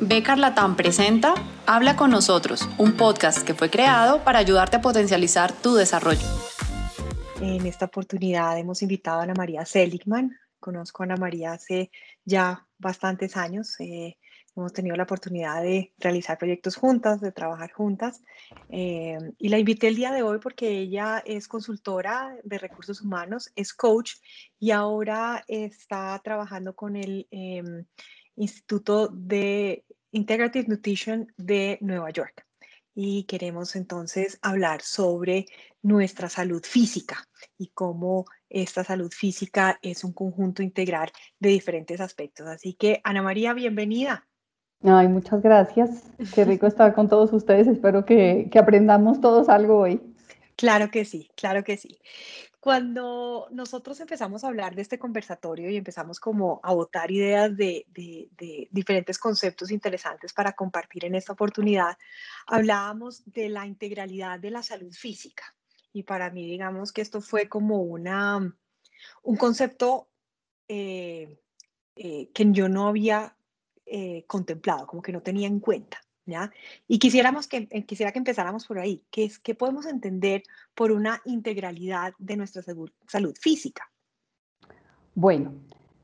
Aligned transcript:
Becar 0.00 0.38
Latam 0.38 0.76
presenta 0.76 1.34
Habla 1.66 1.94
con 1.94 2.10
nosotros, 2.10 2.66
un 2.78 2.96
podcast 2.96 3.46
que 3.46 3.52
fue 3.52 3.68
creado 3.68 4.24
para 4.24 4.38
ayudarte 4.38 4.78
a 4.78 4.80
potencializar 4.80 5.52
tu 5.52 5.74
desarrollo. 5.74 6.26
En 7.42 7.66
esta 7.66 7.84
oportunidad 7.84 8.58
hemos 8.58 8.80
invitado 8.80 9.20
a 9.20 9.24
Ana 9.24 9.34
María 9.34 9.66
Seligman. 9.66 10.34
Conozco 10.58 11.02
a 11.02 11.04
Ana 11.04 11.16
María 11.16 11.52
hace 11.52 11.90
ya 12.24 12.66
bastantes 12.78 13.36
años. 13.36 13.78
Eh, 13.78 14.16
hemos 14.56 14.72
tenido 14.72 14.96
la 14.96 15.02
oportunidad 15.02 15.62
de 15.62 15.92
realizar 15.98 16.38
proyectos 16.38 16.76
juntas, 16.76 17.20
de 17.20 17.32
trabajar 17.32 17.70
juntas. 17.70 18.22
Eh, 18.70 19.18
y 19.38 19.50
la 19.50 19.58
invité 19.58 19.88
el 19.88 19.96
día 19.96 20.12
de 20.12 20.22
hoy 20.22 20.38
porque 20.38 20.70
ella 20.78 21.22
es 21.26 21.46
consultora 21.46 22.34
de 22.42 22.56
recursos 22.56 23.02
humanos, 23.02 23.52
es 23.54 23.74
coach 23.74 24.14
y 24.58 24.70
ahora 24.70 25.44
está 25.46 26.18
trabajando 26.24 26.74
con 26.74 26.96
el 26.96 27.28
em, 27.30 27.84
Instituto 28.40 29.08
de 29.08 29.84
Integrative 30.12 30.66
Nutrition 30.66 31.32
de 31.36 31.78
Nueva 31.82 32.10
York. 32.10 32.46
Y 32.94 33.24
queremos 33.24 33.76
entonces 33.76 34.38
hablar 34.42 34.82
sobre 34.82 35.46
nuestra 35.82 36.28
salud 36.28 36.62
física 36.64 37.28
y 37.58 37.68
cómo 37.68 38.24
esta 38.48 38.82
salud 38.82 39.12
física 39.12 39.78
es 39.82 40.04
un 40.04 40.12
conjunto 40.12 40.62
integral 40.62 41.10
de 41.38 41.50
diferentes 41.50 42.00
aspectos. 42.00 42.48
Así 42.48 42.74
que, 42.74 43.00
Ana 43.04 43.22
María, 43.22 43.52
bienvenida. 43.52 44.26
Ay, 44.82 45.08
muchas 45.08 45.42
gracias. 45.42 46.04
Qué 46.34 46.44
rico 46.44 46.66
estar 46.66 46.94
con 46.94 47.08
todos 47.08 47.32
ustedes. 47.32 47.66
Espero 47.68 48.04
que, 48.04 48.48
que 48.50 48.58
aprendamos 48.58 49.20
todos 49.20 49.48
algo 49.48 49.78
hoy. 49.78 50.00
Claro 50.56 50.90
que 50.90 51.04
sí, 51.04 51.30
claro 51.36 51.62
que 51.62 51.76
sí. 51.76 51.98
Cuando 52.60 53.48
nosotros 53.50 53.98
empezamos 54.00 54.44
a 54.44 54.48
hablar 54.48 54.74
de 54.74 54.82
este 54.82 54.98
conversatorio 54.98 55.70
y 55.70 55.76
empezamos 55.78 56.20
como 56.20 56.60
a 56.62 56.74
botar 56.74 57.10
ideas 57.10 57.56
de, 57.56 57.86
diferentes 58.70 59.18
conceptos 59.18 59.70
interesantes 59.70 60.34
para 60.34 60.52
compartir 60.52 61.06
en 61.06 61.14
esta 61.14 61.32
oportunidad, 61.32 61.96
hablábamos 62.46 63.24
de 63.24 63.48
la 63.48 63.66
integralidad 63.66 64.38
de 64.38 64.50
la 64.50 64.62
salud 64.62 64.92
física. 64.92 65.54
Y 65.94 66.02
para 66.02 66.30
mí, 66.30 66.44
digamos 66.44 66.92
que 66.92 67.00
esto 67.00 67.22
fue 67.22 67.48
como 67.48 67.80
una, 67.80 68.54
un 69.22 69.36
concepto 69.36 70.10
eh, 70.68 71.40
eh, 71.96 72.30
que 72.34 72.46
yo 72.52 72.68
no 72.68 72.88
había 72.88 73.36
eh, 73.86 74.24
contemplado, 74.26 74.86
como 74.86 75.00
que 75.00 75.12
no 75.12 75.22
tenía 75.22 75.48
en 75.48 75.60
cuenta. 75.60 75.98
Y 76.88 76.98
quisiéramos 76.98 77.48
que, 77.48 77.68
eh, 77.70 77.84
quisiera 77.84 78.12
que 78.12 78.18
empezáramos 78.18 78.66
por 78.66 78.78
ahí, 78.78 79.02
que 79.10 79.24
es 79.24 79.38
qué 79.38 79.54
podemos 79.54 79.86
entender 79.86 80.42
por 80.74 80.92
una 80.92 81.20
integralidad 81.24 82.12
de 82.18 82.36
nuestra 82.36 82.62
salud 82.62 83.34
física. 83.40 83.90
Bueno, 85.14 85.52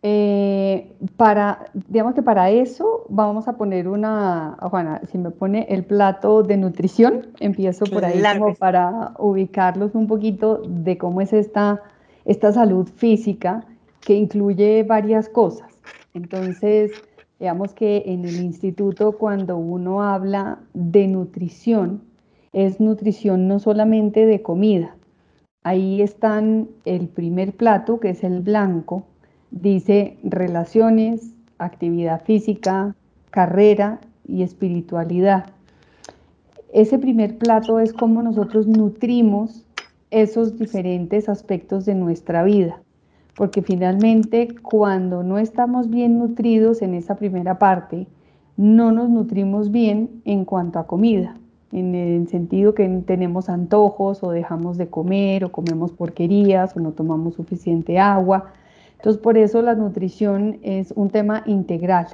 eh, 0.03 0.97
para, 1.17 1.71
digamos 1.89 2.15
que 2.15 2.23
para 2.23 2.51
eso 2.51 3.07
vamos 3.09 3.49
a 3.49 3.57
poner 3.57 3.89
una, 3.89 4.57
Juana, 4.61 5.01
si 5.11 5.19
me 5.19 5.31
pone 5.31 5.67
el 5.69 5.85
plato 5.85 6.43
de 6.43 6.57
nutrición, 6.57 7.33
empiezo 7.41 7.87
por 7.87 8.05
ahí 8.05 8.23
como 8.39 8.55
para 8.55 9.15
ubicarlos 9.19 9.95
un 9.95 10.07
poquito 10.07 10.63
de 10.67 10.99
cómo 10.99 11.21
es 11.21 11.33
esta, 11.33 11.83
esta 12.25 12.53
salud 12.53 12.89
física 12.89 13.65
que 14.01 14.15
incluye 14.15 14.83
varias 14.85 15.29
cosas. 15.29 15.73
Entonces, 16.15 16.93
Digamos 17.39 17.75
que 17.75 18.05
en 18.07 18.25
el 18.25 18.37
instituto 18.37 19.13
cuando 19.13 19.59
uno 19.59 20.03
habla 20.03 20.59
de 20.73 21.07
nutrición, 21.07 22.03
es 22.53 22.81
nutrición 22.81 23.47
no 23.47 23.59
solamente 23.59 24.25
de 24.25 24.41
comida. 24.41 24.97
Ahí 25.63 26.01
están 26.01 26.69
el 26.87 27.09
primer 27.09 27.53
plato, 27.53 28.01
que 28.01 28.11
es 28.11 28.25
el 28.25 28.41
blanco, 28.41 29.05
dice 29.51 30.17
relaciones, 30.23 31.35
actividad 31.59 32.25
física, 32.25 32.95
carrera 33.31 34.01
y 34.27 34.43
espiritualidad. 34.43 35.47
Ese 36.73 36.99
primer 36.99 37.37
plato 37.37 37.81
es 37.81 37.93
cómo 37.93 38.23
nosotros 38.23 38.67
nutrimos 38.67 39.67
esos 40.11 40.59
diferentes 40.59 41.29
aspectos 41.29 41.85
de 41.85 41.95
nuestra 41.95 42.43
vida 42.45 42.81
porque 43.37 43.63
finalmente 43.63 44.49
cuando 44.63 45.23
no 45.23 45.39
estamos 45.39 45.91
bien 45.91 46.19
nutridos 46.19 46.83
en 46.83 46.95
esa 46.95 47.17
primera 47.17 47.59
parte, 47.59 48.07
no 48.57 48.91
nos 48.93 49.11
nutrimos 49.11 49.71
bien 49.71 50.23
en 50.25 50.47
cuanto 50.47 50.79
a 50.79 50.87
comida, 50.87 51.37
en 51.71 51.95
el 51.95 52.27
sentido 52.29 52.75
que 52.75 52.89
tenemos 53.07 53.51
antojos 53.51 54.23
o 54.23 54.31
dejamos 54.31 54.79
de 54.79 54.89
comer 54.89 55.45
o 55.45 55.53
comemos 55.53 55.93
porquerías 55.93 56.75
o 56.75 56.81
no 56.81 56.93
tomamos 56.93 57.35
suficiente 57.35 57.99
agua. 57.99 58.53
Entonces 58.97 59.21
por 59.21 59.37
eso 59.37 59.61
la 59.61 59.75
nutrición 59.75 60.59
es 60.63 60.93
un 60.97 61.11
tema 61.11 61.43
integral. 61.45 62.07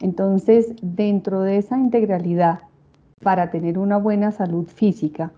Entonces 0.00 0.72
dentro 0.80 1.40
de 1.42 1.58
esa 1.58 1.76
integralidad, 1.76 2.60
para 3.20 3.50
tener 3.50 3.76
una 3.78 3.96
buena 3.96 4.30
salud 4.30 4.66
física, 4.66 5.32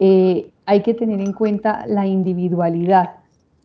eh, 0.00 0.50
hay 0.66 0.82
que 0.82 0.94
tener 0.94 1.20
en 1.20 1.32
cuenta 1.32 1.86
la 1.86 2.06
individualidad 2.06 3.19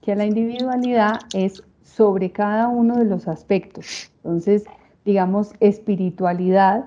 que 0.05 0.15
la 0.15 0.25
individualidad 0.25 1.15
es 1.33 1.63
sobre 1.81 2.31
cada 2.31 2.67
uno 2.67 2.95
de 2.95 3.05
los 3.05 3.27
aspectos. 3.27 4.11
Entonces, 4.17 4.65
digamos, 5.03 5.53
espiritualidad 5.59 6.85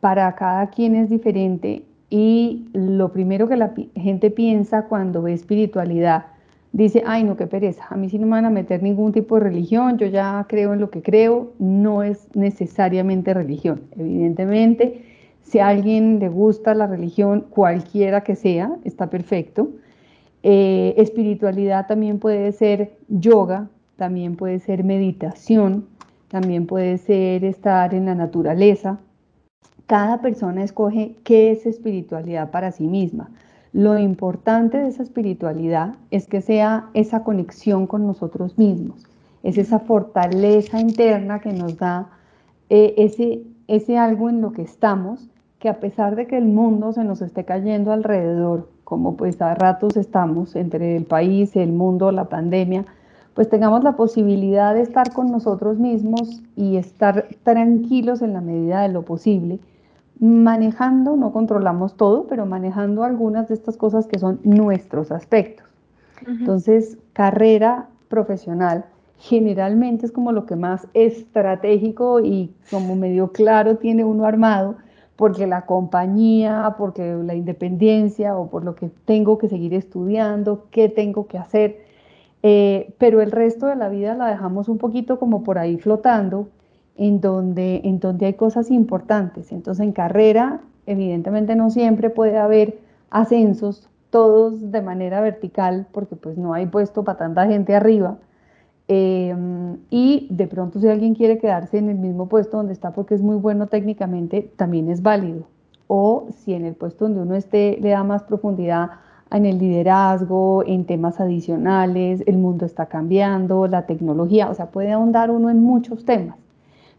para 0.00 0.34
cada 0.34 0.68
quien 0.70 0.96
es 0.96 1.08
diferente 1.08 1.84
y 2.10 2.68
lo 2.72 3.12
primero 3.12 3.48
que 3.48 3.56
la 3.56 3.72
gente 3.94 4.30
piensa 4.30 4.82
cuando 4.82 5.22
ve 5.22 5.32
espiritualidad, 5.32 6.26
dice, 6.72 7.02
ay, 7.06 7.24
no, 7.24 7.36
qué 7.36 7.46
pereza, 7.46 7.86
a 7.88 7.96
mí 7.96 8.08
sí 8.10 8.18
no 8.18 8.26
me 8.26 8.32
van 8.32 8.44
a 8.44 8.50
meter 8.50 8.82
ningún 8.82 9.12
tipo 9.12 9.36
de 9.36 9.42
religión, 9.42 9.96
yo 9.96 10.06
ya 10.06 10.44
creo 10.48 10.74
en 10.74 10.80
lo 10.80 10.90
que 10.90 11.02
creo, 11.02 11.52
no 11.58 12.02
es 12.02 12.28
necesariamente 12.34 13.32
religión. 13.32 13.82
Evidentemente, 13.96 15.04
si 15.42 15.60
a 15.60 15.68
alguien 15.68 16.18
le 16.18 16.28
gusta 16.28 16.74
la 16.74 16.86
religión, 16.86 17.46
cualquiera 17.48 18.22
que 18.22 18.34
sea, 18.34 18.76
está 18.84 19.08
perfecto. 19.08 19.70
Eh, 20.48 20.94
espiritualidad 21.02 21.88
también 21.88 22.20
puede 22.20 22.52
ser 22.52 22.96
yoga, 23.08 23.68
también 23.96 24.36
puede 24.36 24.60
ser 24.60 24.84
meditación, 24.84 25.88
también 26.28 26.68
puede 26.68 26.98
ser 26.98 27.44
estar 27.44 27.92
en 27.94 28.06
la 28.06 28.14
naturaleza. 28.14 29.00
Cada 29.88 30.20
persona 30.20 30.62
escoge 30.62 31.16
qué 31.24 31.50
es 31.50 31.66
espiritualidad 31.66 32.52
para 32.52 32.70
sí 32.70 32.86
misma. 32.86 33.28
Lo 33.72 33.98
importante 33.98 34.78
de 34.78 34.86
esa 34.86 35.02
espiritualidad 35.02 35.96
es 36.12 36.28
que 36.28 36.40
sea 36.40 36.90
esa 36.94 37.24
conexión 37.24 37.88
con 37.88 38.06
nosotros 38.06 38.56
mismos, 38.56 39.04
es 39.42 39.58
esa 39.58 39.80
fortaleza 39.80 40.78
interna 40.78 41.40
que 41.40 41.52
nos 41.52 41.76
da 41.76 42.08
eh, 42.68 42.94
ese, 42.98 43.42
ese 43.66 43.98
algo 43.98 44.30
en 44.30 44.42
lo 44.42 44.52
que 44.52 44.62
estamos, 44.62 45.28
que 45.58 45.68
a 45.68 45.80
pesar 45.80 46.14
de 46.14 46.28
que 46.28 46.38
el 46.38 46.44
mundo 46.44 46.92
se 46.92 47.02
nos 47.02 47.20
esté 47.20 47.44
cayendo 47.44 47.90
alrededor, 47.90 48.75
como 48.86 49.16
pues 49.16 49.42
a 49.42 49.52
ratos 49.56 49.96
estamos 49.96 50.54
entre 50.54 50.96
el 50.96 51.06
país, 51.06 51.56
el 51.56 51.72
mundo, 51.72 52.12
la 52.12 52.26
pandemia, 52.26 52.84
pues 53.34 53.48
tengamos 53.48 53.82
la 53.82 53.96
posibilidad 53.96 54.74
de 54.74 54.82
estar 54.82 55.12
con 55.12 55.32
nosotros 55.32 55.76
mismos 55.76 56.40
y 56.54 56.76
estar 56.76 57.26
tranquilos 57.42 58.22
en 58.22 58.32
la 58.32 58.40
medida 58.40 58.82
de 58.82 58.88
lo 58.90 59.02
posible, 59.02 59.58
manejando, 60.20 61.16
no 61.16 61.32
controlamos 61.32 61.96
todo, 61.96 62.28
pero 62.28 62.46
manejando 62.46 63.02
algunas 63.02 63.48
de 63.48 63.54
estas 63.54 63.76
cosas 63.76 64.06
que 64.06 64.20
son 64.20 64.38
nuestros 64.44 65.10
aspectos. 65.10 65.66
Entonces, 66.24 66.96
carrera 67.12 67.88
profesional 68.06 68.84
generalmente 69.18 70.06
es 70.06 70.12
como 70.12 70.30
lo 70.30 70.46
que 70.46 70.54
más 70.54 70.86
estratégico 70.94 72.20
y 72.20 72.54
como 72.70 72.94
medio 72.94 73.32
claro 73.32 73.78
tiene 73.78 74.04
uno 74.04 74.26
armado, 74.26 74.76
porque 75.16 75.46
la 75.46 75.66
compañía, 75.66 76.74
porque 76.78 77.14
la 77.24 77.34
independencia 77.34 78.36
o 78.36 78.48
por 78.50 78.64
lo 78.64 78.74
que 78.74 78.90
tengo 79.04 79.38
que 79.38 79.48
seguir 79.48 79.74
estudiando, 79.74 80.66
qué 80.70 80.88
tengo 80.88 81.26
que 81.26 81.38
hacer. 81.38 81.84
Eh, 82.42 82.94
pero 82.98 83.22
el 83.22 83.32
resto 83.32 83.66
de 83.66 83.76
la 83.76 83.88
vida 83.88 84.14
la 84.14 84.28
dejamos 84.28 84.68
un 84.68 84.78
poquito 84.78 85.18
como 85.18 85.42
por 85.42 85.58
ahí 85.58 85.78
flotando, 85.78 86.48
en 86.96 87.20
donde, 87.20 87.80
en 87.84 87.98
donde 87.98 88.26
hay 88.26 88.34
cosas 88.34 88.70
importantes. 88.70 89.52
Entonces 89.52 89.84
en 89.84 89.92
carrera, 89.92 90.60
evidentemente 90.86 91.56
no 91.56 91.70
siempre 91.70 92.10
puede 92.10 92.38
haber 92.38 92.78
ascensos, 93.10 93.88
todos 94.10 94.70
de 94.70 94.82
manera 94.82 95.20
vertical, 95.20 95.86
porque 95.92 96.16
pues 96.16 96.38
no 96.38 96.54
hay 96.54 96.66
puesto 96.66 97.04
para 97.04 97.18
tanta 97.18 97.46
gente 97.46 97.74
arriba. 97.74 98.18
Em, 98.88 99.78
y 99.90 100.28
de 100.30 100.46
pronto 100.46 100.78
si 100.78 100.86
alguien 100.88 101.14
quiere 101.14 101.38
quedarse 101.38 101.78
en 101.78 101.88
el 101.88 101.98
mismo 101.98 102.28
puesto 102.28 102.56
donde 102.56 102.72
está 102.72 102.92
porque 102.92 103.14
es 103.14 103.22
muy 103.22 103.36
bueno 103.36 103.66
técnicamente, 103.66 104.50
también 104.56 104.90
es 104.90 105.02
válido. 105.02 105.44
O 105.88 106.28
si 106.30 106.54
en 106.54 106.64
el 106.64 106.74
puesto 106.74 107.06
donde 107.06 107.22
uno 107.22 107.34
esté 107.34 107.78
le 107.80 107.90
da 107.90 108.04
más 108.04 108.22
profundidad 108.22 108.90
en 109.30 109.44
el 109.44 109.58
liderazgo, 109.58 110.64
en 110.66 110.84
temas 110.84 111.20
adicionales, 111.20 112.22
el 112.26 112.38
mundo 112.38 112.64
está 112.64 112.86
cambiando, 112.86 113.66
la 113.66 113.86
tecnología, 113.86 114.48
o 114.48 114.54
sea, 114.54 114.70
puede 114.70 114.92
ahondar 114.92 115.30
uno 115.30 115.50
en 115.50 115.62
muchos 115.62 116.04
temas. 116.04 116.36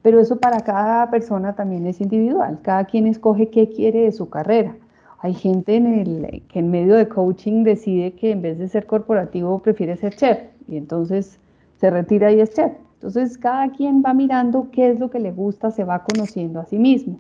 Pero 0.01 0.19
eso 0.19 0.37
para 0.37 0.59
cada 0.61 1.09
persona 1.09 1.55
también 1.55 1.85
es 1.87 2.01
individual, 2.01 2.59
cada 2.61 2.85
quien 2.85 3.07
escoge 3.07 3.49
qué 3.49 3.69
quiere 3.69 4.01
de 4.01 4.11
su 4.11 4.29
carrera. 4.29 4.75
Hay 5.19 5.33
gente 5.33 5.75
en 5.75 5.87
el, 5.87 6.43
que 6.47 6.59
en 6.59 6.69
medio 6.69 6.95
de 6.95 7.07
coaching 7.07 7.63
decide 7.63 8.13
que 8.13 8.31
en 8.31 8.41
vez 8.41 8.59
de 8.59 8.67
ser 8.67 8.85
corporativo 8.85 9.59
prefiere 9.59 9.95
ser 9.97 10.15
chef 10.15 10.39
y 10.67 10.77
entonces 10.77 11.39
se 11.77 11.89
retira 11.89 12.31
y 12.31 12.41
es 12.41 12.53
chef. 12.53 12.73
Entonces, 12.95 13.37
cada 13.37 13.69
quien 13.69 14.01
va 14.03 14.13
mirando 14.13 14.69
qué 14.71 14.89
es 14.89 14.99
lo 14.99 15.09
que 15.09 15.19
le 15.19 15.31
gusta, 15.31 15.71
se 15.71 15.83
va 15.83 16.03
conociendo 16.03 16.59
a 16.59 16.65
sí 16.65 16.79
mismo. 16.79 17.19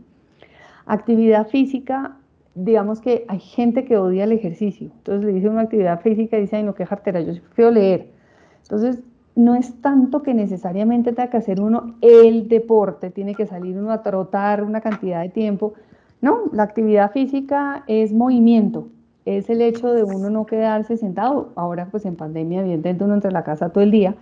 Actividad 0.85 1.47
física, 1.47 2.17
digamos 2.55 2.99
que 2.99 3.25
hay 3.27 3.39
gente 3.39 3.85
que 3.85 3.97
odia 3.97 4.23
el 4.23 4.31
ejercicio. 4.31 4.89
Entonces 4.97 5.25
le 5.25 5.33
dice 5.33 5.49
una 5.49 5.61
actividad 5.61 6.01
física 6.01 6.37
y 6.37 6.41
dice, 6.41 6.55
ay, 6.55 6.63
no, 6.63 6.73
qué 6.73 6.85
jartera, 6.85 7.21
yo 7.21 7.33
prefiero 7.41 7.71
leer. 7.71 8.09
Entonces, 8.63 8.99
no 9.35 9.53
es 9.53 9.79
tanto 9.81 10.23
que 10.23 10.33
necesariamente 10.33 11.13
tenga 11.13 11.29
que 11.29 11.37
hacer 11.37 11.61
uno 11.61 11.95
el 12.01 12.47
deporte, 12.47 13.11
tiene 13.11 13.35
que 13.35 13.45
salir 13.45 13.77
uno 13.77 13.91
a 13.91 14.01
trotar 14.01 14.63
una 14.63 14.81
cantidad 14.81 15.21
de 15.21 15.29
tiempo. 15.29 15.75
No, 16.21 16.45
la 16.51 16.63
actividad 16.63 17.11
física 17.11 17.83
es 17.85 18.11
movimiento, 18.11 18.87
es 19.25 19.51
el 19.51 19.61
hecho 19.61 19.93
de 19.93 20.03
uno 20.03 20.31
no 20.31 20.47
quedarse 20.47 20.97
sentado. 20.97 21.51
Ahora, 21.55 21.87
pues 21.91 22.05
en 22.05 22.15
pandemia, 22.15 22.61
evidentemente 22.61 23.03
uno 23.03 23.13
entre 23.13 23.31
la 23.31 23.43
casa 23.43 23.69
todo 23.69 23.83
el 23.83 23.91
día, 23.91 24.15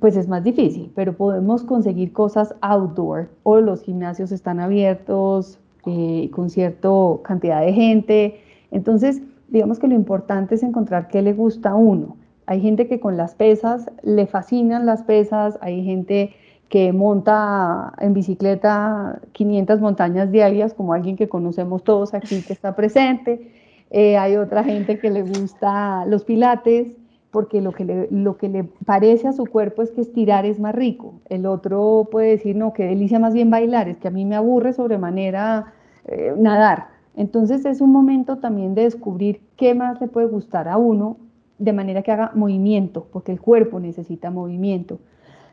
pues 0.00 0.16
es 0.16 0.28
más 0.28 0.42
difícil, 0.42 0.90
pero 0.94 1.16
podemos 1.16 1.62
conseguir 1.62 2.12
cosas 2.12 2.54
outdoor 2.60 3.28
o 3.42 3.60
los 3.60 3.82
gimnasios 3.82 4.32
están 4.32 4.60
abiertos 4.60 5.58
eh, 5.86 6.30
con 6.32 6.50
cierta 6.50 6.88
cantidad 7.22 7.60
de 7.60 7.72
gente. 7.72 8.40
Entonces, 8.70 9.22
digamos 9.48 9.78
que 9.78 9.88
lo 9.88 9.94
importante 9.94 10.56
es 10.56 10.62
encontrar 10.62 11.08
qué 11.08 11.22
le 11.22 11.32
gusta 11.32 11.70
a 11.70 11.74
uno. 11.76 12.16
Hay 12.46 12.60
gente 12.60 12.88
que 12.88 13.00
con 13.00 13.16
las 13.16 13.34
pesas 13.34 13.90
le 14.02 14.26
fascinan 14.26 14.86
las 14.86 15.02
pesas, 15.02 15.58
hay 15.60 15.84
gente 15.84 16.34
que 16.68 16.92
monta 16.92 17.92
en 17.98 18.12
bicicleta 18.12 19.20
500 19.32 19.80
montañas 19.80 20.32
diarias, 20.32 20.74
como 20.74 20.92
alguien 20.92 21.16
que 21.16 21.28
conocemos 21.28 21.84
todos 21.84 22.14
aquí 22.14 22.42
que 22.42 22.52
está 22.52 22.74
presente. 22.74 23.52
Eh, 23.90 24.16
hay 24.16 24.36
otra 24.36 24.64
gente 24.64 24.98
que 24.98 25.10
le 25.10 25.22
gusta 25.22 26.04
los 26.06 26.24
pilates, 26.24 26.88
porque 27.36 27.60
lo 27.60 27.72
que, 27.72 27.84
le, 27.84 28.08
lo 28.10 28.38
que 28.38 28.48
le 28.48 28.64
parece 28.64 29.28
a 29.28 29.34
su 29.34 29.44
cuerpo 29.44 29.82
es 29.82 29.90
que 29.90 30.00
estirar 30.00 30.46
es 30.46 30.58
más 30.58 30.74
rico. 30.74 31.20
El 31.26 31.44
otro 31.44 32.08
puede 32.10 32.30
decir, 32.30 32.56
no, 32.56 32.72
qué 32.72 32.86
delicia 32.86 33.18
más 33.18 33.34
bien 33.34 33.50
bailar, 33.50 33.90
es 33.90 33.98
que 33.98 34.08
a 34.08 34.10
mí 34.10 34.24
me 34.24 34.36
aburre 34.36 34.72
sobremanera 34.72 35.74
eh, 36.06 36.32
nadar. 36.38 36.86
Entonces 37.14 37.66
es 37.66 37.82
un 37.82 37.92
momento 37.92 38.38
también 38.38 38.74
de 38.74 38.84
descubrir 38.84 39.42
qué 39.56 39.74
más 39.74 40.00
le 40.00 40.08
puede 40.08 40.28
gustar 40.28 40.66
a 40.66 40.78
uno 40.78 41.18
de 41.58 41.74
manera 41.74 42.00
que 42.00 42.10
haga 42.10 42.32
movimiento, 42.34 43.06
porque 43.12 43.32
el 43.32 43.40
cuerpo 43.42 43.80
necesita 43.80 44.30
movimiento. 44.30 44.98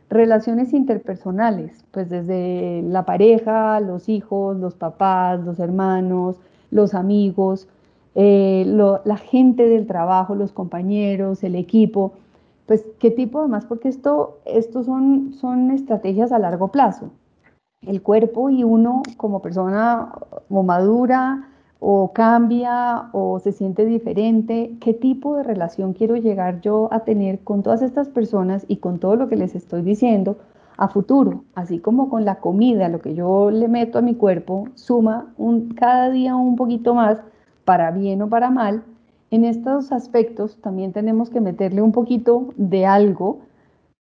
Relaciones 0.10 0.72
interpersonales, 0.72 1.84
pues 1.92 2.10
desde 2.10 2.82
la 2.84 3.04
pareja, 3.04 3.82
los 3.82 4.08
hijos, 4.08 4.56
los 4.56 4.76
papás, 4.76 5.42
los 5.42 5.60
hermanos, 5.60 6.38
los 6.72 6.94
amigos, 6.94 7.68
eh, 8.16 8.64
la 8.66 9.18
gente 9.18 9.68
del 9.68 9.88
trabajo, 9.88 10.36
los 10.36 10.52
compañeros, 10.52 11.44
el 11.44 11.56
equipo, 11.56 12.14
pues 12.66 12.86
qué 13.00 13.12
tipo 13.12 13.40
además, 13.40 13.66
porque 13.66 13.90
esto, 13.90 14.40
esto 14.46 14.84
son, 14.84 15.34
son 15.34 15.72
estrategias 15.72 16.32
a 16.32 16.40
largo 16.40 16.70
plazo. 16.70 17.10
El 17.82 18.02
cuerpo 18.02 18.50
y 18.50 18.64
uno 18.64 19.04
como 19.18 19.42
persona 19.42 20.14
o 20.50 20.64
madura 20.64 21.50
o 21.80 22.14
cambia 22.14 23.10
o 23.12 23.40
se 23.40 23.52
siente 23.52 23.86
diferente, 23.86 24.78
qué 24.80 24.94
tipo 24.94 25.36
de 25.36 25.44
relación 25.44 25.92
quiero 25.92 26.16
llegar 26.16 26.62
yo 26.62 26.88
a 26.92 27.02
tener 27.02 27.40
con 27.40 27.62
todas 27.62 27.82
estas 27.82 28.08
personas 28.08 28.66
y 28.70 28.78
con 28.78 29.00
todo 29.00 29.18
lo 29.18 29.28
que 29.28 29.36
les 29.36 29.54
estoy 29.54 29.82
diciendo 29.82 30.38
a 30.78 30.88
futuro, 30.88 31.44
así 31.56 31.80
como 31.80 32.10
con 32.10 32.24
la 32.24 32.36
comida, 32.36 32.88
lo 32.88 33.00
que 33.02 33.16
yo 33.16 33.52
le 33.52 33.68
meto 33.68 34.00
a 34.00 34.02
mi 34.02 34.16
cuerpo 34.16 34.70
suma 34.76 35.34
un, 35.38 35.74
cada 35.74 36.10
día 36.10 36.38
un 36.38 36.56
poquito 36.56 36.96
más 36.96 37.20
para 37.66 37.92
bien 37.92 38.22
o 38.22 38.30
para 38.30 38.50
mal, 38.50 38.84
en 39.32 39.46
estos 39.46 39.92
aspectos 39.92 40.62
también 40.62 40.94
tenemos 40.94 41.30
que 41.30 41.42
meterle 41.42 41.82
un 41.82 41.92
poquito 41.92 42.54
de 42.56 42.86
algo 42.86 43.40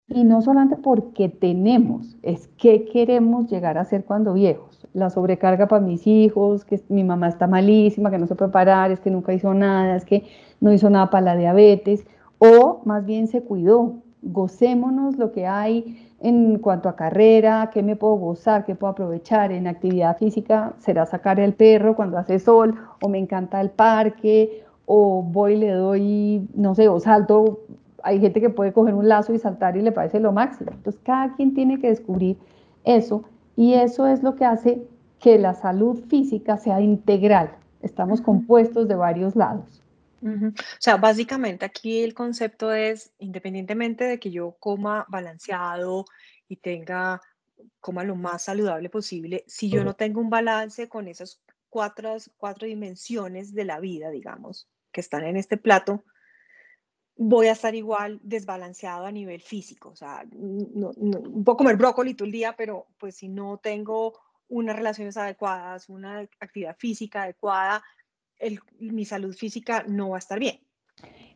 y 0.08 0.24
no 0.24 0.42
solamente 0.44 0.76
porque 0.78 1.30
tenemos, 1.30 2.16
es 2.22 2.48
que 2.60 2.86
queremos 2.86 3.50
llegar 3.50 3.80
a 3.80 3.86
ser 3.86 4.06
cuando 4.06 4.34
viejos. 4.34 4.88
La 4.94 5.10
sobrecarga 5.10 5.68
para 5.68 5.84
mis 5.84 6.06
hijos, 6.06 6.64
que 6.64 6.80
mi 6.90 7.04
mamá 7.04 7.28
está 7.28 7.48
malísima, 7.48 8.12
que 8.12 8.20
no 8.20 8.28
se 8.28 8.36
puede 8.36 8.52
parar, 8.52 8.92
es 8.92 9.00
que 9.00 9.10
nunca 9.10 9.34
hizo 9.34 9.52
nada, 9.56 9.96
es 9.96 10.06
que 10.06 10.26
no 10.60 10.72
hizo 10.72 10.92
nada 10.92 11.10
para 11.10 11.26
la 11.26 11.36
diabetes, 11.36 12.06
o 12.38 12.82
más 12.86 13.04
bien 13.06 13.28
se 13.28 13.42
cuidó. 13.42 13.96
Gocémonos 14.22 15.18
lo 15.18 15.32
que 15.32 15.48
hay 15.48 16.05
en 16.26 16.58
cuanto 16.58 16.90
a 16.90 16.96
carrera, 16.96 17.70
qué 17.72 17.84
me 17.84 17.96
puedo 17.96 18.16
gozar, 18.16 18.66
qué 18.66 18.74
puedo 18.74 18.94
aprovechar 18.94 19.52
en 19.52 19.68
actividad 19.68 20.18
física, 20.18 20.74
será 20.80 21.06
sacar 21.06 21.40
el 21.40 21.54
perro 21.54 21.96
cuando 21.96 22.18
hace 22.18 22.40
sol, 22.40 22.76
o 23.00 23.10
me 23.10 23.20
encanta 23.20 23.62
el 23.62 23.70
parque, 23.70 24.64
o 24.88 25.22
voy 25.22 25.54
y 25.54 25.58
le 25.58 25.72
doy, 25.72 26.48
no 26.56 26.74
sé, 26.74 26.88
o 26.88 27.00
salto. 27.00 27.60
Hay 28.02 28.20
gente 28.20 28.42
que 28.42 28.50
puede 28.50 28.74
coger 28.74 28.96
un 28.96 29.08
lazo 29.08 29.36
y 29.36 29.38
saltar 29.38 29.78
y 29.78 29.84
le 29.84 29.92
parece 29.92 30.20
lo 30.20 30.32
máximo. 30.32 30.72
Entonces, 30.74 31.00
cada 31.06 31.36
quien 31.36 31.54
tiene 31.54 31.80
que 31.80 31.90
descubrir 31.90 32.38
eso 32.86 33.24
y 33.56 33.76
eso 33.76 34.08
es 34.08 34.24
lo 34.24 34.36
que 34.36 34.46
hace 34.46 34.82
que 35.20 35.38
la 35.38 35.54
salud 35.54 36.00
física 36.08 36.58
sea 36.58 36.82
integral. 36.82 37.52
Estamos 37.84 38.22
compuestos 38.22 38.88
de 38.88 38.96
varios 38.96 39.36
lados. 39.36 39.85
O 40.26 40.54
sea, 40.80 40.98
básicamente 40.98 41.66
aquí 41.66 42.04
el 42.04 42.16
concepto 42.16 42.74
es, 42.74 43.14
independientemente 43.20 44.06
de 44.06 44.20
que 44.20 44.32
yo 44.32 44.58
coma 44.60 45.06
balanceado 45.08 46.06
y 46.48 46.58
tenga, 46.58 47.22
coma 47.80 48.04
lo 48.04 48.16
más 48.16 48.44
saludable 48.44 48.90
posible, 48.90 49.44
si 49.48 49.70
yo 49.70 49.84
no 49.84 49.94
tengo 49.94 50.20
un 50.20 50.32
balance 50.32 50.90
con 50.90 51.08
esas 51.08 51.42
cuatro, 51.70 52.16
cuatro 52.38 52.68
dimensiones 52.68 53.54
de 53.54 53.66
la 53.66 53.80
vida, 53.80 54.10
digamos, 54.10 54.68
que 54.92 55.02
están 55.02 55.26
en 55.26 55.38
este 55.38 55.58
plato, 55.58 56.04
voy 57.18 57.48
a 57.48 57.52
estar 57.52 57.76
igual 57.76 58.20
desbalanceado 58.24 59.06
a 59.06 59.12
nivel 59.12 59.42
físico. 59.42 59.90
O 59.90 59.96
sea, 59.96 60.26
no, 60.32 60.92
puedo 61.44 61.58
comer 61.58 61.78
brócoli 61.78 62.14
todo 62.14 62.26
el 62.26 62.32
día, 62.32 62.56
pero 62.56 62.88
pues 62.98 63.16
si 63.16 63.30
no 63.30 63.60
tengo 63.62 64.20
unas 64.48 64.76
relaciones 64.76 65.18
adecuadas, 65.18 65.90
una 65.90 66.20
actividad 66.40 66.76
física 66.78 67.24
adecuada, 67.24 67.84
mi 68.80 69.06
salud 69.06 69.34
física 69.34 69.84
no 69.88 70.10
va 70.10 70.18
a 70.18 70.20
estar 70.20 70.40
bien. 70.40 70.60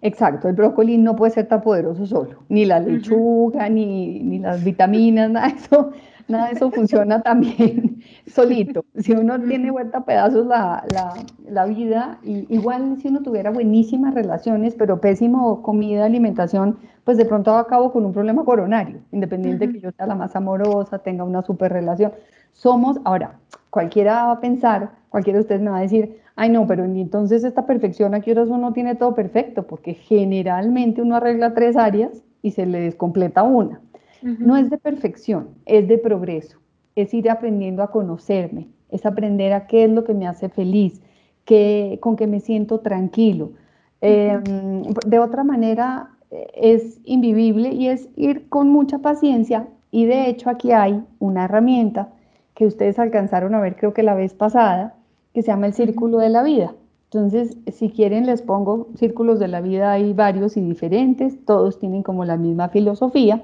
Exacto, 0.01 0.47
el 0.47 0.55
brócoli 0.55 0.97
no 0.97 1.15
puede 1.15 1.33
ser 1.33 1.47
tan 1.47 1.61
poderoso 1.61 2.05
solo, 2.05 2.43
ni 2.47 2.63
la 2.63 2.79
lechuga, 2.79 3.67
ni, 3.67 4.21
ni, 4.21 4.39
las 4.39 4.63
vitaminas, 4.63 5.29
nada 5.31 5.49
de 5.49 5.55
eso, 5.55 5.91
nada 6.29 6.47
de 6.47 6.53
eso 6.53 6.71
funciona 6.71 7.21
también 7.21 8.01
solito. 8.25 8.85
Si 8.97 9.11
uno 9.11 9.41
tiene 9.41 9.71
vuelta 9.71 9.97
a 9.97 10.05
pedazos 10.05 10.47
la, 10.47 10.85
la, 10.93 11.15
la, 11.49 11.65
vida, 11.65 12.17
y, 12.23 12.45
igual 12.53 12.97
si 13.01 13.09
uno 13.09 13.21
tuviera 13.21 13.51
buenísimas 13.51 14.13
relaciones, 14.13 14.73
pero 14.75 15.01
pésimo 15.01 15.61
comida, 15.63 16.05
alimentación, 16.05 16.77
pues 17.03 17.17
de 17.17 17.25
pronto 17.25 17.57
acabo 17.57 17.91
con 17.91 18.05
un 18.05 18.13
problema 18.13 18.45
coronario, 18.45 19.01
independiente 19.11 19.67
de 19.67 19.73
que 19.73 19.79
yo 19.81 19.91
sea 19.91 20.07
la 20.07 20.15
más 20.15 20.33
amorosa, 20.33 20.99
tenga 20.99 21.25
una 21.25 21.41
super 21.41 21.73
relación. 21.73 22.13
Somos, 22.53 22.99
ahora, 23.03 23.37
cualquiera 23.69 24.27
va 24.27 24.31
a 24.33 24.39
pensar, 24.39 24.91
cualquiera 25.09 25.39
de 25.39 25.41
ustedes 25.41 25.61
me 25.61 25.71
va 25.71 25.79
a 25.79 25.81
decir, 25.81 26.21
ay 26.39 26.49
no, 26.49 26.65
pero 26.67 26.85
entonces 26.85 27.43
esta 27.43 27.65
perfección, 27.65 28.15
aquí 28.15 28.31
qué 28.31 28.47
uno 28.47 28.71
tiene 28.71 28.95
todo 28.95 29.13
perfecto? 29.13 29.67
Porque 29.67 29.93
generalmente 29.93 31.01
uno 31.01 31.17
arregla 31.17 31.53
tres 31.53 31.75
áreas 31.75 32.23
y 32.41 32.51
se 32.51 32.65
le 32.65 32.79
descompleta 32.79 33.43
una. 33.43 33.81
No 34.21 34.55
es 34.55 34.69
de 34.69 34.77
perfección, 34.77 35.49
es 35.65 35.87
de 35.89 35.97
progreso, 35.97 36.59
es 36.95 37.13
ir 37.13 37.29
aprendiendo 37.29 37.83
a 37.83 37.91
conocerme, 37.91 38.69
es 38.89 39.05
aprender 39.05 39.51
a 39.51 39.67
qué 39.67 39.83
es 39.83 39.91
lo 39.91 40.05
que 40.05 40.13
me 40.13 40.27
hace 40.27 40.47
feliz, 40.47 41.01
qué, 41.43 41.99
con 42.01 42.15
qué 42.15 42.25
me 42.25 42.39
siento 42.39 42.79
tranquilo. 42.79 43.51
Em, 43.99 44.83
de 45.05 45.19
otra 45.19 45.43
manera, 45.43 46.11
eh, 46.31 46.47
es 46.53 47.01
invivible 47.03 47.73
y 47.73 47.87
es 47.87 48.07
ir 48.15 48.47
con 48.47 48.69
mucha 48.69 48.99
paciencia 48.99 49.67
y 49.91 50.05
de 50.05 50.29
hecho 50.29 50.49
aquí 50.49 50.71
hay 50.71 51.03
una 51.19 51.45
herramienta 51.45 52.13
que 52.55 52.65
ustedes 52.65 52.97
alcanzaron 52.97 53.55
a 53.55 53.59
ver 53.59 53.75
creo 53.75 53.93
que 53.93 54.03
la 54.03 54.15
vez 54.15 54.33
pasada, 54.33 54.95
que 55.39 55.43
se 55.43 55.51
llama 55.51 55.67
el 55.67 55.73
círculo 55.73 56.17
de 56.17 56.27
la 56.27 56.43
vida. 56.43 56.75
Entonces, 57.05 57.57
si 57.71 57.89
quieren, 57.91 58.25
les 58.25 58.41
pongo 58.41 58.89
círculos 58.95 59.39
de 59.39 59.47
la 59.47 59.61
vida, 59.61 59.93
hay 59.93 60.11
varios 60.11 60.57
y 60.57 60.61
diferentes, 60.61 61.45
todos 61.45 61.79
tienen 61.79 62.03
como 62.03 62.25
la 62.25 62.35
misma 62.35 62.67
filosofía. 62.67 63.41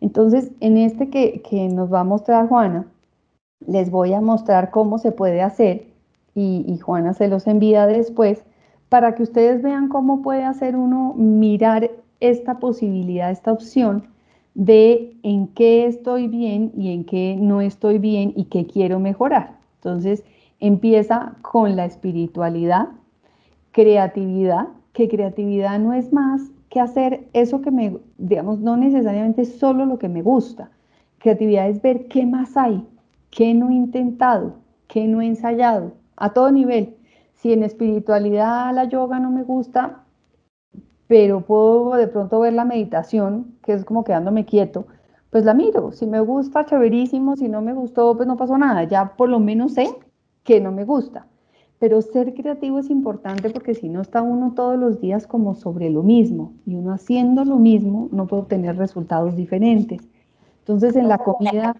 Entonces, 0.00 0.50
en 0.58 0.76
este 0.76 1.10
que, 1.10 1.68
nos 1.72 1.92
va 1.92 2.00
a 2.00 2.04
mostrar 2.04 2.48
Juana, 2.48 2.88
les 3.68 3.92
voy 3.92 4.12
a 4.14 4.20
mostrar 4.20 4.72
cómo 4.72 4.98
se 4.98 5.12
puede 5.12 5.42
hacer 5.42 5.86
y, 6.34 6.64
y 6.66 6.78
Juana 6.78 7.14
se 7.14 7.28
los 7.28 7.46
envía 7.46 7.86
después 7.86 8.42
para 8.88 9.14
que 9.14 9.22
ustedes 9.22 9.62
vean 9.62 9.88
cómo 9.88 10.22
puede 10.22 10.42
hacer 10.42 10.74
uno 10.74 11.14
mirar 11.16 11.88
esta 12.18 12.58
posibilidad, 12.58 13.30
esta 13.30 13.52
opción 13.52 14.08
de 14.54 15.16
en 15.22 15.46
qué 15.46 15.86
estoy 15.86 16.26
bien 16.26 16.72
y 16.76 16.92
en 16.92 17.04
qué 17.04 17.36
no 17.38 17.60
estoy 17.60 17.98
bien 17.98 18.32
y 18.34 18.46
qué 18.46 18.66
quiero 18.66 18.98
mejorar. 18.98 19.62
Entonces, 19.76 20.24
empieza 20.62 21.34
con 21.42 21.74
la 21.74 21.84
espiritualidad, 21.84 22.88
creatividad, 23.72 24.68
que 24.92 25.08
creatividad 25.08 25.80
no 25.80 25.92
es 25.92 26.12
más 26.12 26.40
que 26.70 26.78
hacer 26.78 27.26
eso 27.32 27.60
que 27.60 27.72
me, 27.72 27.98
digamos, 28.16 28.60
no 28.60 28.76
necesariamente 28.76 29.44
solo 29.44 29.86
lo 29.86 29.98
que 29.98 30.08
me 30.08 30.22
gusta. 30.22 30.70
Creatividad 31.18 31.68
es 31.68 31.82
ver 31.82 32.06
qué 32.06 32.26
más 32.26 32.56
hay, 32.56 32.86
qué 33.30 33.54
no 33.54 33.70
he 33.70 33.74
intentado, 33.74 34.54
qué 34.86 35.08
no 35.08 35.20
he 35.20 35.26
ensayado, 35.26 35.94
a 36.16 36.32
todo 36.32 36.52
nivel. 36.52 36.94
Si 37.34 37.52
en 37.52 37.64
espiritualidad 37.64 38.72
la 38.72 38.84
yoga 38.84 39.18
no 39.18 39.32
me 39.32 39.42
gusta, 39.42 40.04
pero 41.08 41.40
puedo 41.40 41.96
de 41.96 42.06
pronto 42.06 42.38
ver 42.38 42.52
la 42.52 42.64
meditación, 42.64 43.56
que 43.64 43.72
es 43.72 43.84
como 43.84 44.04
quedándome 44.04 44.44
quieto, 44.44 44.86
pues 45.30 45.44
la 45.44 45.54
miro. 45.54 45.90
Si 45.90 46.06
me 46.06 46.20
gusta, 46.20 46.64
chéverísimo. 46.64 47.36
Si 47.36 47.48
no 47.48 47.62
me 47.62 47.72
gustó, 47.72 48.16
pues 48.16 48.28
no 48.28 48.36
pasó 48.36 48.58
nada. 48.58 48.84
Ya 48.84 49.16
por 49.16 49.28
lo 49.28 49.40
menos 49.40 49.74
sé 49.74 49.88
que 50.44 50.60
no 50.60 50.72
me 50.72 50.84
gusta. 50.84 51.26
Pero 51.78 52.00
ser 52.00 52.34
creativo 52.34 52.78
es 52.78 52.90
importante 52.90 53.50
porque 53.50 53.74
si 53.74 53.88
no 53.88 54.02
está 54.02 54.22
uno 54.22 54.52
todos 54.54 54.78
los 54.78 55.00
días 55.00 55.26
como 55.26 55.54
sobre 55.54 55.90
lo 55.90 56.02
mismo 56.02 56.52
y 56.64 56.76
uno 56.76 56.92
haciendo 56.92 57.44
lo 57.44 57.56
mismo 57.56 58.08
no 58.12 58.26
puede 58.26 58.42
obtener 58.42 58.76
resultados 58.76 59.34
diferentes. 59.34 60.00
Entonces 60.60 60.94
en 60.94 61.08
la 61.08 61.18
comida 61.18 61.76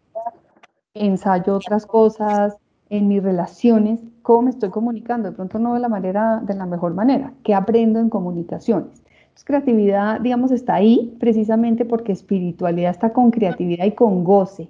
ensayo 0.94 1.54
otras 1.54 1.86
cosas, 1.86 2.56
en 2.92 3.08
mis 3.08 3.22
relaciones, 3.22 4.00
cómo 4.20 4.42
me 4.42 4.50
estoy 4.50 4.68
comunicando, 4.68 5.30
de 5.30 5.34
pronto 5.34 5.58
no 5.58 5.72
de 5.72 5.80
la 5.80 5.88
manera, 5.88 6.42
de 6.44 6.54
la 6.54 6.66
mejor 6.66 6.92
manera, 6.92 7.32
qué 7.42 7.54
aprendo 7.54 7.98
en 7.98 8.10
comunicaciones. 8.10 9.02
Entonces, 9.22 9.44
creatividad, 9.44 10.20
digamos, 10.20 10.50
está 10.50 10.74
ahí 10.74 11.16
precisamente 11.18 11.86
porque 11.86 12.12
espiritualidad 12.12 12.90
está 12.90 13.14
con 13.14 13.30
creatividad 13.30 13.86
y 13.86 13.92
con 13.92 14.24
goce. 14.24 14.68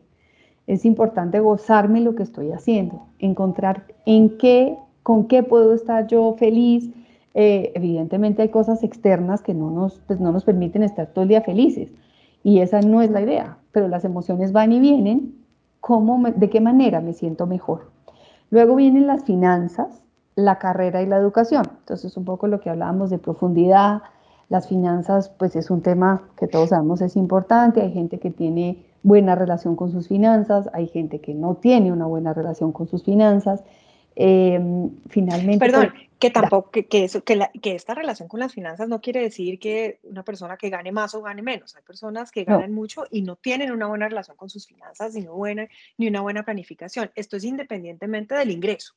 Es 0.66 0.84
importante 0.84 1.40
gozarme 1.40 2.00
lo 2.00 2.14
que 2.14 2.22
estoy 2.22 2.52
haciendo, 2.52 3.06
encontrar 3.18 3.84
en 4.06 4.38
qué, 4.38 4.78
con 5.02 5.26
qué 5.26 5.42
puedo 5.42 5.74
estar 5.74 6.06
yo 6.06 6.34
feliz. 6.38 6.90
Eh, 7.34 7.72
evidentemente 7.74 8.42
hay 8.42 8.48
cosas 8.50 8.82
externas 8.82 9.42
que 9.42 9.54
no 9.54 9.70
nos, 9.70 10.00
pues, 10.06 10.20
no 10.20 10.32
nos 10.32 10.44
permiten 10.44 10.82
estar 10.82 11.08
todo 11.08 11.22
el 11.22 11.28
día 11.28 11.40
felices 11.40 11.90
y 12.44 12.60
esa 12.60 12.80
no 12.80 13.02
es 13.02 13.10
la 13.10 13.20
idea, 13.22 13.58
pero 13.72 13.88
las 13.88 14.04
emociones 14.04 14.52
van 14.52 14.72
y 14.72 14.80
vienen. 14.80 15.38
¿Cómo 15.80 16.22
¿De 16.30 16.48
qué 16.48 16.60
manera 16.60 17.00
me 17.00 17.12
siento 17.12 17.46
mejor? 17.46 17.90
Luego 18.50 18.76
vienen 18.76 19.06
las 19.06 19.24
finanzas, 19.24 20.02
la 20.36 20.58
carrera 20.58 21.02
y 21.02 21.06
la 21.06 21.16
educación. 21.16 21.64
Entonces, 21.80 22.16
un 22.16 22.24
poco 22.24 22.46
lo 22.46 22.60
que 22.60 22.70
hablábamos 22.70 23.10
de 23.10 23.18
profundidad, 23.18 24.02
las 24.48 24.68
finanzas, 24.68 25.30
pues 25.30 25.56
es 25.56 25.70
un 25.70 25.82
tema 25.82 26.22
que 26.36 26.46
todos 26.46 26.68
sabemos 26.68 27.00
es 27.00 27.16
importante. 27.16 27.80
Hay 27.80 27.92
gente 27.92 28.18
que 28.18 28.30
tiene 28.30 28.84
buena 29.02 29.34
relación 29.34 29.76
con 29.76 29.90
sus 29.90 30.08
finanzas, 30.08 30.68
hay 30.72 30.88
gente 30.88 31.20
que 31.20 31.34
no 31.34 31.56
tiene 31.56 31.92
una 31.92 32.06
buena 32.06 32.32
relación 32.32 32.72
con 32.72 32.88
sus 32.88 33.02
finanzas. 33.02 33.62
Em, 34.14 34.90
finalmente. 35.08 35.58
Perdón, 35.58 35.88
pues, 35.90 36.10
que 36.18 36.30
tampoco, 36.30 36.70
que, 36.70 36.86
que, 36.86 37.04
eso, 37.04 37.24
que, 37.24 37.34
la, 37.34 37.50
que, 37.50 37.74
esta 37.74 37.94
relación 37.94 38.28
con 38.28 38.40
las 38.40 38.52
finanzas 38.52 38.86
no 38.86 39.00
quiere 39.00 39.22
decir 39.22 39.58
que 39.58 40.00
una 40.02 40.22
persona 40.22 40.58
que 40.58 40.68
gane 40.68 40.92
más 40.92 41.14
o 41.14 41.22
gane 41.22 41.40
menos. 41.40 41.74
Hay 41.76 41.82
personas 41.82 42.30
que 42.30 42.44
ganan 42.44 42.72
mucho 42.72 43.04
y 43.10 43.22
no 43.22 43.36
tienen 43.36 43.72
una 43.72 43.86
buena 43.86 44.08
relación 44.08 44.36
con 44.36 44.50
sus 44.50 44.66
finanzas, 44.66 45.14
ni, 45.14 45.26
buena, 45.26 45.66
ni 45.96 46.08
una 46.08 46.20
buena 46.20 46.44
planificación. 46.44 47.10
Esto 47.14 47.38
es 47.38 47.44
independientemente 47.44 48.34
del 48.34 48.50
ingreso. 48.50 48.92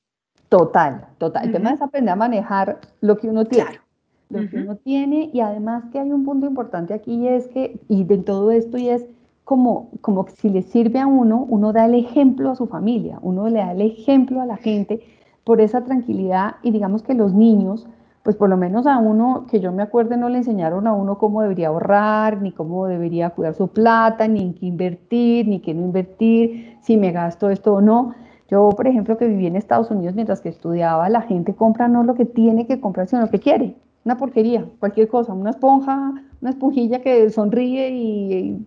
Total, 0.50 1.08
total. 1.18 1.46
El 1.46 1.54
tema 1.54 1.72
es 1.72 1.82
aprender 1.82 2.12
a 2.12 2.18
manejar 2.18 2.82
lo 3.00 3.18
que 3.18 3.28
uno 3.28 3.46
tiene. 3.46 3.70
Claro 3.70 3.86
lo 4.30 4.50
que 4.50 4.58
uno 4.58 4.76
tiene 4.78 5.30
y 5.34 5.40
además 5.40 5.84
que 5.92 6.00
hay 6.00 6.12
un 6.12 6.26
punto 6.26 6.48
importante 6.48 6.94
aquí 6.94 7.14
y 7.14 7.28
es 7.28 7.48
que, 7.48 7.80
y 7.88 8.04
de 8.04 8.18
todo 8.18 8.52
esto 8.52 8.78
y 8.78 8.90
es 8.90 9.06
como, 9.46 9.92
como 10.02 10.26
si 10.28 10.50
le 10.50 10.64
sirve 10.64 11.00
a 11.00 11.08
uno, 11.08 11.46
uno 11.48 11.72
da 11.72 11.86
el 11.86 11.94
ejemplo 11.94 12.50
a 12.50 12.56
su 12.56 12.66
familia, 12.66 13.20
uno 13.22 13.48
le 13.48 13.60
da 13.60 13.72
el 13.72 13.82
ejemplo 13.82 14.42
a 14.42 14.46
la 14.46 14.58
gente 14.58 15.02
por 15.44 15.62
esa 15.62 15.84
tranquilidad 15.84 16.56
y 16.64 16.72
digamos 16.72 17.04
que 17.04 17.14
los 17.14 17.34
niños, 17.34 17.88
pues 18.24 18.36
por 18.36 18.50
lo 18.50 18.58
menos 18.58 18.88
a 18.88 18.98
uno, 18.98 19.46
que 19.50 19.60
yo 19.60 19.72
me 19.72 19.84
acuerde, 19.84 20.18
no 20.18 20.30
le 20.30 20.40
enseñaron 20.40 20.88
a 20.88 20.94
uno 20.94 21.20
cómo 21.20 21.44
debería 21.44 21.68
ahorrar, 21.68 22.42
ni 22.42 22.52
cómo 22.52 22.88
debería 22.88 23.30
cuidar 23.30 23.54
su 23.54 23.68
plata, 23.68 24.28
ni 24.28 24.42
en 24.42 24.56
qué 24.56 24.66
invertir, 24.66 25.48
ni 25.48 25.60
qué 25.60 25.76
no 25.76 25.84
invertir, 25.84 26.78
si 26.82 26.98
me 26.98 27.12
gasto 27.12 27.52
esto 27.52 27.76
o 27.76 27.82
no. 27.82 28.16
Yo, 28.50 28.70
por 28.70 28.88
ejemplo, 28.88 29.16
que 29.18 29.28
viví 29.28 29.46
en 29.46 29.56
Estados 29.56 29.92
Unidos 29.92 30.16
mientras 30.16 30.42
que 30.42 30.50
estudiaba, 30.50 31.08
la 31.10 31.22
gente 31.22 31.54
compra 31.54 31.88
no 31.88 32.04
lo 32.04 32.16
que 32.16 32.26
tiene 32.26 32.66
que 32.66 32.82
comprar, 32.82 33.08
sino 33.08 33.22
lo 33.22 33.30
que 33.30 33.40
quiere 33.40 33.76
una 34.06 34.18
porquería, 34.18 34.66
cualquier 34.80 35.08
cosa, 35.08 35.34
una 35.34 35.50
esponja, 35.50 36.14
una 36.40 36.50
esponjilla 36.52 37.02
que 37.02 37.30
sonríe 37.32 37.90
y, 37.90 38.66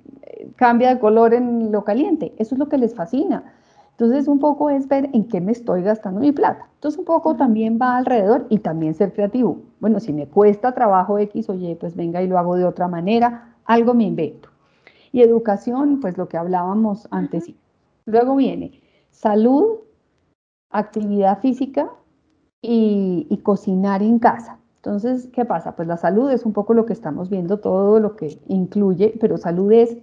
cambia 0.57 0.95
de 0.95 1.01
color 1.01 1.33
en 1.33 1.73
lo 1.73 1.85
caliente. 1.85 2.35
Eso 2.39 2.55
es 2.55 2.59
lo 2.59 2.69
que 2.69 2.77
les 2.79 2.95
fascina. 2.95 3.55
Entonces, 3.93 4.29
un 4.29 4.39
poco 4.39 4.71
es 4.71 4.87
ver 4.89 5.09
en 5.13 5.27
qué 5.29 5.41
me 5.41 5.53
estoy 5.53 5.83
gastando 5.83 6.21
mi 6.21 6.33
plata. 6.33 6.69
Entonces, 6.75 6.99
un 6.99 7.05
poco 7.05 7.37
también 7.37 7.79
va 7.81 7.97
alrededor 7.97 8.47
y 8.49 8.59
también 8.59 8.95
ser 8.95 9.13
creativo. 9.13 9.59
Bueno, 9.81 10.01
si 10.01 10.13
me 10.13 10.27
cuesta 10.27 10.73
trabajo 10.73 11.19
X, 11.19 11.49
oye, 11.49 11.77
pues 11.77 11.97
venga 11.97 12.23
y 12.23 12.29
lo 12.29 12.39
hago 12.39 12.57
de 12.57 12.65
otra 12.65 12.89
manera, 12.89 13.57
algo 13.65 13.95
me 13.95 14.05
invento. 14.05 14.51
Y 15.13 15.23
educación, 15.23 16.01
pues 16.01 16.17
lo 16.19 16.29
que 16.29 16.37
hablábamos 16.37 17.09
antes. 17.11 17.51
Luego 18.05 18.37
viene 18.37 18.81
salud, 19.11 19.79
actividad 20.71 21.41
física 21.41 21.91
y 22.61 23.41
cocinar 23.43 24.03
en 24.03 24.19
casa. 24.19 24.59
Entonces, 24.79 25.29
¿qué 25.33 25.45
pasa? 25.45 25.75
Pues 25.75 25.89
la 25.89 25.97
salud 25.97 26.31
es 26.31 26.47
un 26.47 26.53
poco 26.53 26.73
lo 26.73 26.87
que 26.87 26.93
estamos 26.93 27.29
viendo, 27.29 27.59
todo 27.59 27.99
lo 27.99 28.15
que 28.15 28.39
incluye, 28.47 29.15
pero 29.21 29.37
salud 29.37 29.73
es, 29.73 29.97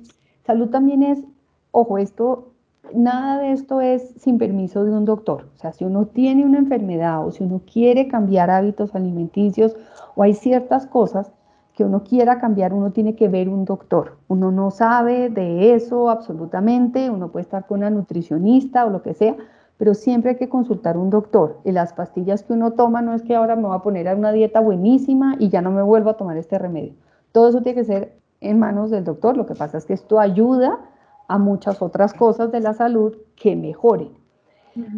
salud 0.46 0.70
también 0.70 1.02
es, 1.02 1.24
ojo, 1.72 1.98
esto, 1.98 2.50
nada 2.94 3.40
de 3.40 3.54
esto 3.54 3.80
es 3.80 4.14
sin 4.18 4.38
permiso 4.38 4.84
de 4.84 4.92
un 4.92 5.06
doctor. 5.06 5.48
O 5.56 5.58
sea, 5.58 5.72
si 5.72 5.86
uno 5.86 6.08
tiene 6.08 6.46
una 6.46 6.58
enfermedad 6.58 7.26
o 7.26 7.32
si 7.32 7.44
uno 7.44 7.62
quiere 7.72 8.10
cambiar 8.10 8.50
hábitos 8.52 8.94
alimenticios 8.96 9.76
o 10.16 10.24
hay 10.24 10.34
ciertas 10.34 10.86
cosas 10.88 11.32
que 11.74 11.84
uno 11.84 12.04
quiera 12.04 12.40
cambiar, 12.40 12.74
uno 12.74 12.92
tiene 12.92 13.16
que 13.16 13.28
ver 13.28 13.50
un 13.50 13.66
doctor. 13.66 14.18
Uno 14.28 14.52
no 14.52 14.72
sabe 14.72 15.30
de 15.30 15.74
eso 15.74 16.10
absolutamente, 16.10 17.10
uno 17.10 17.30
puede 17.30 17.44
estar 17.44 17.66
con 17.66 17.80
una 17.80 17.90
nutricionista 17.90 18.86
o 18.86 18.90
lo 18.90 19.02
que 19.02 19.14
sea, 19.14 19.36
pero 19.78 19.94
siempre 19.94 20.32
hay 20.32 20.38
que 20.38 20.50
consultar 20.50 20.96
a 20.96 21.00
un 21.00 21.10
doctor. 21.10 21.60
Y 21.66 21.72
las 21.72 21.94
pastillas 21.94 22.44
que 22.44 22.54
uno 22.54 22.72
toma 22.72 23.02
no 23.02 23.14
es 23.14 23.24
que 23.24 23.36
ahora 23.36 23.56
me 23.56 23.64
voy 23.64 23.76
a 23.76 23.80
poner 23.80 24.08
a 24.08 24.16
una 24.16 24.32
dieta 24.32 24.60
buenísima 24.60 25.36
y 25.40 25.50
ya 25.50 25.62
no 25.62 25.72
me 25.72 25.82
vuelvo 25.82 26.10
a 26.10 26.18
tomar 26.18 26.38
este 26.38 26.58
remedio. 26.58 26.94
Todo 27.32 27.50
eso 27.50 27.62
tiene 27.62 27.82
que 27.82 27.86
ser 27.86 28.18
en 28.40 28.60
manos 28.60 28.90
del 28.90 29.04
doctor. 29.04 29.36
Lo 29.36 29.46
que 29.46 29.56
pasa 29.56 29.78
es 29.78 29.86
que 29.86 29.94
esto 29.94 30.20
ayuda 30.20 30.80
a 31.28 31.38
muchas 31.38 31.82
otras 31.82 32.14
cosas 32.14 32.52
de 32.52 32.62
la 32.62 32.74
salud 32.74 33.18
que 33.36 33.56
mejoren. 33.56 34.12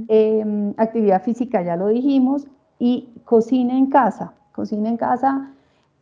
Em, 0.08 0.74
actividad 0.78 1.22
física, 1.22 1.62
ya 1.62 1.76
lo 1.76 1.88
dijimos, 1.88 2.48
y 2.80 3.10
cocina 3.26 3.78
en 3.78 3.88
casa. 3.88 4.34
Cocina 4.52 4.90
en 4.90 4.98
casa 4.98 5.52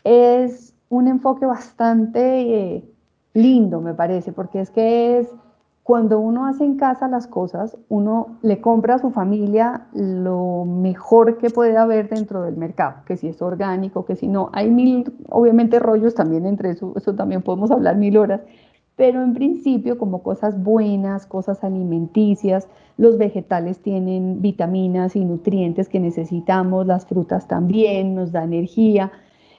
es 0.04 0.74
un 0.90 1.08
enfoque 1.08 1.46
bastante 1.46 2.76
eh, 2.76 2.90
lindo, 3.34 3.82
me 3.82 3.94
parece, 3.94 4.32
porque 4.32 4.62
es 4.62 4.70
que 4.70 5.20
es 5.20 5.28
cuando 5.86 6.20
uno 6.20 6.48
hace 6.48 6.64
en 6.64 6.78
casa 6.78 7.08
las 7.08 7.28
cosas, 7.28 7.78
uno 7.90 8.40
le 8.42 8.60
compra 8.60 8.96
a 8.96 8.98
su 8.98 9.12
familia 9.12 9.86
lo 9.94 10.66
mejor 10.66 11.38
que 11.38 11.52
puede 11.52 11.78
haber 11.78 12.10
dentro 12.10 12.42
del 12.42 12.58
mercado, 12.58 13.04
que 13.06 13.18
si 13.18 13.28
es 13.28 13.40
orgánico, 13.40 14.04
que 14.04 14.16
si 14.16 14.28
no. 14.28 14.50
Hay 14.52 14.72
mil, 14.72 15.14
obviamente, 15.30 15.78
rollos 15.78 16.16
también 16.16 16.48
entre 16.48 16.72
eso, 16.72 16.94
eso 16.96 17.14
también 17.14 17.44
podemos 17.44 17.70
hablar 17.70 17.98
mil 17.98 18.18
horas, 18.18 18.42
pero 18.96 19.22
en 19.22 19.36
principio 19.36 20.00
como 20.00 20.24
cosas 20.24 20.60
buenas, 20.64 21.28
cosas 21.28 21.64
alimenticias, 21.64 22.68
los 22.98 23.20
vegetales 23.20 23.78
tienen 23.78 24.42
vitaminas 24.42 25.16
y 25.16 25.24
nutrientes 25.24 25.88
que 25.88 26.00
necesitamos, 26.00 26.88
las 26.88 27.06
frutas 27.06 27.48
también, 27.48 28.16
nos 28.16 28.32
da 28.32 28.44
energía. 28.44 29.12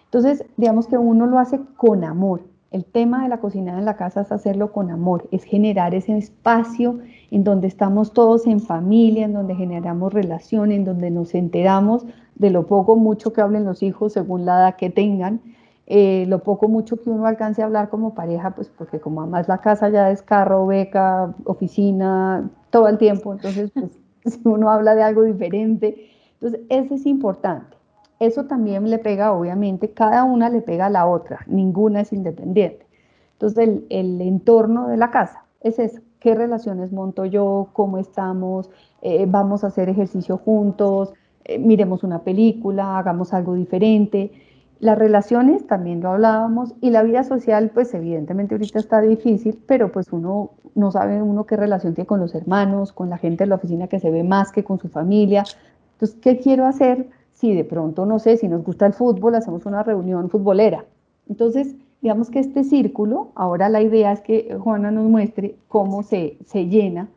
Entonces, 0.07 0.45
digamos 0.57 0.89
que 0.89 0.99
uno 0.99 1.29
lo 1.29 1.39
hace 1.39 1.61
con 1.77 2.03
amor, 2.03 2.41
el 2.71 2.85
tema 2.85 3.23
de 3.23 3.29
la 3.29 3.39
cocina 3.39 3.79
en 3.79 3.85
la 3.85 3.97
casa 3.97 4.23
es 4.23 4.33
hacerlo 4.33 4.73
con 4.73 4.91
amor, 4.91 5.29
es 5.31 5.45
generar 5.45 5.95
ese 5.95 6.17
espacio 6.17 6.99
en 7.31 7.45
donde 7.45 7.69
estamos 7.69 8.13
todos 8.13 8.47
en 8.47 8.61
familia, 8.61 9.25
en 9.25 9.33
donde 9.33 9.55
generamos 9.55 10.13
relación, 10.13 10.73
en 10.73 10.85
donde 10.85 11.11
nos 11.11 11.35
enteramos 11.35 12.07
de 12.35 12.51
lo 12.51 12.67
poco, 12.67 12.97
mucho 12.97 13.33
que 13.33 13.41
hablen 13.41 13.65
los 13.65 13.83
hijos 13.83 14.13
según 14.13 14.45
la 14.45 14.59
edad 14.59 14.77
que 14.77 14.91
tengan, 14.91 15.41
eh, 15.87 16.27
lo 16.27 16.43
poco, 16.43 16.69
mucho 16.69 17.01
que 17.01 17.09
uno 17.09 17.27
alcance 17.27 17.63
a 17.63 17.67
hablar 17.67 17.89
como 17.89 18.15
pareja, 18.15 18.51
pues 18.51 18.69
porque 18.77 18.99
como 18.99 19.23
además 19.23 19.47
la 19.47 19.59
casa 19.59 19.89
ya 19.89 20.11
es 20.11 20.21
carro, 20.21 20.67
beca, 20.67 21.33
oficina, 21.45 22.51
todo 22.71 22.89
el 22.89 22.99
tiempo, 22.99 23.33
entonces 23.33 23.71
pues 23.73 23.93
si 24.25 24.41
uno 24.45 24.71
habla 24.71 24.97
de 24.97 25.05
algo 25.05 25.23
diferente, 25.23 26.11
entonces 26.35 26.61
eso 26.69 26.97
es 26.97 27.07
importante. 27.07 27.76
Eso 28.19 28.45
también 28.45 28.89
le 28.89 28.99
pega, 28.99 29.33
obviamente, 29.33 29.91
cada 29.91 30.25
una 30.25 30.49
le 30.49 30.63
pega 30.63 30.87
a 30.87 30.91
la 30.91 31.07
otra, 31.07 31.41
ninguna 31.47 32.01
es 32.01 32.13
independiente. 32.13 32.87
Entonces, 33.33 33.83
el, 33.91 34.21
entorno 34.23 34.89
de 34.89 34.97
la 34.97 35.11
casa 35.11 35.45
es 35.61 35.79
eso. 35.79 36.01
¿Qué 36.21 36.35
relaciones 36.35 36.93
monto 36.93 37.27
yo? 37.27 37.69
¿Cómo 37.75 37.99
estamos? 37.99 38.71
Eh, 39.03 39.27
¿Vamos 39.29 39.63
a 39.63 39.67
hacer 39.67 39.91
ejercicio 39.91 40.39
juntos? 40.39 41.13
Eh, 41.45 41.59
miremos 41.59 42.03
una 42.03 42.23
película, 42.23 42.99
hagamos 42.99 43.35
algo 43.35 43.55
diferente. 43.55 44.33
Las 44.81 44.99
relaciones, 44.99 45.67
también 45.67 46.01
lo 46.01 46.11
hablábamos, 46.11 46.75
y 46.81 46.91
la 46.91 47.03
vida 47.03 47.23
social, 47.25 47.71
pues 47.73 47.93
evidentemente 47.93 48.55
ahorita 48.55 48.79
está 48.79 49.01
difícil, 49.03 49.63
pero 49.67 49.93
pues 49.93 50.13
uno 50.13 50.53
no 50.75 50.91
sabe 50.91 51.23
uno 51.23 51.45
qué 51.45 51.57
relación 51.57 51.95
tiene 51.95 52.07
con 52.07 52.21
los 52.21 52.35
hermanos, 52.35 52.93
con 52.93 53.11
la 53.11 53.19
gente 53.19 53.45
de 53.45 53.49
la 53.49 53.55
oficina 53.57 53.89
que 53.89 54.01
se 54.01 54.11
ve 54.11 54.23
más 54.23 54.53
que 54.53 54.65
con 54.65 54.79
su 54.79 54.89
familia. 54.89 55.45
Entonces, 55.93 56.19
¿qué 56.21 56.39
quiero 56.39 56.67
hacer 56.67 57.09
si 57.37 57.55
de 57.55 57.65
pronto, 57.65 58.07
no 58.07 58.19
sé, 58.19 58.39
si 58.39 58.49
nos 58.49 58.65
gusta 58.65 58.87
el 58.87 58.95
fútbol, 58.95 59.35
hacemos 59.35 59.67
una 59.67 59.83
reunión 59.83 60.31
futbolera. 60.31 60.87
Entonces, 61.29 61.77
digamos 62.01 62.31
que 62.31 62.39
este 62.39 62.65
círculo, 62.65 63.29
ahora 63.35 63.69
la 63.69 63.83
idea 63.83 64.11
es 64.13 64.23
que 64.23 64.57
Juana 64.59 64.91
nos 64.91 65.05
muestre 65.05 65.55
cómo 65.69 66.03
se, 66.03 66.39
se 66.47 66.67
llena 66.67 67.09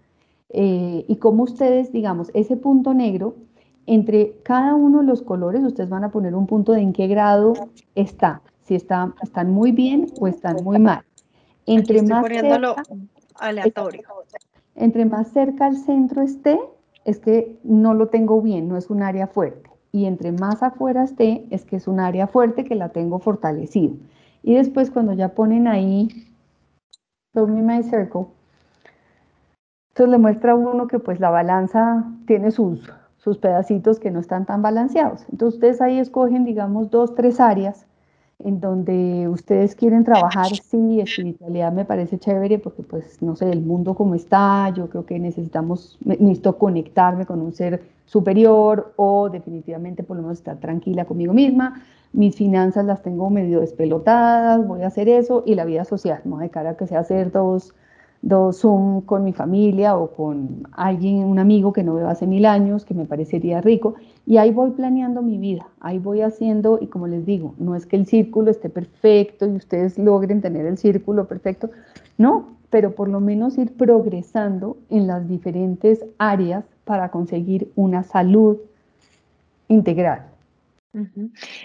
eh, 0.49 1.05
y 1.07 1.15
cómo 1.15 1.43
ustedes, 1.43 1.93
digamos, 1.93 2.31
ese 2.33 2.57
punto 2.57 2.93
negro, 2.93 3.35
entre 3.85 4.33
cada 4.43 4.75
uno 4.75 4.99
de 4.99 5.05
los 5.05 5.21
colores, 5.21 5.63
ustedes 5.63 5.89
van 5.89 6.03
a 6.03 6.11
poner 6.11 6.35
un 6.35 6.47
punto 6.47 6.73
de 6.73 6.81
en 6.81 6.91
qué 6.91 7.07
grado 7.07 7.53
está, 7.95 8.41
si 8.65 8.75
está, 8.75 9.13
están 9.21 9.51
muy 9.51 9.71
bien 9.71 10.07
o 10.19 10.27
están 10.27 10.57
muy 10.63 10.79
mal. 10.79 11.03
Entre 11.65 12.01
más 12.01 12.23
poniéndolo 12.23 12.75
aleatorio. 13.35 14.01
Entre 14.75 15.05
más 15.05 15.29
cerca 15.29 15.67
al 15.67 15.77
centro 15.77 16.21
esté, 16.21 16.59
es 17.05 17.19
que 17.19 17.57
no 17.63 17.93
lo 17.93 18.07
tengo 18.07 18.41
bien, 18.41 18.67
no 18.67 18.75
es 18.75 18.89
un 18.89 19.01
área 19.01 19.27
fuerte. 19.27 19.68
Y 19.91 20.05
entre 20.05 20.31
más 20.31 20.61
afuera 20.61 21.03
esté, 21.03 21.47
es 21.49 21.65
que 21.65 21.77
es 21.77 21.87
un 21.87 21.99
área 21.99 22.27
fuerte 22.27 22.63
que 22.63 22.75
la 22.75 22.89
tengo 22.89 23.19
fortalecido. 23.19 23.95
Y 24.43 24.55
después 24.55 24.91
cuando 24.91 25.13
ya 25.13 25.29
ponen 25.29 25.67
ahí, 25.67 26.09
show 27.33 27.47
me 27.47 27.61
my 27.61 27.83
circle, 27.83 28.27
entonces 29.89 30.11
le 30.11 30.17
muestra 30.17 30.53
a 30.53 30.55
uno 30.55 30.87
que 30.87 30.99
pues 30.99 31.19
la 31.19 31.29
balanza 31.29 32.05
tiene 32.25 32.51
sus, 32.51 32.89
sus 33.17 33.37
pedacitos 33.37 33.99
que 33.99 34.11
no 34.11 34.19
están 34.19 34.45
tan 34.45 34.61
balanceados. 34.61 35.25
Entonces 35.31 35.55
ustedes 35.55 35.81
ahí 35.81 35.99
escogen, 35.99 36.45
digamos, 36.45 36.89
dos, 36.89 37.15
tres 37.15 37.39
áreas 37.39 37.85
en 38.39 38.61
donde 38.61 39.27
ustedes 39.27 39.75
quieren 39.75 40.05
trabajar, 40.05 40.47
sí, 40.47 41.01
espiritualidad 41.01 41.73
me 41.73 41.83
parece 41.83 42.17
chévere 42.17 42.57
porque 42.57 42.83
pues 42.83 43.21
no 43.21 43.35
sé, 43.35 43.51
el 43.51 43.61
mundo 43.61 43.95
como 43.95 44.15
está, 44.15 44.73
yo 44.75 44.89
creo 44.89 45.05
que 45.05 45.19
necesitamos, 45.19 45.97
necesito 46.03 46.57
conectarme 46.57 47.25
con 47.25 47.41
un 47.41 47.53
ser 47.53 47.81
superior 48.05 48.93
o 48.95 49.29
definitivamente 49.29 50.03
por 50.03 50.15
lo 50.17 50.23
menos 50.23 50.37
estar 50.37 50.57
tranquila 50.57 51.05
conmigo 51.05 51.33
misma, 51.33 51.83
mis 52.13 52.35
finanzas 52.35 52.85
las 52.85 53.03
tengo 53.03 53.29
medio 53.29 53.59
despelotadas, 53.59 54.65
voy 54.65 54.83
a 54.83 54.87
hacer 54.87 55.09
eso 55.09 55.43
y 55.45 55.55
la 55.55 55.65
vida 55.65 55.83
social, 55.83 56.21
¿no? 56.23 56.37
De 56.37 56.49
cara 56.49 56.71
a 56.71 56.77
que 56.77 56.87
sea 56.87 56.99
hacer 56.99 57.31
dos 57.31 57.73
dos 58.21 58.59
Zoom 58.61 59.01
con 59.01 59.23
mi 59.23 59.33
familia 59.33 59.95
o 59.95 60.11
con 60.11 60.67
alguien, 60.73 61.23
un 61.23 61.39
amigo 61.39 61.71
que 61.71 61.83
no 61.83 61.95
veo 61.95 62.09
hace 62.09 62.27
mil 62.27 62.45
años, 62.45 62.85
que 62.85 62.93
me 62.93 63.05
parecería 63.05 63.61
rico, 63.61 63.95
y 64.25 64.37
ahí 64.37 64.51
voy 64.51 64.71
planeando 64.71 65.21
mi 65.21 65.37
vida, 65.37 65.67
ahí 65.79 65.99
voy 65.99 66.21
haciendo, 66.21 66.79
y 66.81 66.87
como 66.87 67.07
les 67.07 67.25
digo, 67.25 67.55
no 67.57 67.75
es 67.75 67.85
que 67.85 67.95
el 67.95 68.05
círculo 68.05 68.51
esté 68.51 68.69
perfecto 68.69 69.47
y 69.47 69.55
ustedes 69.55 69.97
logren 69.97 70.41
tener 70.41 70.65
el 70.65 70.77
círculo 70.77 71.27
perfecto, 71.27 71.69
no, 72.17 72.57
pero 72.69 72.93
por 72.93 73.09
lo 73.09 73.19
menos 73.19 73.57
ir 73.57 73.71
progresando 73.73 74.77
en 74.89 75.07
las 75.07 75.27
diferentes 75.27 76.05
áreas 76.17 76.65
para 76.83 77.09
conseguir 77.09 77.71
una 77.75 78.03
salud 78.03 78.57
integral. 79.67 80.25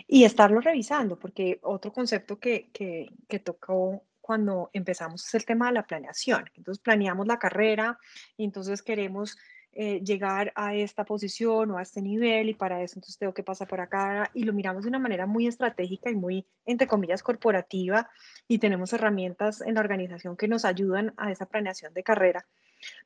Y 0.07 0.25
estarlo 0.25 0.61
revisando, 0.61 1.17
porque 1.17 1.59
otro 1.63 1.93
concepto 1.93 2.39
que, 2.39 2.69
que, 2.73 3.11
que 3.27 3.39
tocó 3.39 4.03
cuando 4.25 4.71
empezamos 4.73 5.27
es 5.27 5.35
el 5.35 5.45
tema 5.45 5.67
de 5.67 5.75
la 5.75 5.87
planeación. 5.87 6.51
Entonces 6.55 6.83
planeamos 6.83 7.27
la 7.27 7.39
carrera 7.39 7.99
y 8.39 8.45
entonces 8.45 8.81
queremos 8.81 9.37
eh, 9.75 10.01
llegar 10.03 10.51
a 10.55 10.75
esta 10.75 11.05
posición 11.05 11.71
o 11.71 11.77
a 11.77 11.83
este 11.83 12.01
nivel 12.01 12.49
y 12.49 12.55
para 12.55 12.81
eso 12.81 12.95
entonces 12.97 13.19
tengo 13.19 13.35
que 13.35 13.43
pasar 13.43 13.69
por 13.69 13.83
acá 13.83 14.31
y 14.33 14.45
lo 14.45 14.55
miramos 14.55 14.85
de 14.85 14.89
una 14.89 14.99
manera 14.99 15.27
muy 15.27 15.47
estratégica 15.47 16.11
y 16.11 16.15
muy, 16.15 16.47
entre 16.65 16.87
comillas, 16.87 17.23
corporativa 17.23 18.09
y 18.49 18.59
tenemos 18.59 18.95
herramientas 18.95 19.61
en 19.61 19.75
la 19.75 19.81
organización 19.81 20.39
que 20.39 20.49
nos 20.49 20.65
ayudan 20.65 21.13
a 21.19 21.31
esa 21.31 21.45
planeación 21.45 21.93
de 21.93 22.03
carrera, 22.03 22.47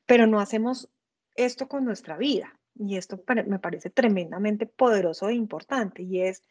pero 0.05 0.25
no 0.25 0.39
hacemos 0.39 0.87
esto 1.35 1.67
con 1.67 1.83
nuestra 1.83 2.15
vida 2.15 2.57
y 2.75 2.95
esto 2.95 3.21
me 3.45 3.59
parece 3.59 3.89
tremendamente 3.89 4.67
poderoso 4.67 5.27
e 5.27 5.33
importante 5.33 6.03
y 6.03 6.21
es 6.21 6.43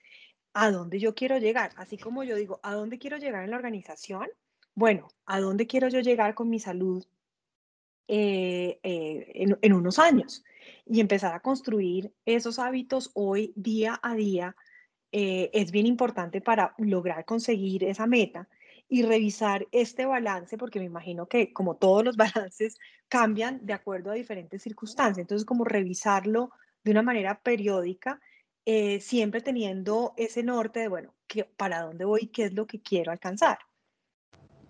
a 0.53 0.71
dónde 0.71 0.99
yo 0.99 1.15
quiero 1.15 1.39
llegar, 1.39 1.71
así 1.77 1.97
como 1.97 2.23
yo 2.23 2.37
digo, 2.37 2.61
a 2.63 2.75
dónde 2.75 2.99
quiero 2.99 3.17
llegar 3.17 3.45
en 3.45 3.51
la 3.51 3.57
organización, 3.57 4.29
bueno, 4.79 5.09
¿a 5.27 5.41
dónde 5.41 5.67
quiero 5.67 5.89
yo 5.89 5.99
llegar 5.99 6.35
con 6.37 6.49
mi 6.49 6.61
salud 6.61 7.05
eh, 8.07 8.79
eh, 8.85 9.57
en, 9.61 9.73
unos 9.73 9.99
años? 9.99 10.45
Y 10.87 11.01
empezar 11.01 11.35
a 11.35 11.41
construir 11.41 12.15
esos 12.25 12.61
hábitos 12.61 13.11
hoy, 13.15 13.53
día 13.57 13.99
a 14.01 14.15
día, 14.15 14.55
eh, 15.11 15.51
es 15.53 15.73
bien 15.73 15.87
importante 15.87 16.41
para 16.41 16.77
lograr 16.79 17.25
conseguir 17.25 17.83
esa 17.83 18.07
meta 18.07 18.49
y 18.89 19.03
revisar 19.03 19.67
este 19.73 20.07
balance, 20.07 20.57
porque 20.57 20.79
me 20.79 20.85
imagino 20.85 21.27
que 21.27 21.53
como 21.53 21.77
todos 21.77 22.05
los 22.05 22.17
balances 22.47 22.79
cambian 23.09 23.67
de 23.67 23.73
acuerdo 23.73 24.13
a 24.13 24.15
diferentes 24.15 24.63
circunstancias. 24.63 25.19
Entonces, 25.25 25.45
como 25.45 25.65
revisarlo 25.65 26.53
de 26.85 26.93
una 26.93 27.03
manera 27.03 27.41
periódica, 27.41 28.21
siempre 29.01 29.41
teniendo 29.41 30.14
ese 30.17 30.45
norte 30.45 30.81
de, 30.81 30.88
bueno, 30.88 31.14
¿para 31.57 31.83
dónde 31.83 32.05
voy? 32.05 32.29
¿Qué 32.29 32.45
es 32.45 32.53
lo 32.53 32.67
que 32.67 32.81
quiero 32.81 33.11
alcanzar? 33.11 33.59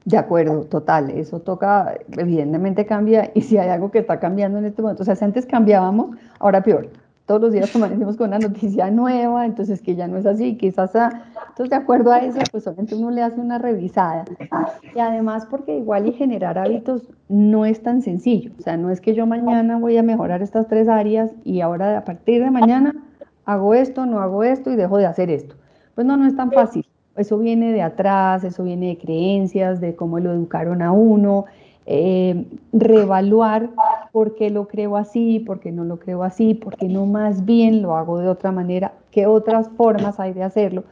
De 0.09 0.17
acuerdo, 0.17 0.63
total. 0.65 1.11
Eso 1.11 1.41
toca, 1.41 1.99
evidentemente 2.17 2.87
cambia 2.87 3.31
y 3.35 3.43
si 3.43 3.59
hay 3.59 3.69
algo 3.69 3.91
que 3.91 3.99
está 3.99 4.19
cambiando 4.19 4.59
en 4.59 4.65
este 4.65 4.81
momento, 4.81 5.03
o 5.03 5.05
sea, 5.05 5.15
si 5.15 5.23
antes 5.23 5.45
cambiábamos, 5.45 6.17
ahora 6.39 6.63
peor. 6.63 6.89
Todos 7.27 7.43
los 7.43 7.53
días 7.53 7.77
amanecemos 7.77 8.17
con 8.17 8.29
una 8.29 8.39
noticia 8.39 8.91
nueva, 8.91 9.45
entonces 9.45 9.83
que 9.83 9.97
ya 9.97 10.09
no 10.09 10.17
es 10.17 10.25
así, 10.25 10.57
quizás, 10.57 10.93
entonces 10.95 11.69
de 11.69 11.77
acuerdo 11.77 12.11
a 12.11 12.21
eso, 12.21 12.39
pues 12.51 12.65
solamente 12.65 12.95
uno 12.95 13.11
le 13.11 13.21
hace 13.21 13.39
una 13.39 13.59
revisada. 13.59 14.25
Y 14.95 14.99
además 14.99 15.45
porque 15.45 15.77
igual 15.77 16.07
y 16.07 16.13
generar 16.15 16.57
hábitos 16.57 17.03
no 17.29 17.67
es 17.67 17.83
tan 17.83 18.01
sencillo, 18.01 18.53
o 18.59 18.63
sea, 18.63 18.79
no 18.79 18.89
es 18.89 19.03
que 19.03 19.15
yo 19.15 19.27
mañana 19.27 19.79
voy 19.79 19.99
a 19.99 20.03
mejorar 20.03 20.41
estas 20.41 20.69
tres 20.69 20.89
áreas 20.89 21.31
y 21.45 21.61
ahora 21.61 21.99
a 21.99 22.05
partir 22.07 22.43
de 22.43 22.51
mañana 22.51 22.95
hago 23.45 23.75
esto, 23.75 24.07
no 24.07 24.21
hago 24.21 24.43
esto 24.43 24.71
y 24.71 24.77
dejo 24.77 24.97
de 24.97 25.05
hacer 25.05 25.29
esto. 25.29 25.55
Pues 25.95 26.07
no, 26.07 26.17
no 26.17 26.27
es 26.27 26.35
tan 26.35 26.51
fácil. 26.51 26.88
Eso 27.19 27.39
viene 27.39 27.73
de 27.73 27.83
atrás, 27.83 28.45
eso 28.45 28.65
viene 28.65 28.89
de 28.89 28.99
creencias, 28.99 29.81
de 29.81 29.97
cómo 29.97 30.21
lo 30.21 30.33
educaron 30.33 30.83
a 30.83 30.93
uno, 30.93 31.47
eh, 31.91 32.45
reevaluar 32.73 33.71
por 34.13 34.35
qué 34.35 34.51
lo 34.51 34.69
creo 34.69 34.97
así, 34.97 35.41
por 35.41 35.59
qué 35.59 35.73
no 35.73 35.85
lo 35.85 35.99
creo 35.99 36.23
así, 36.23 36.55
por 36.55 36.77
qué 36.77 36.87
no 36.87 37.07
más 37.07 37.45
bien 37.47 37.81
lo 37.81 37.97
hago 37.97 38.19
de 38.19 38.29
otra 38.29 38.53
manera, 38.53 38.93
qué 39.11 39.27
otras 39.27 39.71
formas 39.71 40.21
hay 40.21 40.35
de 40.35 40.43
hacerlo, 40.43 40.85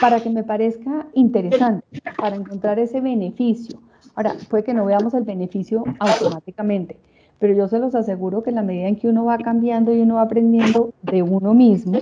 para 0.00 0.20
que 0.20 0.30
me 0.30 0.44
parezca 0.44 1.06
interesante, 1.14 1.84
para 2.18 2.36
encontrar 2.36 2.78
ese 2.78 3.00
beneficio. 3.00 3.78
Ahora, 4.14 4.34
puede 4.50 4.62
que 4.62 4.74
no 4.74 4.84
veamos 4.84 5.14
el 5.14 5.24
beneficio 5.24 5.84
automáticamente, 5.98 6.96
pero 7.38 7.54
yo 7.54 7.66
se 7.66 7.78
los 7.78 7.94
aseguro 7.94 8.42
que 8.42 8.50
en 8.50 8.56
la 8.56 8.62
medida 8.62 8.88
en 8.88 8.96
que 8.96 9.08
uno 9.08 9.24
va 9.24 9.38
cambiando 9.38 9.94
y 9.94 10.02
uno 10.02 10.16
va 10.16 10.22
aprendiendo 10.22 10.92
de 11.00 11.22
uno 11.22 11.54
mismo, 11.54 11.98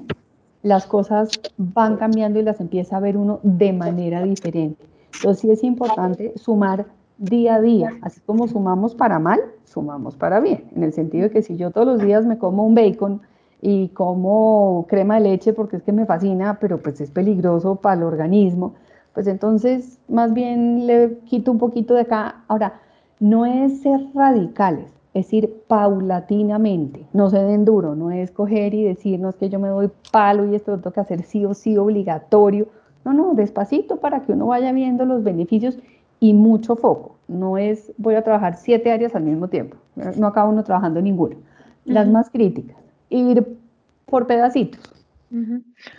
las 0.62 0.86
cosas 0.86 1.30
van 1.56 1.96
cambiando 1.96 2.38
y 2.38 2.42
las 2.42 2.60
empieza 2.60 2.96
a 2.96 3.00
ver 3.00 3.16
uno 3.16 3.40
de 3.42 3.72
manera 3.72 4.22
diferente. 4.22 4.84
Entonces 5.14 5.40
sí 5.40 5.50
es 5.50 5.64
importante 5.64 6.32
sumar 6.36 6.86
día 7.18 7.56
a 7.56 7.60
día, 7.60 7.90
así 8.02 8.20
como 8.24 8.48
sumamos 8.48 8.94
para 8.94 9.18
mal, 9.18 9.40
sumamos 9.64 10.16
para 10.16 10.40
bien, 10.40 10.64
en 10.74 10.82
el 10.82 10.92
sentido 10.92 11.24
de 11.24 11.30
que 11.30 11.42
si 11.42 11.56
yo 11.56 11.70
todos 11.70 11.86
los 11.86 12.00
días 12.00 12.24
me 12.24 12.38
como 12.38 12.64
un 12.64 12.74
bacon 12.74 13.20
y 13.60 13.88
como 13.88 14.86
crema 14.88 15.16
de 15.16 15.20
leche 15.20 15.52
porque 15.52 15.76
es 15.76 15.82
que 15.82 15.92
me 15.92 16.06
fascina, 16.06 16.58
pero 16.60 16.78
pues 16.78 17.00
es 17.00 17.10
peligroso 17.10 17.76
para 17.76 17.96
el 17.96 18.02
organismo, 18.04 18.74
pues 19.12 19.26
entonces 19.26 19.98
más 20.08 20.32
bien 20.32 20.86
le 20.86 21.18
quito 21.26 21.52
un 21.52 21.58
poquito 21.58 21.94
de 21.94 22.02
acá. 22.02 22.44
Ahora, 22.48 22.80
no 23.18 23.44
es 23.44 23.82
ser 23.82 24.00
radicales, 24.14 24.90
es 25.12 25.32
ir 25.32 25.64
paulatinamente, 25.66 27.06
no 27.12 27.30
se 27.30 27.38
den 27.38 27.64
duro, 27.64 27.94
no 27.94 28.10
es 28.10 28.30
coger 28.30 28.74
y 28.74 28.84
decirnos 28.84 29.34
que 29.36 29.48
yo 29.48 29.58
me 29.58 29.68
doy 29.68 29.90
palo 30.12 30.46
y 30.46 30.54
esto 30.54 30.72
lo 30.72 30.78
tengo 30.78 30.94
que 30.94 31.00
hacer 31.00 31.22
sí 31.22 31.44
o 31.44 31.54
sí 31.54 31.76
obligatorio. 31.76 32.68
No, 33.04 33.12
no, 33.12 33.34
despacito 33.34 33.96
para 33.96 34.22
que 34.22 34.32
uno 34.32 34.46
vaya 34.46 34.72
viendo 34.72 35.04
los 35.04 35.24
beneficios 35.24 35.78
y 36.20 36.34
mucho 36.34 36.76
foco. 36.76 37.16
No 37.28 37.58
es 37.58 37.92
voy 37.96 38.14
a 38.14 38.22
trabajar 38.22 38.56
siete 38.56 38.92
áreas 38.92 39.14
al 39.14 39.22
mismo 39.24 39.48
tiempo, 39.48 39.76
no 40.16 40.26
acaba 40.26 40.48
uno 40.48 40.62
trabajando 40.62 41.00
ninguna. 41.00 41.36
Las 41.84 42.06
más 42.06 42.30
críticas, 42.30 42.76
ir 43.08 43.58
por 44.06 44.26
pedacitos. 44.26 44.80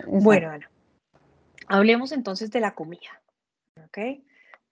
Bueno, 0.07 0.51
Ana, 0.51 0.69
hablemos 1.67 2.11
entonces 2.11 2.51
de 2.51 2.59
la 2.59 2.75
comida, 2.75 3.21
¿ok? 3.85 4.23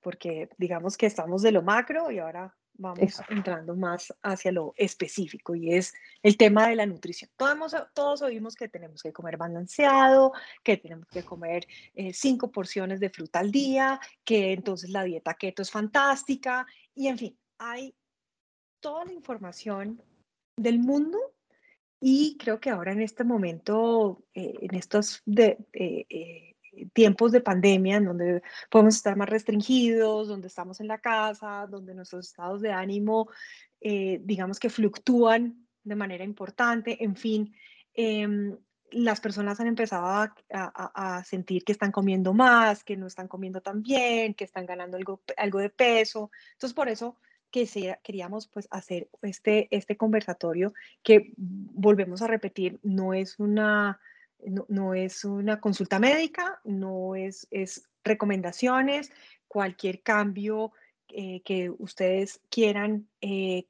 Porque 0.02 0.49
digamos 0.58 0.97
que 0.97 1.08
estamos 1.08 1.41
de 1.41 1.52
lo 1.52 1.62
macro 1.62 2.12
y 2.12 2.19
ahora 2.19 2.54
vamos 2.80 3.22
entrando 3.30 3.76
más 3.76 4.13
hacia 4.24 4.52
lo 4.52 4.74
específico 4.78 5.54
y 5.54 5.74
es 5.74 5.94
el 6.24 6.38
tema 6.38 6.68
de 6.68 6.76
la 6.76 6.86
nutrición. 6.86 7.30
Todos, 7.36 7.76
todos 7.94 8.22
oímos 8.22 8.56
que 8.56 8.70
tenemos 8.70 9.04
que 9.04 9.13
comer 9.13 9.38
balanceado, 9.38 10.32
que 10.63 10.78
tenemos 10.78 11.08
que 11.10 11.24
comer 11.24 11.68
eh, 11.94 12.13
cinco 12.13 12.52
porciones 12.52 13.00
de 13.00 13.10
fruta 13.10 13.39
al 13.39 13.52
día, 13.52 14.00
que 14.24 14.54
entonces 14.54 14.89
la 14.89 15.04
dieta 15.04 15.34
keto 15.34 15.62
es 15.62 15.72
fantástica 15.72 16.65
y 16.96 17.08
en 17.08 17.18
fin, 17.18 17.39
hay 17.58 17.94
toda 18.80 19.06
la 19.06 19.13
información 19.13 20.02
del 20.56 20.80
mundo 20.80 21.20
y 22.00 22.38
creo 22.38 22.62
que 22.62 22.70
ahora 22.70 22.94
en 22.94 23.02
este 23.02 23.26
momento, 23.26 24.24
eh, 24.34 24.54
en 24.62 24.76
estos 24.76 25.22
de, 25.26 25.58
eh, 25.74 26.56
tiempos 26.94 27.32
de 27.32 27.42
pandemia 27.42 27.98
en 27.98 28.06
donde 28.06 28.42
podemos 28.70 28.96
estar 28.96 29.15
más 29.15 29.30
restringidos, 29.30 30.28
donde 30.28 30.48
estamos 30.48 30.80
en 30.80 30.88
la 30.88 31.00
casa, 31.00 31.68
donde 31.70 31.96
nuestros 31.96 32.28
estados 32.28 32.62
de 32.62 32.72
ánimo, 32.72 33.30
eh, 33.82 34.20
digamos 34.24 34.60
que 34.60 34.70
fluctúan 34.70 35.68
de 35.84 35.96
manera 35.96 36.24
importante, 36.24 37.04
en 37.04 37.15
fin, 37.15 37.56
em, 37.94 38.58
las 38.92 39.22
personas 39.22 39.60
han 39.60 39.68
empezado 39.68 40.06
a, 40.06 40.34
a, 40.50 41.24
sentir 41.24 41.63
que 41.63 41.72
están 41.72 41.92
comiendo 41.92 42.34
más, 42.34 42.84
que 42.84 42.98
no 42.98 43.06
están 43.06 43.28
comiendo 43.28 43.62
tan 43.62 43.84
bien, 43.84 44.34
que 44.34 44.44
están 44.44 44.65
ganando 44.65 44.98
algo, 44.98 45.22
algo 45.38 45.60
de 45.60 45.70
peso. 45.70 46.32
Entonces, 46.54 46.74
por 46.74 46.89
eso 46.89 47.18
que 47.52 47.98
queríamos 48.04 48.48
pues 48.48 48.68
hacer 48.72 49.10
este, 49.22 49.68
este 49.72 49.98
conversatorio 49.98 50.74
que 51.04 51.34
volvemos 51.38 52.22
a 52.22 52.28
repetir, 52.28 52.80
no 52.84 53.13
es 53.13 53.39
una 53.39 54.00
no, 54.45 54.93
es 54.93 55.25
una 55.25 55.60
consulta 55.60 55.99
médica, 55.99 56.60
no 56.63 57.15
es, 57.15 57.47
es 57.52 57.89
recomendaciones, 58.04 59.12
cualquier 59.47 60.02
cambio 60.02 60.71
que 61.08 61.71
ustedes 61.80 62.39
quieran 62.52 63.08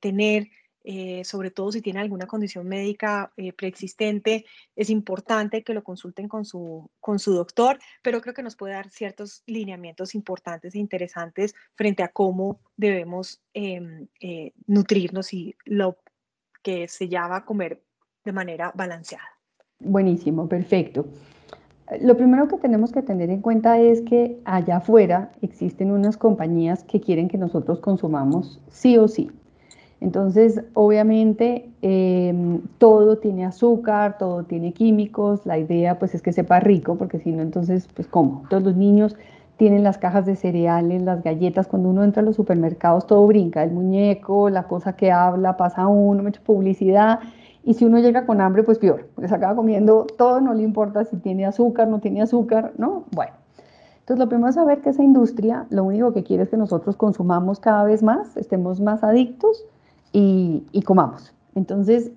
tener 0.02 0.50
eh, 0.84 1.24
sobre 1.26 1.52
todo 1.52 1.72
si 1.72 1.82
tiene 1.82 2.00
alguna 2.00 2.26
condición 2.26 2.68
médica 2.68 3.34
eh, 3.36 3.52
preexistente, 3.52 4.46
es 4.76 4.90
importante 4.90 5.64
que 5.64 5.74
lo 5.74 5.84
consulten 5.84 6.28
con 6.28 6.46
su, 6.46 6.90
con 7.00 7.20
su 7.20 7.34
doctor, 7.34 7.80
pero 8.02 8.22
creo 8.22 8.34
que 8.34 8.44
nos 8.44 8.56
puede 8.56 8.74
dar 8.74 8.90
ciertos 8.90 9.44
lineamientos 9.46 10.16
importantes 10.16 10.76
e 10.76 10.80
interesantes 10.80 11.54
frente 11.76 12.02
a 12.02 12.08
cómo 12.08 12.62
debemos 12.78 13.42
em, 13.54 14.08
eh, 14.22 14.54
nutrirnos 14.68 15.34
y 15.34 15.56
lo 15.66 15.98
que 16.64 16.88
se 16.88 17.10
llama 17.10 17.46
comer 17.46 17.84
de 18.24 18.32
manera 18.32 18.72
balanceada. 18.74 19.39
Buenísimo, 19.80 20.48
perfecto. 20.48 21.06
Lo 22.02 22.16
primero 22.18 22.48
que 22.48 22.58
tenemos 22.58 22.92
que 22.92 23.02
tener 23.02 23.30
en 23.30 23.42
cuenta 23.42 23.80
es 23.80 24.02
que 24.02 24.40
allá 24.46 24.78
afuera 24.78 25.32
existen 25.42 25.90
unas 25.92 26.18
compañías 26.18 26.84
que 26.84 27.02
quieren 27.02 27.28
que 27.30 27.38
nosotros 27.38 27.80
consumamos 27.80 28.60
sí 28.70 28.98
o 28.98 29.08
sí. 29.08 29.32
Entonces, 30.02 30.62
obviamente, 30.76 31.70
em, 31.82 32.62
todo 32.78 33.18
tiene 33.18 33.46
azúcar, 33.46 34.18
todo 34.18 34.44
tiene 34.44 34.72
químicos, 34.72 35.46
la 35.46 35.58
idea 35.58 35.98
pues 35.98 36.14
es 36.14 36.22
que 36.22 36.32
sepa 36.32 36.60
rico, 36.60 36.96
porque 36.96 37.20
si 37.20 37.32
no, 37.32 37.42
entonces, 37.42 37.88
pues 37.94 38.08
¿cómo? 38.08 38.44
Todos 38.50 38.64
los 38.64 38.76
niños 38.76 39.16
tienen 39.58 39.84
las 39.84 39.98
cajas 39.98 40.26
de 40.26 40.36
cereales, 40.36 41.02
las 41.02 41.22
galletas, 41.24 41.68
cuando 41.68 41.90
uno 41.90 42.04
entra 42.04 42.22
a 42.22 42.26
los 42.26 42.36
supermercados 42.38 43.08
todo 43.08 43.28
brinca, 43.28 43.64
el 43.64 43.72
muñeco, 43.72 44.50
la 44.50 44.64
cosa 44.64 44.94
que 44.96 45.12
habla, 45.12 45.58
pasa 45.58 45.88
uno, 45.88 46.24
me 46.24 46.30
echa 46.30 46.42
publicidad, 46.42 47.20
y 47.64 47.74
si 47.74 47.86
uno 47.86 48.00
llega 48.00 48.26
con 48.26 48.42
hambre, 48.42 48.64
pues 48.64 48.80
peor, 48.80 49.08
porque 49.16 49.28
se 49.28 49.36
acaba 49.36 49.56
comiendo 49.56 50.06
todo, 50.06 50.42
no 50.42 50.54
le 50.54 50.64
importa 50.64 51.04
si 51.06 51.18
tiene 51.18 51.46
azúcar, 51.46 51.88
no 51.88 52.00
tiene 52.00 52.22
azúcar, 52.22 52.74
¿no? 52.78 53.04
Bueno. 53.12 53.34
Entonces, 54.00 54.26
lo 54.26 54.30
primero 54.30 54.50
es 54.50 54.56
saber 54.56 54.82
que 54.82 54.90
esa 54.90 55.04
industria 55.04 55.68
lo 55.70 55.84
único 55.84 56.14
que 56.14 56.24
quiere 56.24 56.42
es 56.44 56.50
que 56.50 56.58
nosotros 56.58 56.96
consumamos 56.96 57.60
cada 57.60 57.84
vez 57.84 58.02
más, 58.02 58.36
estemos 58.38 58.82
más 58.82 59.04
adictos, 59.04 59.66
y, 60.12 60.82
comamos. 60.86 61.34
Entonces, 61.56 62.12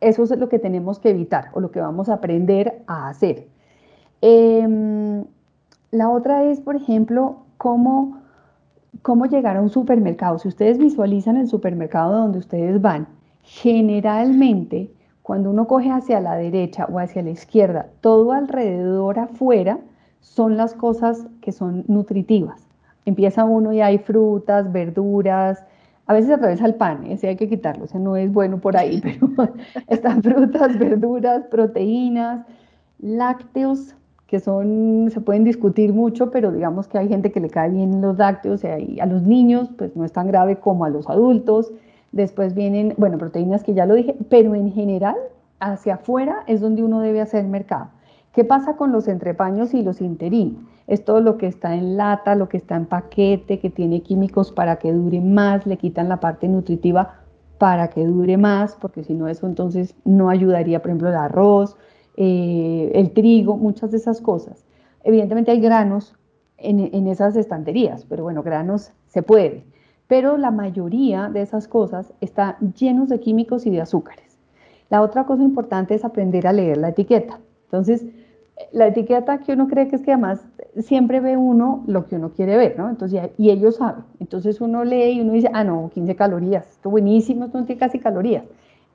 eso 0.00 0.22
es 0.24 0.30
lo 0.38 0.48
que 0.48 0.58
tenemos 0.58 0.98
que 0.98 1.10
evitar 1.10 1.50
o 1.52 1.60
lo 1.60 1.70
que 1.70 1.80
vamos 1.80 2.08
a 2.08 2.14
aprender 2.14 2.82
a 2.86 3.08
hacer. 3.08 3.46
Em, 4.20 5.24
la 5.90 6.08
otra 6.08 6.44
es, 6.44 6.60
por 6.60 6.76
ejemplo, 6.76 7.38
cómo, 7.58 8.18
cómo 9.02 9.26
llegar 9.26 9.56
a 9.56 9.62
un 9.62 9.70
supermercado. 9.70 10.38
Si 10.38 10.48
ustedes 10.48 10.78
visualizan 10.78 11.36
el 11.36 11.48
supermercado 11.48 12.12
donde 12.18 12.38
ustedes 12.38 12.80
van, 12.80 13.06
generalmente 13.42 14.90
cuando 15.22 15.50
uno 15.50 15.66
coge 15.66 15.90
hacia 15.90 16.20
la 16.20 16.34
derecha 16.34 16.86
o 16.90 16.98
hacia 16.98 17.22
la 17.22 17.30
izquierda, 17.30 17.90
todo 18.00 18.32
alrededor 18.32 19.18
afuera 19.18 19.78
son 20.20 20.56
las 20.56 20.74
cosas 20.74 21.26
que 21.40 21.52
son 21.52 21.84
nutritivas. 21.88 22.66
Empieza 23.04 23.44
uno 23.44 23.72
y 23.72 23.80
hay 23.80 23.98
frutas, 23.98 24.72
verduras, 24.72 25.64
a 26.06 26.14
veces 26.14 26.30
atraviesa 26.32 26.66
el 26.66 26.74
pan, 26.74 27.04
ese 27.06 27.28
hay 27.28 27.36
que 27.36 27.48
quitarlo, 27.48 27.84
ese 27.84 27.98
no 27.98 28.16
es 28.16 28.32
bueno 28.32 28.58
por 28.58 28.76
ahí, 28.76 29.00
pero 29.02 29.54
están 29.88 30.22
frutas, 30.22 30.78
verduras, 30.78 31.44
proteínas, 31.50 32.44
lácteos, 32.98 33.94
que 34.26 34.40
son, 34.40 35.08
se 35.12 35.20
pueden 35.20 35.44
discutir 35.44 35.92
mucho, 35.92 36.30
pero 36.30 36.50
digamos 36.50 36.88
que 36.88 36.98
hay 36.98 37.08
gente 37.08 37.30
que 37.32 37.40
le 37.40 37.50
cae 37.50 37.70
bien 37.70 38.00
los 38.00 38.16
lácteos, 38.16 38.62
y 38.64 38.98
a 38.98 39.06
los 39.06 39.22
niños 39.22 39.70
pues 39.76 39.94
no 39.94 40.04
es 40.04 40.12
tan 40.12 40.26
grave 40.26 40.56
como 40.56 40.84
a 40.84 40.88
los 40.88 41.08
adultos. 41.08 41.70
Después 42.12 42.54
vienen, 42.54 42.94
bueno, 42.98 43.18
proteínas 43.18 43.64
que 43.64 43.74
ya 43.74 43.86
lo 43.86 43.94
dije, 43.94 44.14
pero 44.28 44.54
en 44.54 44.70
general 44.72 45.16
hacia 45.60 45.94
afuera 45.94 46.44
es 46.46 46.60
donde 46.60 46.82
uno 46.82 47.00
debe 47.00 47.20
hacer 47.20 47.44
mercado. 47.44 47.88
¿Qué 48.32 48.44
pasa 48.44 48.76
con 48.76 48.92
los 48.92 49.08
entrepaños 49.08 49.74
y 49.74 49.82
los 49.82 50.00
interín? 50.00 50.66
Es 50.86 51.04
todo 51.04 51.20
lo 51.20 51.38
que 51.38 51.46
está 51.46 51.74
en 51.74 51.96
lata, 51.96 52.34
lo 52.34 52.48
que 52.48 52.56
está 52.56 52.76
en 52.76 52.86
paquete, 52.86 53.58
que 53.58 53.70
tiene 53.70 54.02
químicos 54.02 54.52
para 54.52 54.76
que 54.76 54.92
dure 54.92 55.20
más, 55.20 55.66
le 55.66 55.76
quitan 55.76 56.08
la 56.08 56.18
parte 56.18 56.48
nutritiva 56.48 57.20
para 57.58 57.88
que 57.88 58.04
dure 58.04 58.36
más, 58.36 58.76
porque 58.80 59.04
si 59.04 59.14
no 59.14 59.28
eso 59.28 59.46
entonces 59.46 59.94
no 60.04 60.30
ayudaría, 60.30 60.80
por 60.80 60.90
ejemplo, 60.90 61.08
el 61.08 61.14
arroz, 61.14 61.76
eh, 62.16 62.90
el 62.94 63.12
trigo, 63.12 63.56
muchas 63.56 63.90
de 63.90 63.98
esas 63.98 64.20
cosas. 64.20 64.64
Evidentemente 65.04 65.50
hay 65.50 65.60
granos 65.60 66.16
en, 66.56 66.80
en 66.80 67.06
esas 67.06 67.36
estanterías, 67.36 68.04
pero 68.06 68.24
bueno, 68.24 68.42
granos 68.42 68.92
se 69.06 69.22
puede. 69.22 69.64
Pero 70.08 70.36
la 70.36 70.50
mayoría 70.50 71.28
de 71.28 71.42
esas 71.42 71.68
cosas 71.68 72.12
están 72.20 72.56
llenos 72.74 73.08
de 73.08 73.20
químicos 73.20 73.66
y 73.66 73.70
de 73.70 73.80
azúcares. 73.80 74.38
La 74.90 75.00
otra 75.00 75.24
cosa 75.24 75.42
importante 75.42 75.94
es 75.94 76.04
aprender 76.04 76.46
a 76.46 76.52
leer 76.52 76.76
la 76.76 76.90
etiqueta. 76.90 77.40
Entonces, 77.64 78.04
la 78.72 78.86
etiqueta 78.86 79.38
que 79.38 79.52
uno 79.52 79.66
cree 79.66 79.88
que 79.88 79.96
es 79.96 80.02
que 80.02 80.12
además 80.12 80.44
siempre 80.78 81.20
ve 81.20 81.36
uno 81.36 81.82
lo 81.86 82.06
que 82.06 82.16
uno 82.16 82.30
quiere 82.30 82.56
ver, 82.56 82.78
¿no? 82.78 82.88
Entonces, 82.88 83.30
y 83.38 83.50
ellos 83.50 83.76
saben. 83.76 84.04
Entonces 84.20 84.60
uno 84.60 84.84
lee 84.84 85.12
y 85.12 85.20
uno 85.20 85.32
dice, 85.32 85.50
ah, 85.52 85.64
no, 85.64 85.90
15 85.92 86.14
calorías, 86.16 86.68
esto 86.70 86.90
buenísimo, 86.90 87.46
esto 87.46 87.58
no 87.58 87.64
tiene 87.64 87.78
casi 87.78 87.98
calorías. 87.98 88.44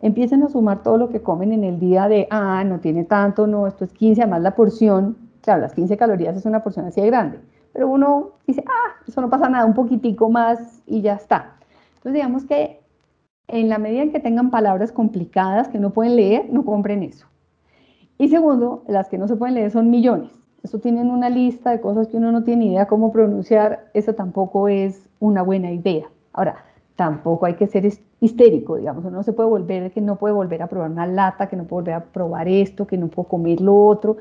Empiecen 0.01 0.43
a 0.43 0.49
sumar 0.49 0.83
todo 0.83 0.97
lo 0.97 1.09
que 1.09 1.21
comen 1.21 1.53
en 1.53 1.63
el 1.63 1.79
día 1.79 2.07
de, 2.07 2.27
ah, 2.29 2.63
no 2.63 2.79
tiene 2.79 3.03
tanto, 3.03 3.47
no, 3.47 3.67
esto 3.67 3.83
es 3.83 3.93
15, 3.93 4.21
además 4.21 4.41
la 4.41 4.55
porción, 4.55 5.17
claro, 5.41 5.61
las 5.61 5.73
15 5.73 5.97
calorías 5.97 6.37
es 6.37 6.45
una 6.45 6.63
porción 6.63 6.85
así 6.85 7.01
de 7.01 7.07
grande, 7.07 7.39
pero 7.77 7.89
uno 7.89 8.31
dice, 8.47 8.63
ah, 8.65 8.95
eso 9.07 9.21
no 9.21 9.29
pasa 9.29 9.49
nada, 9.49 9.63
un 9.63 9.75
poquitico 9.75 10.31
más 10.31 10.81
y 10.87 11.01
ya 11.01 11.13
está. 11.13 11.57
Entonces 11.89 12.13
digamos 12.13 12.43
que 12.45 12.79
en 13.47 13.69
la 13.69 13.77
medida 13.77 14.01
en 14.01 14.11
que 14.11 14.19
tengan 14.19 14.49
palabras 14.49 14.91
complicadas 14.91 15.67
que 15.67 15.77
no 15.77 15.91
pueden 15.91 16.15
leer, 16.15 16.47
no 16.49 16.65
compren 16.65 17.03
eso. 17.03 17.27
Y 18.17 18.29
segundo, 18.29 18.83
las 18.87 19.09
que 19.09 19.19
no 19.19 19.27
se 19.27 19.35
pueden 19.35 19.53
leer 19.53 19.69
son 19.69 19.91
millones. 19.91 20.31
Eso 20.63 20.79
tienen 20.79 21.11
una 21.11 21.29
lista 21.29 21.69
de 21.69 21.79
cosas 21.79 22.07
que 22.07 22.17
uno 22.17 22.31
no 22.31 22.43
tiene 22.43 22.65
idea 22.65 22.87
cómo 22.87 23.11
pronunciar. 23.11 23.91
Eso 23.93 24.15
tampoco 24.15 24.67
es 24.67 25.07
una 25.19 25.43
buena 25.43 25.71
idea. 25.71 26.09
Ahora, 26.33 26.65
tampoco 26.95 27.45
hay 27.45 27.57
que 27.57 27.67
ser 27.67 27.87
histérico, 28.19 28.77
digamos. 28.77 29.05
Uno 29.05 29.17
no 29.17 29.23
se 29.23 29.33
puede 29.33 29.49
volver, 29.49 29.91
que 29.91 30.01
no 30.01 30.15
puede 30.15 30.33
volver 30.33 30.63
a 30.63 30.67
probar 30.67 30.89
una 30.89 31.05
lata, 31.05 31.47
que 31.47 31.55
no 31.55 31.65
puede 31.65 31.81
volver 31.83 31.93
a 31.93 32.05
probar 32.05 32.47
esto, 32.47 32.87
que 32.87 32.97
no 32.97 33.07
puedo 33.07 33.29
comer 33.29 33.61
lo 33.61 33.85
otro. 33.85 34.17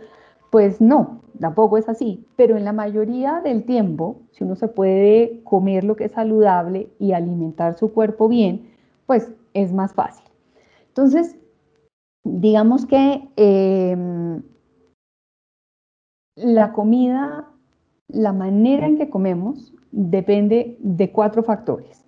Pues 0.50 0.80
no, 0.80 1.20
tampoco 1.40 1.78
es 1.78 1.88
así. 1.88 2.26
Pero 2.36 2.56
en 2.56 2.64
la 2.64 2.72
mayoría 2.72 3.40
del 3.42 3.64
tiempo, 3.64 4.22
si 4.32 4.44
uno 4.44 4.56
se 4.56 4.68
puede 4.68 5.42
comer 5.44 5.84
lo 5.84 5.96
que 5.96 6.04
es 6.04 6.12
saludable 6.12 6.88
y 6.98 7.12
alimentar 7.12 7.76
su 7.76 7.92
cuerpo 7.92 8.28
bien, 8.28 8.70
pues 9.06 9.32
es 9.54 9.72
más 9.72 9.94
fácil. 9.94 10.24
Entonces, 10.88 11.36
digamos 12.24 12.86
que 12.86 13.28
em, 13.36 14.42
la 16.36 16.72
comida, 16.72 17.48
la 18.08 18.32
manera 18.32 18.86
en 18.86 18.98
que 18.98 19.10
comemos 19.10 19.72
depende 19.92 20.76
de 20.80 21.10
cuatro 21.12 21.42
factores. 21.42 22.04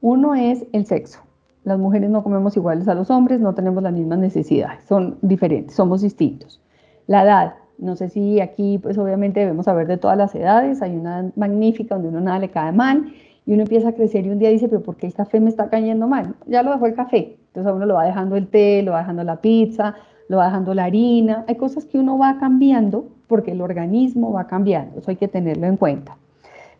Uno 0.00 0.34
es 0.34 0.66
el 0.72 0.86
sexo. 0.86 1.20
Las 1.64 1.78
mujeres 1.78 2.10
no 2.10 2.22
comemos 2.22 2.56
iguales 2.56 2.88
a 2.88 2.94
los 2.94 3.10
hombres, 3.10 3.40
no 3.40 3.54
tenemos 3.54 3.82
las 3.82 3.92
mismas 3.92 4.18
necesidades, 4.18 4.84
son 4.84 5.18
diferentes, 5.22 5.74
somos 5.74 6.00
distintos. 6.00 6.60
La 7.06 7.24
edad, 7.24 7.54
no 7.78 7.96
sé 7.96 8.08
si 8.08 8.40
aquí, 8.40 8.78
pues 8.78 8.98
obviamente 8.98 9.40
debemos 9.40 9.66
saber 9.66 9.86
de 9.86 9.96
todas 9.96 10.18
las 10.18 10.34
edades, 10.34 10.82
hay 10.82 10.96
una 10.96 11.30
magnífica 11.36 11.94
donde 11.94 12.10
uno 12.10 12.20
nada 12.20 12.38
le 12.38 12.50
cae 12.50 12.72
mal 12.72 13.12
y 13.46 13.54
uno 13.54 13.62
empieza 13.62 13.88
a 13.88 13.92
crecer 13.92 14.26
y 14.26 14.30
un 14.30 14.38
día 14.38 14.50
dice, 14.50 14.68
pero 14.68 14.82
¿por 14.82 14.96
qué 14.96 15.06
el 15.06 15.14
café 15.14 15.40
me 15.40 15.48
está 15.48 15.70
cayendo 15.70 16.06
mal? 16.06 16.34
Ya 16.46 16.62
lo 16.62 16.72
dejó 16.72 16.86
el 16.86 16.94
café, 16.94 17.38
entonces 17.46 17.70
a 17.70 17.74
uno 17.74 17.86
lo 17.86 17.94
va 17.94 18.04
dejando 18.04 18.36
el 18.36 18.48
té, 18.48 18.82
lo 18.82 18.92
va 18.92 18.98
dejando 18.98 19.24
la 19.24 19.40
pizza, 19.40 19.94
lo 20.28 20.36
va 20.38 20.46
dejando 20.46 20.74
la 20.74 20.84
harina. 20.84 21.44
Hay 21.48 21.56
cosas 21.56 21.86
que 21.86 21.98
uno 21.98 22.18
va 22.18 22.38
cambiando 22.38 23.06
porque 23.26 23.52
el 23.52 23.60
organismo 23.60 24.32
va 24.32 24.46
cambiando. 24.46 24.98
Eso 24.98 25.10
hay 25.10 25.16
que 25.16 25.28
tenerlo 25.28 25.66
en 25.66 25.76
cuenta. 25.76 26.16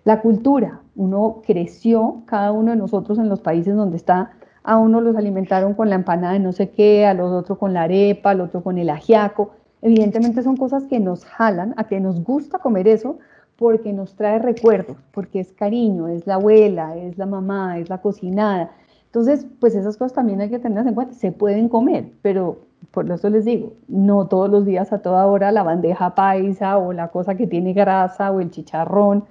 La 0.05 0.21
cultura. 0.21 0.81
Uno 0.97 1.43
creció, 1.47 2.23
cada 2.27 2.53
uno 2.53 2.73
de 2.73 2.77
nosotros 2.77 3.19
en 3.19 3.29
los 3.29 3.41
países 3.41 3.75
donde 3.75 3.97
está, 3.97 4.33
a 4.63 4.77
uno 4.77 5.01
los 5.01 5.17
alimentaron 5.17 5.75
con 5.75 5.89
la 5.89 5.95
empanada 5.95 6.35
de 6.35 6.41
no 6.41 6.53
sé 6.53 6.71
qué, 6.71 7.07
a 7.07 7.15
los 7.15 7.31
otros 7.33 7.59
con 7.59 7.73
la 7.73 7.83
arepa, 7.83 8.31
al 8.31 8.41
otro 8.41 8.63
con 8.63 8.79
el 8.79 8.91
ajiaco. 8.91 9.53
Evidentemente 9.83 10.43
son 10.43 10.57
cosas 10.57 10.85
que 10.85 11.01
nos 11.01 11.25
jalan 11.25 11.75
a 11.77 11.85
que 11.85 12.01
nos 12.01 12.23
gusta 12.23 12.59
comer 12.59 12.89
eso 12.89 13.19
porque 13.57 13.93
nos 13.93 14.15
trae 14.15 14.39
recuerdos, 14.39 14.97
porque 15.13 15.41
es 15.41 15.53
cariño, 15.53 16.09
es 16.09 16.27
la 16.27 16.35
abuela, 16.35 16.97
es 16.97 17.19
la 17.19 17.27
mamá, 17.27 17.79
es 17.79 17.89
la 17.89 18.01
cocinada. 18.01 18.71
Entonces, 19.07 19.47
pues 19.61 19.75
esas 19.75 19.97
cosas 19.97 20.13
también 20.13 20.41
hay 20.41 20.51
que 20.51 20.59
tenerlas 20.59 20.87
en 20.87 20.95
cuenta. 20.95 21.15
Se 21.15 21.33
pueden 21.33 21.69
comer, 21.69 22.13
pero 22.23 22.61
por 22.91 23.11
eso 23.11 23.31
les 23.31 23.45
digo, 23.45 23.73
no 23.89 24.27
todos 24.29 24.49
los 24.49 24.65
días 24.65 24.93
a 24.93 25.01
toda 25.01 25.27
hora 25.27 25.51
la 25.51 25.63
bandeja 25.63 26.15
paisa 26.15 26.79
o 26.79 26.93
la 26.93 27.09
cosa 27.09 27.35
que 27.35 27.47
tiene 27.47 27.73
grasa 27.73 28.31
o 28.31 28.41
el 28.41 28.51
chicharrón. 28.51 29.25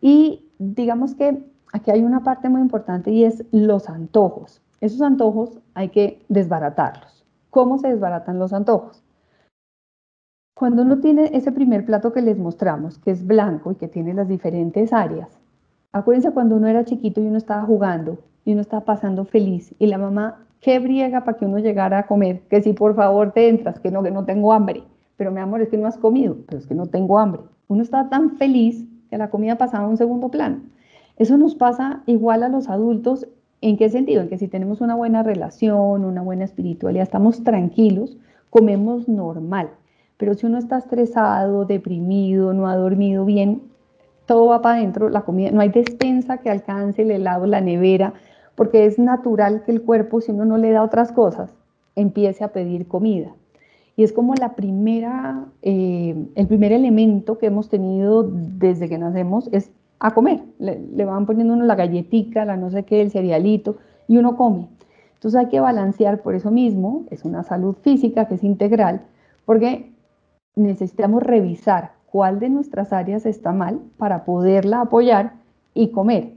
Y 0.00 0.46
digamos 0.58 1.14
que 1.14 1.42
aquí 1.72 1.90
hay 1.90 2.02
una 2.02 2.22
parte 2.22 2.48
muy 2.48 2.60
importante 2.60 3.10
y 3.10 3.24
es 3.24 3.44
los 3.50 3.88
antojos. 3.88 4.60
Esos 4.80 5.00
antojos 5.00 5.58
hay 5.74 5.88
que 5.88 6.24
desbaratarlos. 6.28 7.24
¿Cómo 7.50 7.78
se 7.78 7.88
desbaratan 7.88 8.38
los 8.38 8.52
antojos? 8.52 9.02
Cuando 10.58 10.82
uno 10.82 10.98
tiene 10.98 11.30
ese 11.34 11.52
primer 11.52 11.84
plato 11.84 12.12
que 12.12 12.20
les 12.20 12.36
mostramos, 12.36 12.98
que 12.98 13.12
es 13.12 13.24
blanco 13.24 13.70
y 13.70 13.76
que 13.76 13.86
tiene 13.86 14.12
las 14.12 14.26
diferentes 14.26 14.92
áreas, 14.92 15.38
acuérdense 15.92 16.32
cuando 16.32 16.56
uno 16.56 16.66
era 16.66 16.84
chiquito 16.84 17.20
y 17.20 17.28
uno 17.28 17.38
estaba 17.38 17.62
jugando 17.62 18.18
y 18.44 18.54
uno 18.54 18.60
está 18.60 18.80
pasando 18.80 19.24
feliz 19.24 19.72
y 19.78 19.86
la 19.86 19.98
mamá, 19.98 20.44
qué 20.60 20.80
briega 20.80 21.22
para 21.22 21.38
que 21.38 21.44
uno 21.44 21.60
llegara 21.60 22.00
a 22.00 22.06
comer, 22.08 22.40
que 22.50 22.60
si 22.60 22.72
por 22.72 22.96
favor 22.96 23.30
te 23.30 23.48
entras, 23.48 23.78
que 23.78 23.92
no, 23.92 24.02
que 24.02 24.10
no 24.10 24.24
tengo 24.24 24.52
hambre, 24.52 24.82
pero 25.16 25.30
mi 25.30 25.38
amor 25.38 25.62
es 25.62 25.68
que 25.68 25.78
no 25.78 25.86
has 25.86 25.96
comido, 25.96 26.38
pero 26.48 26.58
es 26.58 26.66
que 26.66 26.74
no 26.74 26.86
tengo 26.86 27.20
hambre. 27.20 27.42
Uno 27.68 27.84
está 27.84 28.08
tan 28.08 28.36
feliz 28.36 28.84
que 29.10 29.16
la 29.16 29.30
comida 29.30 29.58
pasaba 29.58 29.84
a 29.84 29.88
un 29.88 29.96
segundo 29.96 30.28
plano. 30.28 30.58
Eso 31.18 31.36
nos 31.36 31.54
pasa 31.54 32.02
igual 32.06 32.42
a 32.42 32.48
los 32.48 32.68
adultos. 32.68 33.28
¿En 33.60 33.76
qué 33.76 33.90
sentido? 33.90 34.22
En 34.22 34.28
que 34.28 34.38
si 34.38 34.48
tenemos 34.48 34.80
una 34.80 34.96
buena 34.96 35.22
relación, 35.22 36.04
una 36.04 36.22
buena 36.22 36.42
espiritualidad, 36.42 37.04
estamos 37.04 37.44
tranquilos, 37.44 38.16
comemos 38.50 39.06
normal. 39.06 39.70
Pero 40.18 40.34
si 40.34 40.46
uno 40.46 40.58
está 40.58 40.78
estresado, 40.78 41.64
deprimido, 41.64 42.52
no 42.52 42.68
ha 42.68 42.76
dormido 42.76 43.24
bien, 43.24 43.62
todo 44.26 44.46
va 44.46 44.60
para 44.60 44.78
adentro, 44.78 45.08
la 45.08 45.22
comida, 45.22 45.50
no 45.52 45.62
hay 45.62 45.70
despensa 45.70 46.38
que 46.38 46.50
alcance 46.50 47.02
el 47.02 47.10
helado, 47.10 47.46
la 47.46 47.62
nevera, 47.62 48.12
porque 48.54 48.84
es 48.84 48.98
natural 48.98 49.62
que 49.64 49.72
el 49.72 49.80
cuerpo, 49.82 50.20
si 50.20 50.32
uno 50.32 50.44
no 50.44 50.58
le 50.58 50.70
da 50.72 50.82
otras 50.82 51.12
cosas, 51.12 51.54
empiece 51.96 52.44
a 52.44 52.52
pedir 52.52 52.86
comida. 52.88 53.32
Y 53.96 54.04
es 54.04 54.12
como 54.12 54.34
la 54.34 54.54
primera, 54.54 55.46
eh, 55.62 56.14
el 56.34 56.46
primer 56.46 56.72
elemento 56.72 57.38
que 57.38 57.46
hemos 57.46 57.68
tenido 57.68 58.22
desde 58.22 58.88
que 58.88 58.98
nacemos 58.98 59.48
es 59.50 59.70
a 59.98 60.12
comer. 60.12 60.40
Le, 60.58 61.04
van 61.04 61.26
poniendo 61.26 61.54
uno 61.54 61.64
la 61.64 61.74
galletica, 61.74 62.44
la 62.44 62.56
no 62.56 62.70
sé 62.70 62.84
qué, 62.84 63.00
el 63.00 63.10
cerealito, 63.10 63.78
y 64.06 64.18
uno 64.18 64.36
come. 64.36 64.68
Entonces 65.14 65.40
hay 65.40 65.46
que 65.46 65.58
balancear 65.58 66.22
por 66.22 66.34
eso 66.34 66.50
mismo, 66.50 67.06
es 67.10 67.24
una 67.24 67.42
salud 67.42 67.74
física 67.82 68.28
que 68.28 68.34
es 68.34 68.44
integral, 68.44 69.00
porque 69.44 69.90
necesitamos 70.54 71.22
revisar 71.22 71.92
cuál 72.06 72.40
de 72.40 72.48
nuestras 72.48 72.92
áreas 72.92 73.26
está 73.26 73.52
mal 73.52 73.80
para 73.96 74.24
poderla 74.24 74.82
apoyar 74.82 75.34
y 75.74 75.90
comer 75.90 76.34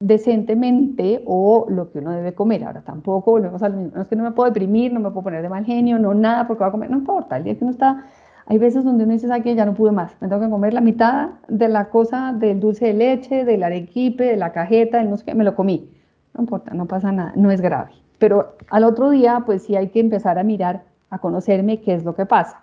decentemente 0.00 1.22
o 1.26 1.66
lo 1.68 1.90
que 1.90 1.98
uno 1.98 2.12
debe 2.12 2.34
comer. 2.34 2.64
Ahora 2.64 2.82
tampoco 2.82 3.32
volvemos 3.32 3.62
al 3.62 3.74
mismo, 3.74 3.92
no 3.96 4.02
es 4.02 4.08
que 4.08 4.16
no 4.16 4.22
me 4.22 4.30
puedo 4.32 4.48
deprimir, 4.50 4.92
no 4.92 5.00
me 5.00 5.10
puedo 5.10 5.24
poner 5.24 5.42
de 5.42 5.48
mal 5.48 5.64
genio, 5.64 5.98
no 5.98 6.14
nada 6.14 6.46
porque 6.46 6.62
voy 6.62 6.68
a 6.68 6.72
comer, 6.72 6.90
no 6.90 6.98
importa, 6.98 7.36
el 7.36 7.44
día 7.44 7.56
que 7.56 7.64
uno 7.64 7.72
está 7.72 8.04
hay 8.50 8.56
veces 8.56 8.82
donde 8.82 9.04
uno 9.04 9.12
dice, 9.12 9.28
que 9.42 9.54
ya 9.54 9.66
no 9.66 9.74
pude 9.74 9.92
más, 9.92 10.16
me 10.22 10.28
tengo 10.28 10.40
que 10.40 10.48
comer 10.48 10.72
la 10.72 10.80
mitad 10.80 11.32
de 11.48 11.68
la 11.68 11.90
cosa 11.90 12.32
del 12.32 12.60
dulce 12.60 12.86
de 12.86 12.94
leche, 12.94 13.44
del 13.44 13.62
arequipe, 13.62 14.24
de 14.24 14.38
la 14.38 14.52
cajeta, 14.52 14.98
del 14.98 15.10
no 15.10 15.18
sé 15.18 15.26
qué, 15.26 15.34
me 15.34 15.44
lo 15.44 15.54
comí. 15.54 15.90
No 16.32 16.44
importa, 16.44 16.72
no 16.72 16.86
pasa 16.86 17.12
nada, 17.12 17.34
no 17.36 17.50
es 17.50 17.60
grave. 17.60 17.90
Pero 18.18 18.56
al 18.70 18.84
otro 18.84 19.10
día, 19.10 19.42
pues 19.44 19.64
sí 19.64 19.76
hay 19.76 19.88
que 19.88 20.00
empezar 20.00 20.38
a 20.38 20.44
mirar, 20.44 20.84
a 21.10 21.18
conocerme 21.18 21.82
qué 21.82 21.92
es 21.92 22.04
lo 22.04 22.14
que 22.14 22.24
pasa. 22.24 22.62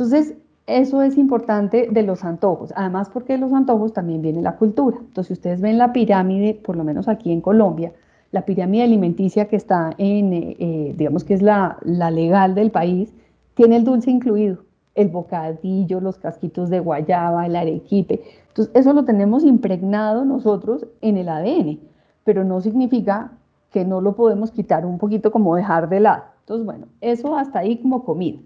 Entonces, 0.00 0.34
eso 0.66 1.02
es 1.02 1.18
importante 1.18 1.88
de 1.90 2.02
los 2.02 2.24
antojos. 2.24 2.72
Además, 2.74 3.10
porque 3.10 3.34
de 3.34 3.38
los 3.38 3.52
antojos 3.52 3.92
también 3.92 4.22
viene 4.22 4.40
la 4.40 4.56
cultura. 4.56 4.96
Entonces, 4.98 5.32
ustedes 5.32 5.60
ven 5.60 5.76
la 5.76 5.92
pirámide, 5.92 6.54
por 6.54 6.74
lo 6.74 6.84
menos 6.84 7.06
aquí 7.06 7.30
en 7.32 7.42
Colombia, 7.42 7.92
la 8.32 8.46
pirámide 8.46 8.84
alimenticia 8.84 9.46
que 9.46 9.56
está 9.56 9.90
en, 9.98 10.32
eh, 10.32 10.56
eh, 10.58 10.94
digamos 10.96 11.24
que 11.24 11.34
es 11.34 11.42
la, 11.42 11.76
la 11.82 12.10
legal 12.10 12.54
del 12.54 12.70
país, 12.70 13.12
tiene 13.52 13.76
el 13.76 13.84
dulce 13.84 14.10
incluido 14.10 14.64
el 14.94 15.08
bocadillo, 15.08 16.00
los 16.00 16.18
casquitos 16.18 16.70
de 16.70 16.80
guayaba, 16.80 17.44
el 17.44 17.56
arequipe. 17.56 18.22
Entonces, 18.48 18.74
eso 18.74 18.94
lo 18.94 19.04
tenemos 19.04 19.44
impregnado 19.44 20.24
nosotros 20.24 20.86
en 21.02 21.18
el 21.18 21.28
ADN, 21.28 21.78
pero 22.24 22.42
no 22.42 22.62
significa 22.62 23.32
que 23.70 23.84
no 23.84 24.00
lo 24.00 24.16
podemos 24.16 24.50
quitar 24.50 24.86
un 24.86 24.96
poquito 24.96 25.30
como 25.30 25.54
dejar 25.56 25.90
de 25.90 26.00
lado. 26.00 26.22
Entonces, 26.40 26.64
bueno, 26.64 26.86
eso 27.02 27.36
hasta 27.36 27.58
ahí 27.58 27.76
como 27.76 28.02
comida. 28.04 28.38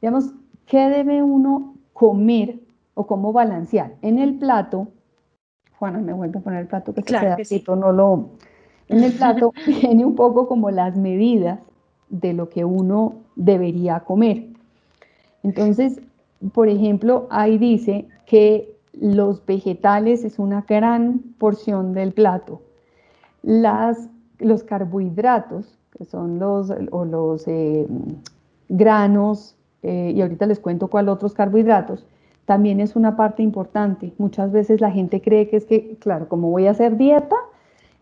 Digamos, 0.00 0.32
¿qué 0.72 0.88
debe 0.88 1.22
uno 1.22 1.74
comer 1.92 2.58
o 2.94 3.06
cómo 3.06 3.30
balancear? 3.34 3.92
En 4.00 4.18
el 4.18 4.38
plato, 4.38 4.88
Juana, 5.78 5.98
me 5.98 6.14
vuelvo 6.14 6.38
a 6.38 6.42
poner 6.42 6.60
el 6.62 6.66
plato 6.66 6.94
que 6.94 7.02
claro 7.02 7.36
que 7.36 7.44
sí. 7.44 7.62
no 7.68 7.92
lo... 7.92 8.30
En 8.88 9.04
el 9.04 9.12
plato 9.12 9.52
viene 9.66 10.06
un 10.06 10.14
poco 10.14 10.48
como 10.48 10.70
las 10.70 10.96
medidas 10.96 11.60
de 12.08 12.32
lo 12.32 12.48
que 12.48 12.64
uno 12.64 13.16
debería 13.36 14.00
comer. 14.00 14.46
Entonces, 15.42 16.00
por 16.54 16.70
ejemplo, 16.70 17.26
ahí 17.28 17.58
dice 17.58 18.08
que 18.24 18.74
los 18.94 19.44
vegetales 19.44 20.24
es 20.24 20.38
una 20.38 20.62
gran 20.66 21.18
porción 21.36 21.92
del 21.92 22.12
plato. 22.12 22.62
Las, 23.42 24.08
los 24.38 24.64
carbohidratos, 24.64 25.78
que 25.98 26.06
son 26.06 26.38
los, 26.38 26.72
o 26.92 27.04
los 27.04 27.46
eh, 27.46 27.86
granos, 28.70 29.54
eh, 29.82 30.12
y 30.14 30.22
ahorita 30.22 30.46
les 30.46 30.60
cuento 30.60 30.88
cuál 30.88 31.08
otros 31.08 31.34
carbohidratos, 31.34 32.06
también 32.44 32.80
es 32.80 32.96
una 32.96 33.16
parte 33.16 33.42
importante. 33.42 34.12
Muchas 34.18 34.52
veces 34.52 34.80
la 34.80 34.90
gente 34.90 35.20
cree 35.20 35.48
que 35.48 35.56
es 35.56 35.64
que, 35.64 35.96
claro, 36.00 36.28
como 36.28 36.50
voy 36.50 36.66
a 36.66 36.72
hacer 36.72 36.96
dieta, 36.96 37.36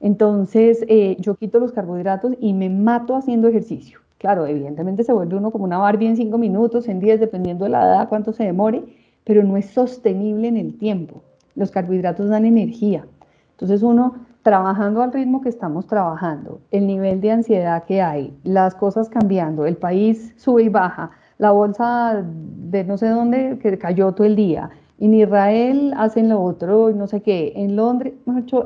entonces 0.00 0.84
eh, 0.88 1.16
yo 1.20 1.34
quito 1.34 1.58
los 1.58 1.72
carbohidratos 1.72 2.34
y 2.40 2.54
me 2.54 2.70
mato 2.70 3.16
haciendo 3.16 3.48
ejercicio. 3.48 4.00
Claro, 4.18 4.46
evidentemente 4.46 5.04
se 5.04 5.12
vuelve 5.12 5.36
uno 5.36 5.50
como 5.50 5.64
una 5.64 5.78
Barbie 5.78 6.08
en 6.08 6.16
cinco 6.16 6.38
minutos, 6.38 6.88
en 6.88 7.00
diez, 7.00 7.20
dependiendo 7.20 7.64
de 7.64 7.70
la 7.70 7.84
edad, 7.84 8.08
cuánto 8.08 8.32
se 8.32 8.44
demore, 8.44 8.84
pero 9.24 9.42
no 9.42 9.56
es 9.56 9.66
sostenible 9.66 10.48
en 10.48 10.56
el 10.56 10.76
tiempo. 10.76 11.22
Los 11.54 11.70
carbohidratos 11.70 12.28
dan 12.28 12.44
energía. 12.44 13.06
Entonces 13.52 13.82
uno 13.82 14.14
trabajando 14.42 15.02
al 15.02 15.12
ritmo 15.12 15.42
que 15.42 15.50
estamos 15.50 15.86
trabajando, 15.86 16.60
el 16.70 16.86
nivel 16.86 17.20
de 17.20 17.30
ansiedad 17.30 17.84
que 17.84 18.00
hay, 18.00 18.34
las 18.42 18.74
cosas 18.74 19.08
cambiando, 19.08 19.66
el 19.66 19.76
país 19.76 20.32
sube 20.36 20.62
y 20.62 20.68
baja, 20.68 21.10
la 21.40 21.52
bolsa 21.52 22.22
de 22.22 22.84
no 22.84 22.98
sé 22.98 23.08
dónde 23.08 23.58
que 23.60 23.78
cayó 23.78 24.12
todo 24.12 24.26
el 24.26 24.36
día, 24.36 24.70
en 24.98 25.14
Israel 25.14 25.94
hacen 25.96 26.28
lo 26.28 26.42
otro, 26.42 26.90
no 26.92 27.06
sé 27.06 27.22
qué, 27.22 27.54
en 27.56 27.74
Londres, 27.74 28.12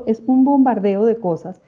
es 0.06 0.22
un 0.26 0.44
bombardeo 0.44 1.06
de 1.06 1.16
cosas 1.16 1.60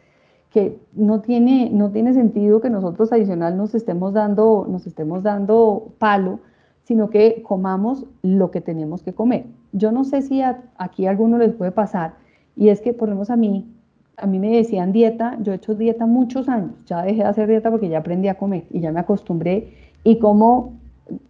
que 0.51 0.79
no 0.95 1.21
tiene, 1.21 1.71
no 1.73 1.91
tiene 1.91 2.13
sentido 2.13 2.61
que 2.61 2.71
nosotros 2.71 3.13
adicional 3.13 3.57
nos 3.57 3.75
estemos 3.75 4.13
dando, 4.13 4.67
nos 4.69 4.87
estemos 4.87 5.23
dando 5.23 5.93
palo, 5.99 6.41
sino 6.83 7.11
que 7.11 7.43
comamos 7.43 8.05
lo 8.23 8.51
que 8.51 8.61
tenemos 8.61 9.03
que 9.03 9.13
comer. 9.13 9.47
Yo 9.73 9.93
no 9.93 10.03
sé 10.03 10.23
si 10.23 10.43
aquí 10.79 11.07
a 11.07 11.11
alguno 11.11 11.39
les 11.39 11.53
puede 11.53 11.71
pasar, 11.71 12.15
y 12.57 12.71
es 12.71 12.81
que 12.81 12.93
por 12.93 13.09
lo 13.09 13.15
menos 13.15 13.31
a 13.31 13.37
mí, 13.37 13.73
a 14.17 14.27
mí 14.27 14.41
me 14.41 14.51
decían 14.51 14.91
dieta, 14.93 15.39
yo 15.43 15.53
he 15.53 15.57
hecho 15.57 15.77
dieta 15.77 16.07
muchos 16.07 16.49
años, 16.49 16.73
ya 16.87 17.03
dejé 17.03 17.23
de 17.23 17.29
hacer 17.29 17.49
dieta 17.49 17.71
porque 17.71 17.89
ya 17.89 17.99
aprendí 17.99 18.27
a 18.27 18.35
comer 18.35 18.65
y 18.71 18.81
ya 18.81 18.91
me 18.91 18.99
acostumbré, 18.99 19.73
y 20.03 20.19
como, 20.19 20.73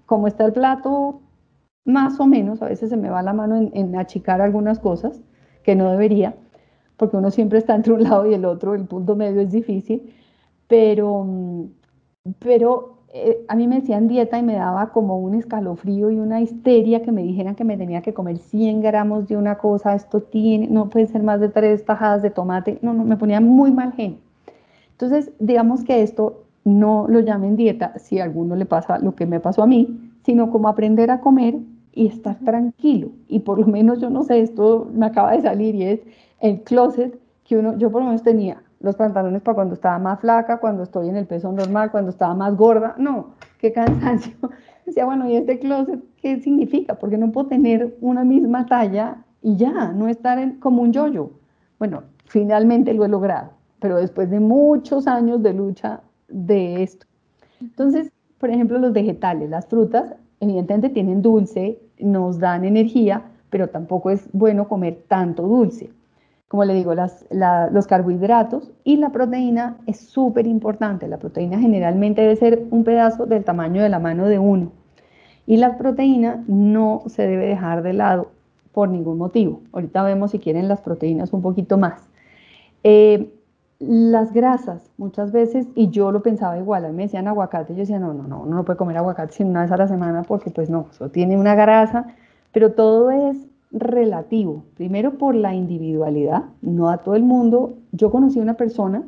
como 0.06 0.26
está 0.26 0.44
el 0.44 0.52
plato, 0.52 1.20
más 1.84 2.18
o 2.20 2.26
menos, 2.26 2.62
a 2.62 2.68
veces 2.68 2.90
se 2.90 2.96
me 2.96 3.10
va 3.10 3.22
la 3.22 3.32
mano 3.32 3.56
en, 3.56 3.70
en 3.74 3.96
achicar 3.96 4.40
algunas 4.40 4.78
cosas 4.78 5.20
que 5.62 5.74
no 5.74 5.90
debería, 5.90 6.34
porque 6.96 7.16
uno 7.16 7.30
siempre 7.30 7.58
está 7.58 7.74
entre 7.74 7.92
un 7.92 8.02
lado 8.04 8.30
y 8.30 8.34
el 8.34 8.44
otro, 8.44 8.74
el 8.74 8.84
punto 8.86 9.16
medio 9.16 9.40
es 9.40 9.52
difícil, 9.52 10.12
pero, 10.68 11.24
mm, 11.24 11.64
pero 12.38 12.96
eh, 13.12 13.44
a 13.48 13.56
mí 13.56 13.66
me 13.66 13.80
decían 13.80 14.08
dieta 14.08 14.38
y 14.38 14.42
me 14.42 14.56
daba 14.56 14.90
como 14.90 15.18
un 15.18 15.34
escalofrío 15.34 16.10
y 16.10 16.18
una 16.18 16.40
histeria 16.40 17.02
que 17.02 17.12
me 17.12 17.22
dijeran 17.22 17.54
que 17.54 17.64
me 17.64 17.76
tenía 17.76 18.02
que 18.02 18.12
comer 18.12 18.38
100 18.38 18.82
gramos 18.82 19.28
de 19.28 19.36
una 19.36 19.58
cosa, 19.58 19.94
esto 19.94 20.22
tiene, 20.22 20.68
no 20.68 20.90
puede 20.90 21.06
ser 21.06 21.22
más 21.22 21.40
de 21.40 21.48
tres 21.48 21.84
tajadas 21.84 22.22
de 22.22 22.30
tomate, 22.30 22.78
no, 22.82 22.92
no, 22.92 23.04
me 23.04 23.16
ponía 23.16 23.40
muy 23.40 23.70
mal 23.72 23.92
genio. 23.92 24.18
Entonces, 24.92 25.32
digamos 25.38 25.84
que 25.84 26.02
esto 26.02 26.45
no 26.66 27.06
lo 27.08 27.20
llamen 27.20 27.54
dieta 27.54 27.96
si 27.96 28.18
a 28.18 28.24
alguno 28.24 28.56
le 28.56 28.66
pasa 28.66 28.98
lo 28.98 29.14
que 29.14 29.24
me 29.24 29.38
pasó 29.38 29.62
a 29.62 29.68
mí, 29.68 30.10
sino 30.24 30.50
como 30.50 30.68
aprender 30.68 31.12
a 31.12 31.20
comer 31.20 31.54
y 31.92 32.08
estar 32.08 32.36
tranquilo. 32.40 33.10
Y 33.28 33.40
por 33.40 33.60
lo 33.60 33.66
menos 33.66 34.00
yo 34.00 34.10
no 34.10 34.24
sé, 34.24 34.40
esto 34.40 34.90
me 34.92 35.06
acaba 35.06 35.30
de 35.32 35.42
salir 35.42 35.76
y 35.76 35.84
es 35.84 36.00
el 36.40 36.62
closet 36.62 37.20
que 37.44 37.56
uno, 37.56 37.78
yo 37.78 37.92
por 37.92 38.02
lo 38.02 38.08
menos 38.08 38.24
tenía 38.24 38.60
los 38.80 38.96
pantalones 38.96 39.42
para 39.42 39.54
cuando 39.54 39.74
estaba 39.74 40.00
más 40.00 40.18
flaca, 40.18 40.58
cuando 40.58 40.82
estoy 40.82 41.08
en 41.08 41.16
el 41.16 41.26
peso 41.26 41.52
normal, 41.52 41.92
cuando 41.92 42.10
estaba 42.10 42.34
más 42.34 42.56
gorda. 42.56 42.96
No, 42.98 43.34
qué 43.58 43.72
cansancio. 43.72 44.34
Decía, 44.86 45.04
bueno, 45.04 45.28
¿y 45.28 45.36
este 45.36 45.60
closet 45.60 46.02
qué 46.20 46.40
significa? 46.40 46.96
Porque 46.96 47.16
no 47.16 47.30
puedo 47.30 47.46
tener 47.46 47.96
una 48.00 48.24
misma 48.24 48.66
talla 48.66 49.18
y 49.40 49.54
ya, 49.56 49.92
no 49.92 50.08
estar 50.08 50.40
en, 50.40 50.58
como 50.58 50.82
un 50.82 50.92
yoyo. 50.92 51.30
Bueno, 51.78 52.02
finalmente 52.24 52.92
lo 52.92 53.04
he 53.04 53.08
logrado, 53.08 53.50
pero 53.78 53.98
después 53.98 54.28
de 54.30 54.40
muchos 54.40 55.06
años 55.06 55.44
de 55.44 55.54
lucha 55.54 56.00
de 56.28 56.82
esto. 56.82 57.06
Entonces, 57.60 58.10
por 58.38 58.50
ejemplo, 58.50 58.78
los 58.78 58.92
vegetales, 58.92 59.50
las 59.50 59.66
frutas, 59.66 60.14
evidentemente 60.40 60.90
tienen 60.90 61.22
dulce, 61.22 61.78
nos 61.98 62.38
dan 62.38 62.64
energía, 62.64 63.22
pero 63.50 63.68
tampoco 63.68 64.10
es 64.10 64.28
bueno 64.32 64.68
comer 64.68 65.04
tanto 65.08 65.42
dulce 65.44 65.90
como 66.48 66.64
le 66.64 66.74
digo, 66.74 66.94
los 66.94 67.86
carbohidratos 67.86 68.70
y 68.84 68.96
la 68.96 69.10
proteína 69.10 69.78
es 69.86 69.98
súper 69.98 70.46
importante. 70.46 71.08
La 71.08 71.18
proteína 71.18 71.58
generalmente 71.58 72.22
debe 72.22 72.36
ser 72.36 72.62
un 72.70 72.84
pedazo 72.84 73.26
del 73.26 73.44
tamaño 73.44 73.82
de 73.82 73.88
la 73.88 73.98
mano 73.98 74.26
de 74.26 74.38
uno. 74.38 74.70
Y 75.46 75.56
la 75.56 75.76
proteína 75.76 76.44
no 76.46 77.02
se 77.06 77.26
debe 77.26 77.46
dejar 77.46 77.82
de 77.82 77.94
lado 77.94 78.30
por 78.72 78.88
ningún 78.88 79.18
motivo. 79.18 79.62
Ahorita 79.72 80.02
vemos 80.04 80.30
si 80.32 80.38
quieren 80.38 80.68
las 80.68 80.80
proteínas 80.80 81.32
un 81.32 81.42
poquito 81.42 81.78
más. 81.78 82.08
Eh, 82.84 83.32
las 83.78 84.32
grasas, 84.32 84.90
muchas 84.96 85.32
veces, 85.32 85.66
y 85.74 85.90
yo 85.90 86.10
lo 86.10 86.22
pensaba 86.22 86.58
igual, 86.58 86.84
a 86.84 86.88
mí 86.88 86.94
me 86.94 87.02
decían 87.04 87.28
aguacate, 87.28 87.74
yo 87.74 87.80
decía, 87.80 87.98
no, 87.98 88.14
no, 88.14 88.26
no, 88.26 88.42
uno 88.42 88.56
no 88.56 88.64
puede 88.64 88.78
comer 88.78 88.96
aguacate 88.96 89.34
sino 89.34 89.50
una 89.50 89.62
vez 89.62 89.72
a 89.72 89.76
la 89.76 89.88
semana 89.88 90.22
porque 90.22 90.50
pues 90.50 90.70
no, 90.70 90.86
eso 90.90 91.10
tiene 91.10 91.36
una 91.36 91.54
grasa, 91.54 92.06
pero 92.52 92.72
todo 92.72 93.10
es 93.10 93.36
relativo. 93.72 94.64
Primero 94.76 95.18
por 95.18 95.34
la 95.34 95.54
individualidad, 95.54 96.44
no 96.62 96.88
a 96.88 96.98
todo 96.98 97.14
el 97.14 97.22
mundo. 97.22 97.74
Yo 97.92 98.10
conocí 98.10 98.38
a 98.38 98.42
una 98.42 98.54
persona 98.54 99.02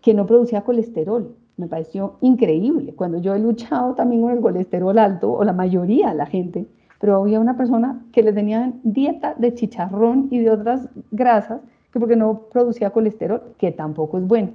que 0.00 0.14
no 0.14 0.26
producía 0.26 0.62
colesterol. 0.62 1.34
Me 1.56 1.66
pareció 1.66 2.16
increíble. 2.20 2.94
Cuando 2.94 3.18
yo 3.18 3.34
he 3.34 3.38
luchado 3.38 3.94
también 3.94 4.22
con 4.22 4.32
el 4.32 4.40
colesterol 4.40 4.98
alto, 4.98 5.32
o 5.32 5.44
la 5.44 5.52
mayoría 5.52 6.10
de 6.10 6.14
la 6.14 6.26
gente, 6.26 6.66
pero 7.00 7.22
había 7.22 7.40
una 7.40 7.56
persona 7.56 8.04
que 8.12 8.22
le 8.22 8.32
tenía 8.32 8.72
dieta 8.82 9.34
de 9.34 9.54
chicharrón 9.54 10.28
y 10.30 10.38
de 10.38 10.50
otras 10.50 10.88
grasas 11.10 11.60
que 11.96 12.00
porque 12.00 12.16
no 12.16 12.42
producía 12.52 12.90
colesterol, 12.90 13.54
que 13.56 13.72
tampoco 13.72 14.18
es 14.18 14.26
bueno. 14.26 14.50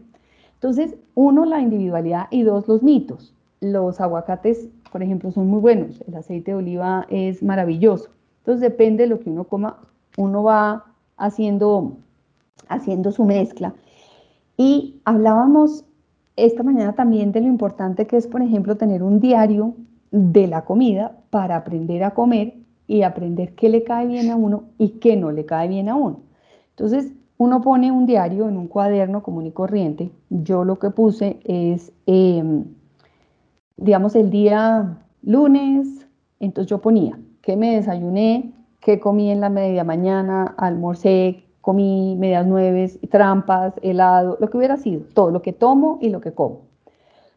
Entonces, 0.54 0.96
uno, 1.16 1.44
la 1.44 1.60
individualidad 1.60 2.28
y 2.30 2.44
dos, 2.44 2.68
los 2.68 2.84
mitos. 2.84 3.34
Los 3.62 4.00
aguacates, 4.00 4.70
por 4.92 5.02
ejemplo, 5.02 5.32
son 5.32 5.48
muy 5.48 5.60
buenos, 5.60 6.04
el 6.08 6.16
aceite 6.16 6.52
de 6.52 6.58
oliva 6.58 7.08
es 7.10 7.42
maravilloso. 7.42 8.12
Entonces, 8.42 8.62
depende 8.62 9.04
de 9.04 9.10
lo 9.10 9.20
que 9.20 9.32
uno 9.32 9.46
coma, 9.46 9.80
uno 10.18 10.44
va 10.44 10.86
haciendo, 11.18 11.98
haciendo 12.68 13.12
su 13.12 13.26
mezcla. 13.26 13.74
Y 14.56 15.02
hablábamos 15.04 15.84
esta 16.36 16.62
mañana 16.62 16.94
también 16.94 17.32
de 17.32 17.42
lo 17.42 17.48
importante 17.48 18.06
que 18.06 18.18
es, 18.18 18.28
por 18.28 18.44
ejemplo, 18.44 18.78
tener 18.78 19.02
un 19.02 19.20
diario 19.20 19.74
de 20.12 20.46
la 20.46 20.64
comida 20.64 21.18
para 21.32 21.56
aprender 21.56 22.04
a 22.04 22.12
comer 22.12 22.54
y 22.86 23.02
aprender 23.02 23.56
qué 23.56 23.70
le 23.70 23.84
cae 23.84 24.06
bien 24.06 24.30
a 24.30 24.36
uno 24.36 24.66
y 24.78 25.00
qué 25.00 25.16
no 25.16 25.32
le 25.32 25.46
cae 25.46 25.68
bien 25.68 25.90
a 25.90 25.96
uno. 25.96 26.20
Entonces, 26.72 27.14
uno 27.42 27.60
pone 27.60 27.92
un 27.92 28.06
diario 28.06 28.48
en 28.48 28.56
un 28.56 28.68
cuaderno 28.68 29.24
común 29.24 29.48
y 29.48 29.52
corriente. 29.52 30.12
Yo 30.30 30.64
lo 30.64 30.78
que 30.78 30.92
puse 30.92 31.40
es, 31.44 31.92
em, 32.06 32.66
digamos, 33.78 34.16
el 34.16 34.30
día 34.30 35.00
lunes, 35.24 36.06
entonces 36.40 36.70
yo 36.70 36.82
ponía 36.82 37.18
qué 37.42 37.58
me 37.58 37.78
desayuné, 37.78 38.54
qué 38.80 39.00
comí 39.00 39.32
en 39.32 39.42
la 39.42 39.50
media 39.50 39.84
mañana, 39.84 40.54
almorcé, 40.56 41.44
comí 41.62 42.16
medias 42.16 42.46
nueve, 42.46 42.92
trampas, 43.10 43.74
helado, 43.82 44.38
lo 44.40 44.48
que 44.48 44.58
hubiera 44.58 44.78
sido, 44.78 45.02
todo 45.16 45.32
lo 45.32 45.42
que 45.42 45.52
tomo 45.52 45.98
y 46.00 46.10
lo 46.10 46.22
que 46.22 46.34
como. 46.34 46.60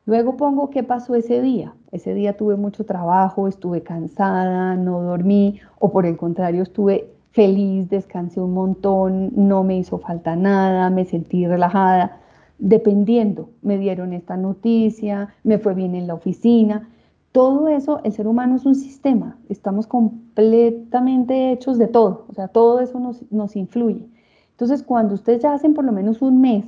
Luego 0.04 0.36
pongo 0.36 0.68
qué 0.68 0.82
pasó 0.82 1.14
ese 1.14 1.40
día. 1.40 1.72
Ese 1.92 2.12
día 2.12 2.36
tuve 2.36 2.56
mucho 2.56 2.84
trabajo, 2.84 3.48
estuve 3.48 3.82
cansada, 3.82 4.76
no 4.76 5.00
dormí, 5.00 5.60
o 5.78 5.90
por 5.90 6.04
el 6.04 6.18
contrario, 6.18 6.62
estuve 6.62 7.13
feliz, 7.34 7.90
descansé 7.90 8.40
un 8.40 8.54
montón, 8.54 9.32
no 9.34 9.64
me 9.64 9.76
hizo 9.76 9.98
falta 9.98 10.36
nada, 10.36 10.88
me 10.88 11.04
sentí 11.04 11.46
relajada. 11.46 12.20
Dependiendo, 12.58 13.50
me 13.60 13.76
dieron 13.76 14.12
esta 14.12 14.36
noticia, 14.36 15.34
me 15.42 15.58
fue 15.58 15.74
bien 15.74 15.96
en 15.96 16.06
la 16.06 16.14
oficina. 16.14 16.88
Todo 17.32 17.66
eso, 17.66 18.00
el 18.04 18.12
ser 18.12 18.28
humano 18.28 18.54
es 18.54 18.64
un 18.64 18.76
sistema, 18.76 19.36
estamos 19.48 19.88
completamente 19.88 21.50
hechos 21.50 21.76
de 21.76 21.88
todo, 21.88 22.26
o 22.28 22.34
sea, 22.34 22.46
todo 22.46 22.78
eso 22.78 23.00
nos, 23.00 23.24
nos 23.32 23.56
influye. 23.56 24.08
Entonces, 24.52 24.84
cuando 24.84 25.14
ustedes 25.14 25.42
ya 25.42 25.54
hacen 25.54 25.74
por 25.74 25.84
lo 25.84 25.90
menos 25.90 26.22
un 26.22 26.40
mes 26.40 26.66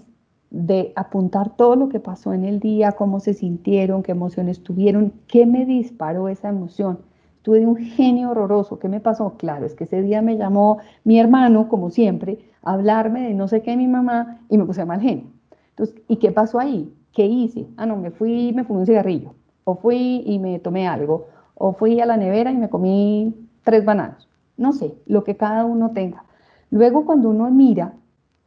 de 0.50 0.92
apuntar 0.96 1.56
todo 1.56 1.76
lo 1.76 1.88
que 1.88 2.00
pasó 2.00 2.32
en 2.34 2.44
el 2.44 2.58
día, 2.58 2.92
cómo 2.92 3.20
se 3.20 3.34
sintieron, 3.34 4.02
qué 4.02 4.10
emociones 4.10 4.64
tuvieron, 4.64 5.12
qué 5.28 5.46
me 5.46 5.64
disparó 5.64 6.28
esa 6.28 6.48
emoción. 6.48 6.98
Tuve 7.46 7.64
un 7.64 7.76
genio 7.76 8.30
horroroso. 8.30 8.80
¿Qué 8.80 8.88
me 8.88 8.98
pasó? 8.98 9.34
Claro, 9.36 9.66
es 9.66 9.76
que 9.76 9.84
ese 9.84 10.02
día 10.02 10.20
me 10.20 10.36
llamó 10.36 10.78
mi 11.04 11.20
hermano, 11.20 11.68
como 11.68 11.90
siempre, 11.90 12.40
a 12.64 12.72
hablarme 12.72 13.20
de 13.28 13.34
no 13.34 13.46
sé 13.46 13.62
qué 13.62 13.70
de 13.70 13.76
mi 13.76 13.86
mamá 13.86 14.40
y 14.48 14.58
me 14.58 14.64
puse 14.64 14.84
mal 14.84 15.00
genio. 15.00 15.26
Entonces, 15.70 15.94
¿y 16.08 16.16
qué 16.16 16.32
pasó 16.32 16.58
ahí? 16.58 16.92
¿Qué 17.12 17.24
hice? 17.24 17.68
Ah, 17.76 17.86
no, 17.86 17.98
me 17.98 18.10
fui 18.10 18.52
me 18.52 18.64
fumé 18.64 18.80
un 18.80 18.86
cigarrillo. 18.86 19.34
O 19.62 19.76
fui 19.76 20.24
y 20.26 20.40
me 20.40 20.58
tomé 20.58 20.88
algo. 20.88 21.28
O 21.54 21.72
fui 21.72 22.00
a 22.00 22.06
la 22.06 22.16
nevera 22.16 22.50
y 22.50 22.56
me 22.56 22.68
comí 22.68 23.32
tres 23.62 23.84
bananos. 23.84 24.28
No 24.56 24.72
sé, 24.72 24.96
lo 25.06 25.22
que 25.22 25.36
cada 25.36 25.64
uno 25.66 25.92
tenga. 25.92 26.24
Luego 26.70 27.06
cuando 27.06 27.30
uno 27.30 27.48
mira, 27.52 27.92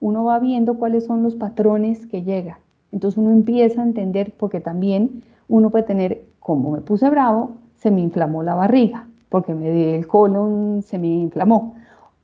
uno 0.01 0.25
va 0.25 0.39
viendo 0.39 0.73
cuáles 0.77 1.05
son 1.05 1.23
los 1.23 1.35
patrones 1.35 2.05
que 2.05 2.23
llega. 2.23 2.59
Entonces 2.91 3.17
uno 3.17 3.31
empieza 3.31 3.79
a 3.79 3.85
entender, 3.85 4.33
porque 4.37 4.59
también 4.59 5.23
uno 5.47 5.69
puede 5.69 5.85
tener, 5.85 6.25
como 6.41 6.71
me 6.71 6.81
puse 6.81 7.09
bravo, 7.09 7.51
se 7.79 7.91
me 7.91 8.01
inflamó 8.01 8.43
la 8.43 8.55
barriga, 8.55 9.07
porque 9.29 9.53
me 9.53 9.71
di 9.71 9.83
el 9.95 10.07
colon, 10.07 10.81
se 10.83 10.99
me 10.99 11.07
inflamó. 11.07 11.75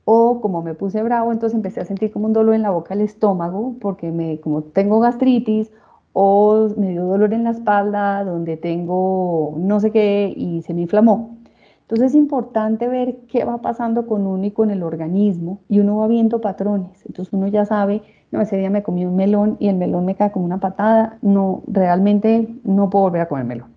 O 0.04 0.40
como 0.40 0.62
me 0.62 0.74
puse 0.74 1.02
bravo, 1.02 1.32
entonces 1.32 1.56
empecé 1.56 1.80
a 1.80 1.84
sentir 1.84 2.12
como 2.12 2.26
un 2.26 2.32
dolor 2.32 2.54
en 2.54 2.62
la 2.62 2.70
boca 2.70 2.94
del 2.94 3.04
estómago, 3.04 3.74
porque 3.80 4.12
me, 4.12 4.40
como 4.40 4.62
tengo 4.62 5.00
gastritis, 5.00 5.70
o 6.12 6.68
me 6.76 6.90
dio 6.90 7.04
dolor 7.04 7.34
en 7.34 7.44
la 7.44 7.50
espalda, 7.50 8.24
donde 8.24 8.56
tengo 8.56 9.54
no 9.58 9.80
sé 9.80 9.90
qué, 9.90 10.32
y 10.34 10.62
se 10.62 10.74
me 10.74 10.82
inflamó. 10.82 11.36
Entonces 11.82 12.12
es 12.12 12.14
importante 12.16 12.88
ver 12.88 13.18
qué 13.28 13.44
va 13.44 13.58
pasando 13.58 14.06
con 14.08 14.26
uno 14.26 14.44
y 14.44 14.50
con 14.50 14.72
el 14.72 14.82
organismo 14.82 15.60
y 15.68 15.78
uno 15.78 15.98
va 15.98 16.08
viendo 16.08 16.40
patrones. 16.40 17.04
Entonces 17.06 17.32
uno 17.32 17.46
ya 17.46 17.64
sabe, 17.64 18.02
no, 18.32 18.40
ese 18.40 18.56
día 18.56 18.70
me 18.70 18.82
comí 18.82 19.06
un 19.06 19.14
melón 19.14 19.56
y 19.60 19.68
el 19.68 19.76
melón 19.76 20.04
me 20.04 20.16
cae 20.16 20.32
como 20.32 20.44
una 20.46 20.58
patada, 20.58 21.18
no, 21.22 21.62
realmente 21.68 22.48
no 22.64 22.90
puedo 22.90 23.04
volver 23.04 23.20
a 23.22 23.28
comer 23.28 23.44
melón. 23.44 23.75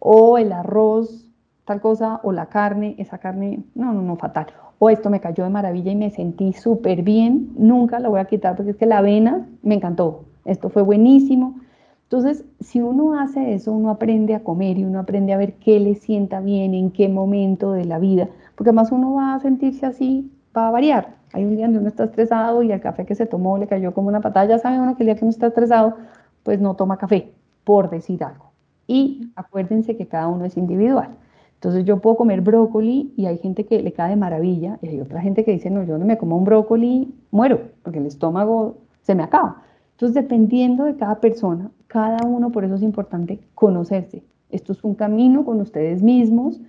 O 0.00 0.38
el 0.38 0.50
arroz, 0.50 1.30
tal 1.64 1.80
cosa, 1.80 2.18
o 2.24 2.32
la 2.32 2.46
carne, 2.46 2.96
esa 2.98 3.18
carne, 3.18 3.62
no, 3.76 3.92
no, 3.92 4.02
no, 4.02 4.16
fatal. 4.16 4.46
O 4.80 4.90
esto 4.90 5.08
me 5.08 5.20
cayó 5.20 5.44
de 5.44 5.50
maravilla 5.50 5.92
y 5.92 5.96
me 5.96 6.10
sentí 6.10 6.52
súper 6.52 7.02
bien, 7.02 7.50
nunca 7.56 8.00
lo 8.00 8.10
voy 8.10 8.18
a 8.18 8.24
quitar 8.24 8.56
porque 8.56 8.72
es 8.72 8.76
que 8.76 8.86
la 8.86 8.98
avena 8.98 9.46
me 9.62 9.76
encantó, 9.76 10.24
esto 10.44 10.68
fue 10.68 10.82
buenísimo. 10.82 11.60
Entonces, 12.04 12.44
si 12.58 12.80
uno 12.80 13.20
hace 13.20 13.54
eso, 13.54 13.72
uno 13.72 13.90
aprende 13.90 14.34
a 14.34 14.42
comer 14.42 14.78
y 14.78 14.84
uno 14.84 14.98
aprende 14.98 15.32
a 15.32 15.36
ver 15.36 15.54
qué 15.54 15.78
le 15.78 15.94
sienta 15.94 16.40
bien, 16.40 16.74
en 16.74 16.90
qué 16.90 17.08
momento 17.08 17.72
de 17.72 17.84
la 17.84 18.00
vida, 18.00 18.28
porque 18.56 18.70
además 18.70 18.90
uno 18.90 19.14
va 19.14 19.34
a 19.34 19.40
sentirse 19.40 19.86
así, 19.86 20.32
va 20.56 20.66
a 20.66 20.70
variar. 20.72 21.14
Hay 21.32 21.44
un 21.44 21.54
día 21.54 21.66
donde 21.66 21.78
uno 21.78 21.88
está 21.88 22.04
estresado 22.04 22.62
y 22.64 22.72
el 22.72 22.80
café 22.80 23.06
que 23.06 23.14
se 23.14 23.26
tomó 23.26 23.58
le 23.58 23.68
cayó 23.68 23.94
como 23.94 24.08
una 24.08 24.20
patada. 24.20 24.46
Ya 24.46 24.58
sabe 24.58 24.80
uno 24.80 24.96
que 24.96 25.04
el 25.04 25.06
día 25.06 25.14
que 25.14 25.24
uno 25.24 25.30
está 25.30 25.46
estresado, 25.46 25.94
pues 26.42 26.60
no 26.60 26.74
toma 26.74 26.96
café, 26.96 27.32
por 27.62 27.90
decir 27.90 28.24
algo. 28.24 28.49
Y 28.90 29.30
acuérdense 29.36 29.96
que 29.96 30.08
cada 30.08 30.26
uno 30.26 30.44
es 30.44 30.56
individual. 30.56 31.10
Entonces 31.54 31.84
yo 31.84 32.00
puedo 32.00 32.16
comer 32.16 32.40
brócoli 32.40 33.14
y 33.16 33.26
hay 33.26 33.38
gente 33.38 33.64
que 33.64 33.80
le 33.80 33.92
cae 33.92 34.10
de 34.10 34.16
maravilla 34.16 34.80
y 34.82 34.88
hay 34.88 35.00
otra 35.00 35.20
gente 35.20 35.44
que 35.44 35.52
dice, 35.52 35.70
no, 35.70 35.84
yo 35.84 35.96
no 35.96 36.04
me 36.04 36.18
como 36.18 36.36
un 36.36 36.42
brócoli, 36.42 37.14
muero, 37.30 37.70
porque 37.84 38.00
el 38.00 38.06
estómago 38.06 38.78
se 39.02 39.14
me 39.14 39.22
acaba. 39.22 39.62
Entonces, 39.92 40.20
dependiendo 40.20 40.82
de 40.86 40.96
cada 40.96 41.20
persona, 41.20 41.70
cada 41.86 42.26
uno, 42.26 42.50
por 42.50 42.64
eso 42.64 42.74
es 42.74 42.82
importante 42.82 43.38
conocerse. 43.54 44.24
Esto 44.50 44.72
es 44.72 44.82
un 44.82 44.96
camino 44.96 45.44
con 45.44 45.60
ustedes 45.60 46.02
mismos 46.02 46.60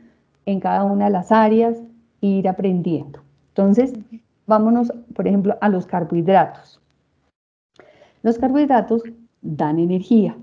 en 0.45 0.59
cada 0.59 0.83
una 0.83 1.05
de 1.05 1.11
las 1.11 1.31
áreas, 1.31 1.81
e 2.21 2.27
ir 2.27 2.47
aprendiendo. 2.47 3.21
Entonces, 3.47 3.93
vámonos, 4.45 4.93
por 5.15 5.27
ejemplo, 5.27 5.57
a 5.59 5.69
los 5.69 5.87
carbohidratos. 5.87 6.79
Los 8.21 8.37
carbohidratos 8.37 9.01
dan 9.41 9.79
energía. 9.79 10.37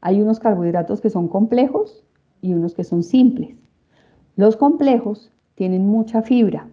Hay 0.00 0.20
unos 0.20 0.40
carbohidratos 0.40 1.00
que 1.00 1.10
son 1.10 1.28
complejos 1.28 2.04
y 2.40 2.54
unos 2.54 2.74
que 2.74 2.84
son 2.84 3.02
simples. 3.02 3.56
Los 4.36 4.56
complejos 4.56 5.32
tienen 5.54 5.88
mucha 5.88 6.22
fibra, 6.22 6.68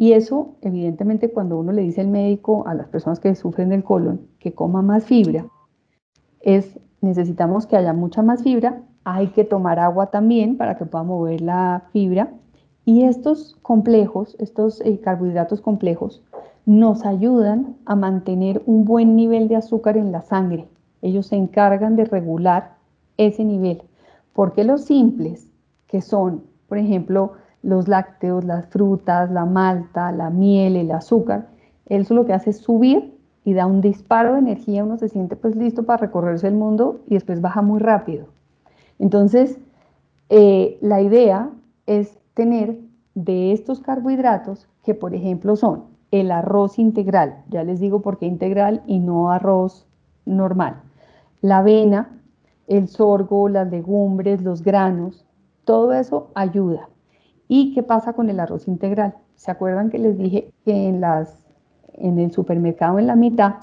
y 0.00 0.12
eso, 0.12 0.54
evidentemente, 0.60 1.32
cuando 1.32 1.58
uno 1.58 1.72
le 1.72 1.82
dice 1.82 2.02
al 2.02 2.06
médico 2.06 2.62
a 2.68 2.74
las 2.74 2.86
personas 2.86 3.18
que 3.18 3.34
sufren 3.34 3.70
del 3.70 3.82
colon 3.82 4.28
que 4.38 4.52
coma 4.52 4.80
más 4.80 5.04
fibra, 5.04 5.46
es 6.40 6.78
necesitamos 7.00 7.66
que 7.66 7.76
haya 7.76 7.92
mucha 7.92 8.22
más 8.22 8.44
fibra, 8.44 8.80
hay 9.02 9.26
que 9.30 9.42
tomar 9.42 9.80
agua 9.80 10.06
también 10.06 10.56
para 10.56 10.76
que 10.76 10.86
pueda 10.86 11.02
mover 11.02 11.40
la 11.40 11.82
fibra. 11.92 12.32
Y 12.84 13.02
estos 13.02 13.56
complejos, 13.60 14.36
estos 14.38 14.80
eh, 14.82 15.00
carbohidratos 15.00 15.60
complejos, 15.60 16.22
nos 16.64 17.04
ayudan 17.04 17.74
a 17.84 17.96
mantener 17.96 18.62
un 18.66 18.84
buen 18.84 19.16
nivel 19.16 19.48
de 19.48 19.56
azúcar 19.56 19.96
en 19.96 20.12
la 20.12 20.22
sangre. 20.22 20.68
Ellos 21.02 21.26
se 21.26 21.36
encargan 21.36 21.96
de 21.96 22.04
regular 22.04 22.74
ese 23.16 23.44
nivel. 23.44 23.82
Porque 24.32 24.64
los 24.64 24.84
simples, 24.84 25.48
que 25.86 26.00
son, 26.00 26.44
por 26.68 26.78
ejemplo, 26.78 27.32
los 27.62 27.88
lácteos, 27.88 28.44
las 28.44 28.66
frutas, 28.66 29.30
la 29.30 29.44
malta, 29.44 30.12
la 30.12 30.30
miel, 30.30 30.76
el 30.76 30.90
azúcar, 30.92 31.48
eso 31.86 32.14
lo 32.14 32.26
que 32.26 32.32
hace 32.32 32.50
es 32.50 32.58
subir 32.58 33.18
y 33.44 33.54
da 33.54 33.66
un 33.66 33.80
disparo 33.80 34.34
de 34.34 34.40
energía, 34.40 34.84
uno 34.84 34.98
se 34.98 35.08
siente 35.08 35.34
pues 35.34 35.56
listo 35.56 35.84
para 35.84 36.02
recorrerse 36.02 36.46
el 36.48 36.54
mundo 36.54 37.00
y 37.06 37.14
después 37.14 37.40
baja 37.40 37.62
muy 37.62 37.80
rápido. 37.80 38.26
Entonces, 38.98 39.58
eh, 40.28 40.78
la 40.82 41.00
idea 41.00 41.50
es 41.86 42.18
tener 42.34 42.78
de 43.14 43.52
estos 43.52 43.80
carbohidratos 43.80 44.68
que 44.84 44.94
por 44.94 45.14
ejemplo 45.14 45.56
son 45.56 45.84
el 46.10 46.30
arroz 46.30 46.78
integral, 46.78 47.42
ya 47.48 47.64
les 47.64 47.80
digo 47.80 48.00
por 48.00 48.18
qué 48.18 48.26
integral 48.26 48.82
y 48.86 48.98
no 48.98 49.30
arroz 49.30 49.86
normal, 50.24 50.76
la 51.40 51.58
avena, 51.58 52.20
el 52.66 52.88
sorgo, 52.88 53.48
las 53.48 53.70
legumbres, 53.70 54.42
los 54.42 54.62
granos, 54.62 55.24
todo 55.64 55.92
eso 55.92 56.30
ayuda. 56.34 56.88
¿Y 57.48 57.74
qué 57.74 57.82
pasa 57.82 58.12
con 58.12 58.28
el 58.28 58.40
arroz 58.40 58.68
integral? 58.68 59.14
¿Se 59.36 59.50
acuerdan 59.50 59.90
que 59.90 59.98
les 59.98 60.18
dije 60.18 60.52
que 60.64 60.88
en, 60.88 61.00
las, 61.00 61.46
en 61.94 62.18
el 62.18 62.30
supermercado 62.30 62.98
en 62.98 63.06
la 63.06 63.16
mitad 63.16 63.54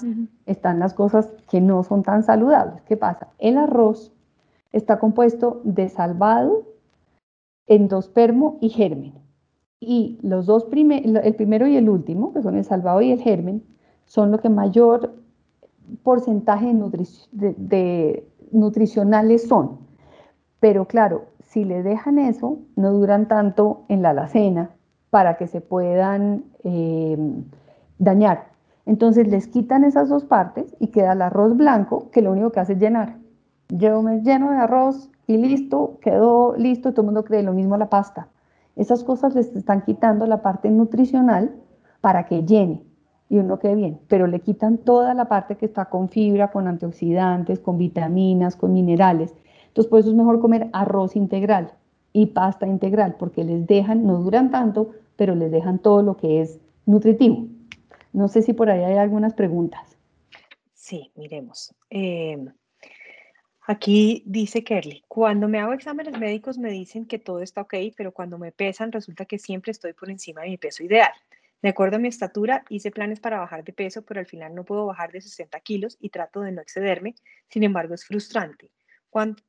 están 0.46 0.78
las 0.78 0.94
cosas 0.94 1.32
que 1.48 1.60
no 1.60 1.84
son 1.84 2.02
tan 2.02 2.22
saludables? 2.24 2.82
¿Qué 2.82 2.96
pasa? 2.96 3.28
El 3.38 3.58
arroz 3.58 4.12
está 4.72 4.98
compuesto 4.98 5.60
de 5.64 5.88
salvado, 5.88 6.64
endospermo 7.66 8.58
y 8.60 8.70
germen. 8.70 9.14
Y 9.78 10.18
los 10.22 10.46
dos 10.46 10.66
el 10.72 11.34
primero 11.36 11.66
y 11.66 11.76
el 11.76 11.88
último, 11.88 12.32
que 12.32 12.42
son 12.42 12.56
el 12.56 12.64
salvado 12.64 13.02
y 13.02 13.12
el 13.12 13.20
germen, 13.20 13.62
son 14.04 14.32
lo 14.32 14.38
que 14.38 14.48
mayor 14.48 15.14
porcentaje 16.02 16.72
de 17.32 18.28
nutricionales 18.52 19.48
son. 19.48 19.78
Pero 20.60 20.86
claro, 20.86 21.26
si 21.40 21.64
le 21.64 21.82
dejan 21.82 22.18
eso, 22.18 22.58
no 22.76 22.92
duran 22.92 23.28
tanto 23.28 23.84
en 23.88 24.02
la 24.02 24.10
alacena 24.10 24.70
para 25.10 25.36
que 25.36 25.46
se 25.46 25.60
puedan 25.60 26.44
eh, 26.64 27.16
dañar. 27.98 28.48
Entonces 28.84 29.28
les 29.28 29.48
quitan 29.48 29.84
esas 29.84 30.08
dos 30.08 30.24
partes 30.24 30.74
y 30.78 30.88
queda 30.88 31.12
el 31.12 31.22
arroz 31.22 31.56
blanco 31.56 32.10
que 32.10 32.22
lo 32.22 32.32
único 32.32 32.52
que 32.52 32.60
hace 32.60 32.74
es 32.74 32.78
llenar. 32.78 33.16
Yo 33.68 34.00
me 34.02 34.20
lleno 34.20 34.50
de 34.50 34.58
arroz 34.58 35.10
y 35.26 35.38
listo, 35.38 35.98
quedó 36.00 36.56
listo, 36.56 36.92
todo 36.92 37.02
el 37.02 37.06
mundo 37.06 37.24
cree 37.24 37.42
lo 37.42 37.52
mismo 37.52 37.76
la 37.76 37.90
pasta. 37.90 38.28
Esas 38.76 39.02
cosas 39.02 39.34
les 39.34 39.54
están 39.56 39.82
quitando 39.82 40.26
la 40.26 40.42
parte 40.42 40.70
nutricional 40.70 41.54
para 42.00 42.26
que 42.26 42.44
llene 42.44 42.85
y 43.28 43.38
uno 43.38 43.58
quede 43.58 43.74
bien, 43.74 43.98
pero 44.08 44.26
le 44.26 44.40
quitan 44.40 44.78
toda 44.78 45.14
la 45.14 45.26
parte 45.26 45.56
que 45.56 45.66
está 45.66 45.86
con 45.86 46.08
fibra, 46.08 46.50
con 46.50 46.68
antioxidantes, 46.68 47.58
con 47.58 47.76
vitaminas, 47.76 48.56
con 48.56 48.72
minerales. 48.72 49.34
Entonces 49.68 49.90
por 49.90 50.00
eso 50.00 50.10
es 50.10 50.14
mejor 50.14 50.40
comer 50.40 50.68
arroz 50.72 51.16
integral 51.16 51.72
y 52.12 52.26
pasta 52.26 52.66
integral, 52.66 53.16
porque 53.18 53.44
les 53.44 53.66
dejan, 53.66 54.06
no 54.06 54.18
duran 54.22 54.50
tanto, 54.50 54.92
pero 55.16 55.34
les 55.34 55.50
dejan 55.50 55.78
todo 55.78 56.02
lo 56.02 56.16
que 56.16 56.40
es 56.40 56.58
nutritivo. 56.86 57.46
No 58.12 58.28
sé 58.28 58.42
si 58.42 58.52
por 58.52 58.70
ahí 58.70 58.82
hay 58.82 58.96
algunas 58.96 59.34
preguntas. 59.34 59.98
Sí, 60.72 61.10
miremos. 61.16 61.74
Em, 61.90 62.48
aquí 63.66 64.22
dice 64.24 64.62
Kerly, 64.62 65.04
cuando 65.08 65.48
me 65.48 65.58
hago 65.58 65.72
exámenes 65.72 66.18
médicos 66.18 66.56
me 66.58 66.70
dicen 66.70 67.06
que 67.06 67.18
todo 67.18 67.40
está 67.40 67.62
ok, 67.62 67.74
pero 67.96 68.12
cuando 68.12 68.38
me 68.38 68.52
pesan 68.52 68.92
resulta 68.92 69.24
que 69.24 69.38
siempre 69.38 69.72
estoy 69.72 69.92
por 69.92 70.08
encima 70.08 70.42
de 70.42 70.50
mi 70.50 70.56
peso 70.56 70.84
ideal. 70.84 71.12
De 71.62 71.70
acuerdo 71.70 71.96
a 71.96 71.98
mi 71.98 72.08
estatura, 72.08 72.64
hice 72.68 72.90
planes 72.90 73.20
para 73.20 73.38
bajar 73.38 73.64
de 73.64 73.72
peso, 73.72 74.02
pero 74.02 74.20
al 74.20 74.26
final 74.26 74.54
no 74.54 74.64
puedo 74.64 74.86
bajar 74.86 75.10
de 75.12 75.20
60 75.20 75.58
kilos 75.60 75.96
y 76.00 76.10
trato 76.10 76.40
de 76.40 76.52
no 76.52 76.60
excederme. 76.60 77.14
Sin 77.48 77.64
embargo, 77.64 77.94
es 77.94 78.04
frustrante. 78.04 78.70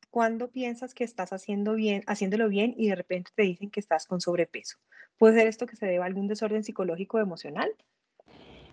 ¿Cuándo, 0.09 0.49
piensas 0.49 0.93
que 0.93 1.03
estás 1.03 1.33
haciendo 1.33 1.73
bien, 1.73 2.03
haciéndolo 2.07 2.47
bien 2.47 2.73
y 2.77 2.87
de 2.87 2.95
repente 2.95 3.31
te 3.35 3.43
dicen 3.43 3.69
que 3.69 3.81
estás 3.81 4.07
con 4.07 4.21
sobrepeso? 4.21 4.77
¿Puede 5.17 5.35
ser 5.35 5.47
esto 5.47 5.65
que 5.65 5.75
se 5.75 5.85
deba 5.85 6.05
a 6.05 6.07
algún 6.07 6.27
desorden 6.27 6.63
psicológico 6.63 7.17
o 7.17 7.19
emocional? 7.19 7.69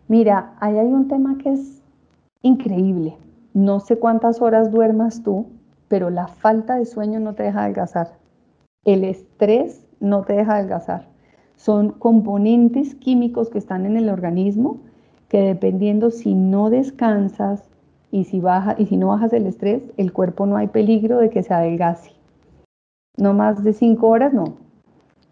Mira, 0.07 0.57
ahí 0.61 0.79
hay 0.79 0.87
un 0.87 1.09
tema 1.09 1.37
que 1.39 1.53
es 1.53 1.83
increíble. 2.43 3.17
No 3.55 3.81
sé 3.81 3.99
cuántas 3.99 4.41
horas 4.41 4.71
duermas 4.71 5.25
tú, 5.25 5.51
pero 5.89 6.11
la 6.11 6.29
falta 6.29 6.77
de 6.77 6.87
sueño 6.87 7.19
no 7.19 7.35
te 7.35 7.43
deja 7.43 7.63
adelgazar. 7.65 8.19
El 8.85 9.03
estrés 9.03 9.85
no 9.99 10.23
te 10.25 10.35
deja 10.35 10.55
adelgazar. 10.57 11.09
Son 11.65 11.93
componentes 11.93 12.95
químicos 12.95 13.49
que 13.49 13.57
están 13.57 13.87
en 13.87 13.97
el 13.97 14.11
organismo 14.11 14.81
que 15.31 15.41
dependiendo 15.41 16.11
si 16.11 16.35
no 16.35 16.69
descansas, 16.69 17.63
y 18.11 18.25
si, 18.25 18.39
baja, 18.39 18.77
y 18.77 18.85
si 18.85 18.99
no 18.99 19.09
bajas 19.09 19.33
el 19.33 19.47
estrés, 19.47 19.83
el 19.97 20.13
cuerpo 20.13 20.45
no 20.45 20.59
hay 20.59 20.67
peligro 20.67 21.17
de 21.17 21.31
que 21.31 21.43
se 21.43 21.55
adelgace. 21.55 22.11
No 23.17 23.33
más 23.33 23.65
de 23.65 23.73
cinco 23.73 24.09
horas, 24.09 24.35
no. 24.35 24.59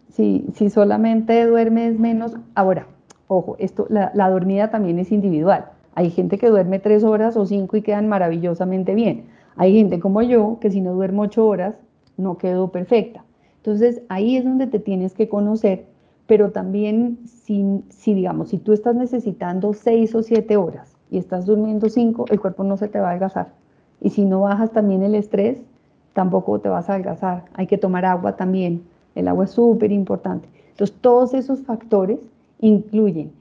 Si, 0.09 0.47
si 0.55 0.71
solamente 0.71 1.45
duermes 1.45 1.99
menos, 1.99 2.35
ahora, 2.55 2.87
ojo, 3.27 3.55
esto, 3.59 3.85
la, 3.89 4.11
la 4.15 4.27
dormida 4.31 4.71
también 4.71 4.97
es 4.97 5.11
individual. 5.11 5.65
Hay 5.93 6.09
gente 6.09 6.39
que 6.39 6.49
duerme 6.49 6.79
tres 6.79 7.03
horas 7.03 7.37
o 7.37 7.45
cinco 7.45 7.77
y 7.77 7.83
quedan 7.83 8.09
maravillosamente 8.09 8.95
bien. 8.95 9.25
Hay 9.55 9.75
gente 9.75 9.99
como 9.99 10.23
yo 10.23 10.57
que 10.59 10.71
si 10.71 10.81
no 10.81 10.93
duermo 10.93 11.21
ocho 11.21 11.45
horas 11.45 11.75
no 12.17 12.39
quedo 12.39 12.71
perfecta. 12.71 13.23
Entonces 13.57 14.01
ahí 14.09 14.35
es 14.35 14.43
donde 14.43 14.65
te 14.65 14.79
tienes 14.79 15.13
que 15.13 15.29
conocer, 15.29 15.92
pero 16.27 16.51
también 16.51 17.19
si, 17.25 17.83
digamos, 18.05 18.49
si 18.49 18.57
tú 18.57 18.73
estás 18.73 18.95
necesitando 18.95 19.73
seis 19.73 20.15
o 20.15 20.23
siete 20.23 20.57
horas 20.57 20.95
y 21.11 21.17
estás 21.17 21.45
durmiendo 21.45 21.89
5, 21.89 22.25
el 22.29 22.39
cuerpo 22.39 22.63
no 22.63 22.77
se 22.77 22.87
te 22.87 22.99
va 22.99 23.07
a 23.07 23.09
adelgazar. 23.11 23.49
Y 24.01 24.09
si 24.09 24.25
no 24.25 24.41
bajas 24.41 24.71
también 24.71 25.03
el 25.03 25.15
estrés, 25.15 25.57
tampoco 26.13 26.59
te 26.59 26.69
vas 26.69 26.89
a 26.89 26.93
adelgazar. 26.93 27.45
Hay 27.53 27.67
que 27.67 27.77
tomar 27.77 28.05
agua 28.05 28.35
también. 28.35 28.83
El 29.15 29.27
agua 29.27 29.45
es 29.45 29.51
súper 29.51 29.91
importante. 29.91 30.47
Entonces, 30.71 30.95
todos 31.01 31.33
esos 31.33 31.61
factores 31.61 32.19
incluyen, 32.59 33.31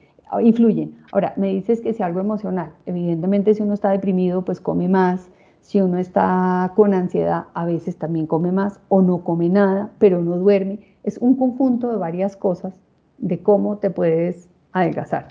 influyen. 0.43 0.97
Ahora, 1.13 1.33
me 1.37 1.49
dices 1.49 1.81
que 1.81 1.95
si 1.95 2.03
algo 2.03 2.21
emocional, 2.21 2.73
evidentemente 2.85 3.55
si 3.55 3.63
uno 3.63 3.75
está 3.75 3.91
deprimido, 3.91 4.43
pues 4.43 4.61
come 4.61 4.89
más. 4.89 5.29
Si 5.61 5.81
uno 5.81 5.99
está 5.99 6.73
con 6.75 6.93
ansiedad, 6.93 7.45
a 7.55 7.65
veces 7.65 7.97
también 7.97 8.27
come 8.27 8.51
más 8.51 8.81
o 8.89 9.01
no 9.01 9.23
come 9.23 9.49
nada, 9.49 9.91
pero 9.99 10.21
no 10.21 10.37
duerme. 10.37 10.81
Es 11.03 11.19
un 11.19 11.37
conjunto 11.37 11.91
de 11.91 11.97
varias 11.97 12.37
cosas 12.37 12.75
de 13.19 13.43
cómo 13.43 13.79
te 13.79 13.91
puedes 13.91 14.49
adelgazar. 14.73 15.29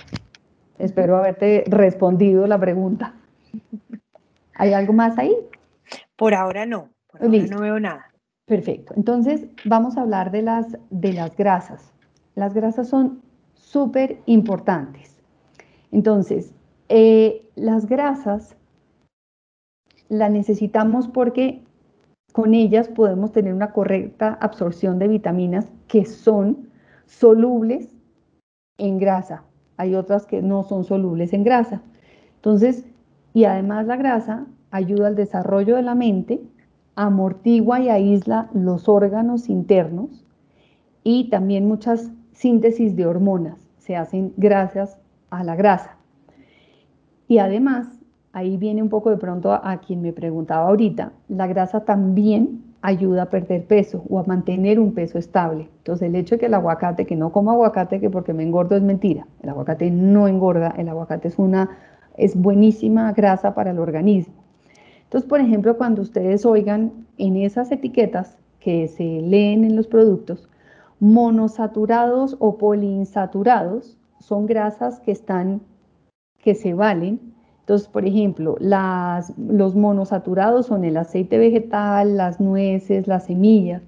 Espero 0.79 1.17
haberte 1.17 1.63
respondido 1.67 2.47
la 2.47 2.59
pregunta. 2.59 3.15
¿Hay 4.55 4.73
algo 4.73 4.93
más 4.93 5.17
ahí? 5.17 5.35
Por 6.15 6.33
ahora 6.33 6.65
no, 6.65 6.89
por 7.07 7.23
ahora 7.23 7.45
no 7.49 7.61
veo 7.61 7.79
nada. 7.79 8.05
Perfecto. 8.45 8.93
Entonces 8.95 9.47
vamos 9.65 9.97
a 9.97 10.01
hablar 10.01 10.31
de 10.31 10.41
las, 10.41 10.77
de 10.89 11.13
las 11.13 11.35
grasas. 11.35 11.93
Las 12.35 12.53
grasas 12.53 12.87
son 12.87 13.21
súper 13.53 14.19
importantes. 14.25 15.17
Entonces, 15.91 16.53
eh, 16.89 17.47
las 17.55 17.85
grasas 17.85 18.55
las 20.09 20.31
necesitamos 20.31 21.07
porque 21.07 21.63
con 22.31 22.53
ellas 22.53 22.87
podemos 22.87 23.31
tener 23.31 23.53
una 23.53 23.71
correcta 23.71 24.37
absorción 24.41 24.99
de 24.99 25.07
vitaminas 25.07 25.67
que 25.87 26.05
son 26.05 26.69
solubles 27.05 27.89
en 28.77 28.97
grasa 28.97 29.43
hay 29.81 29.95
otras 29.95 30.27
que 30.27 30.43
no 30.43 30.61
son 30.61 30.83
solubles 30.83 31.33
en 31.33 31.43
grasa. 31.43 31.81
Entonces, 32.35 32.85
y 33.33 33.45
además 33.45 33.87
la 33.87 33.95
grasa 33.95 34.45
ayuda 34.69 35.07
al 35.07 35.15
desarrollo 35.15 35.75
de 35.75 35.81
la 35.81 35.95
mente, 35.95 36.39
amortigua 36.95 37.79
y 37.79 37.89
aísla 37.89 38.47
los 38.53 38.87
órganos 38.87 39.49
internos 39.49 40.23
y 41.03 41.31
también 41.31 41.67
muchas 41.67 42.11
síntesis 42.31 42.95
de 42.95 43.07
hormonas 43.07 43.71
se 43.79 43.95
hacen 43.95 44.33
gracias 44.37 44.99
a 45.31 45.43
la 45.43 45.55
grasa. 45.55 45.97
Y 47.27 47.39
además, 47.39 47.87
ahí 48.33 48.57
viene 48.57 48.81
un 48.81 48.89
poco 48.89 49.09
de 49.09 49.17
pronto 49.17 49.51
a, 49.51 49.77
quien 49.85 50.01
me 50.01 50.13
preguntaba 50.13 50.67
ahorita, 50.67 51.11
la 51.27 51.47
grasa 51.47 51.85
también 51.85 52.63
ayuda 52.81 53.23
a 53.23 53.29
perder 53.29 53.65
peso 53.65 54.03
o 54.09 54.19
a 54.19 54.23
mantener 54.23 54.79
un 54.79 54.93
peso 54.93 55.17
estable. 55.17 55.69
Entonces 55.77 56.07
el 56.07 56.15
hecho 56.15 56.35
de 56.35 56.39
que 56.39 56.45
el 56.47 56.53
aguacate, 56.53 57.05
que 57.05 57.15
no 57.15 57.31
como 57.31 57.51
aguacate 57.51 57.99
que 57.99 58.09
porque 58.09 58.33
me 58.33 58.43
engordo 58.43 58.75
es 58.75 58.81
mentira. 58.81 59.27
El 59.41 59.49
aguacate 59.49 59.91
no 59.91 60.27
engorda, 60.27 60.73
el 60.77 60.89
aguacate 60.89 61.27
es 61.27 61.37
una 61.37 61.69
es 62.17 62.35
buenísima 62.35 63.11
grasa 63.13 63.53
para 63.53 63.71
el 63.71 63.79
organismo. 63.79 64.33
Entonces, 65.03 65.29
por 65.29 65.39
ejemplo, 65.39 65.77
cuando 65.77 66.01
ustedes 66.01 66.45
oigan 66.45 67.05
en 67.17 67.35
esas 67.37 67.71
etiquetas 67.71 68.37
que 68.59 68.87
se 68.87 69.03
leen 69.03 69.63
en 69.63 69.75
los 69.75 69.87
productos, 69.87 70.49
monosaturados 70.99 72.37
o 72.39 72.57
poliinsaturados 72.57 73.97
son 74.19 74.45
grasas 74.45 74.99
que 74.99 75.11
están 75.11 75.61
que 76.37 76.55
se 76.55 76.73
valen 76.73 77.30
entonces, 77.61 77.87
por 77.87 78.05
ejemplo, 78.05 78.57
los 78.59 79.75
monosaturados 79.75 80.65
son 80.65 80.83
el 80.83 80.97
aceite 80.97 81.37
vegetal, 81.37 82.17
las 82.17 82.39
nueces, 82.39 83.07
las 83.07 83.25
semillas. 83.25 83.83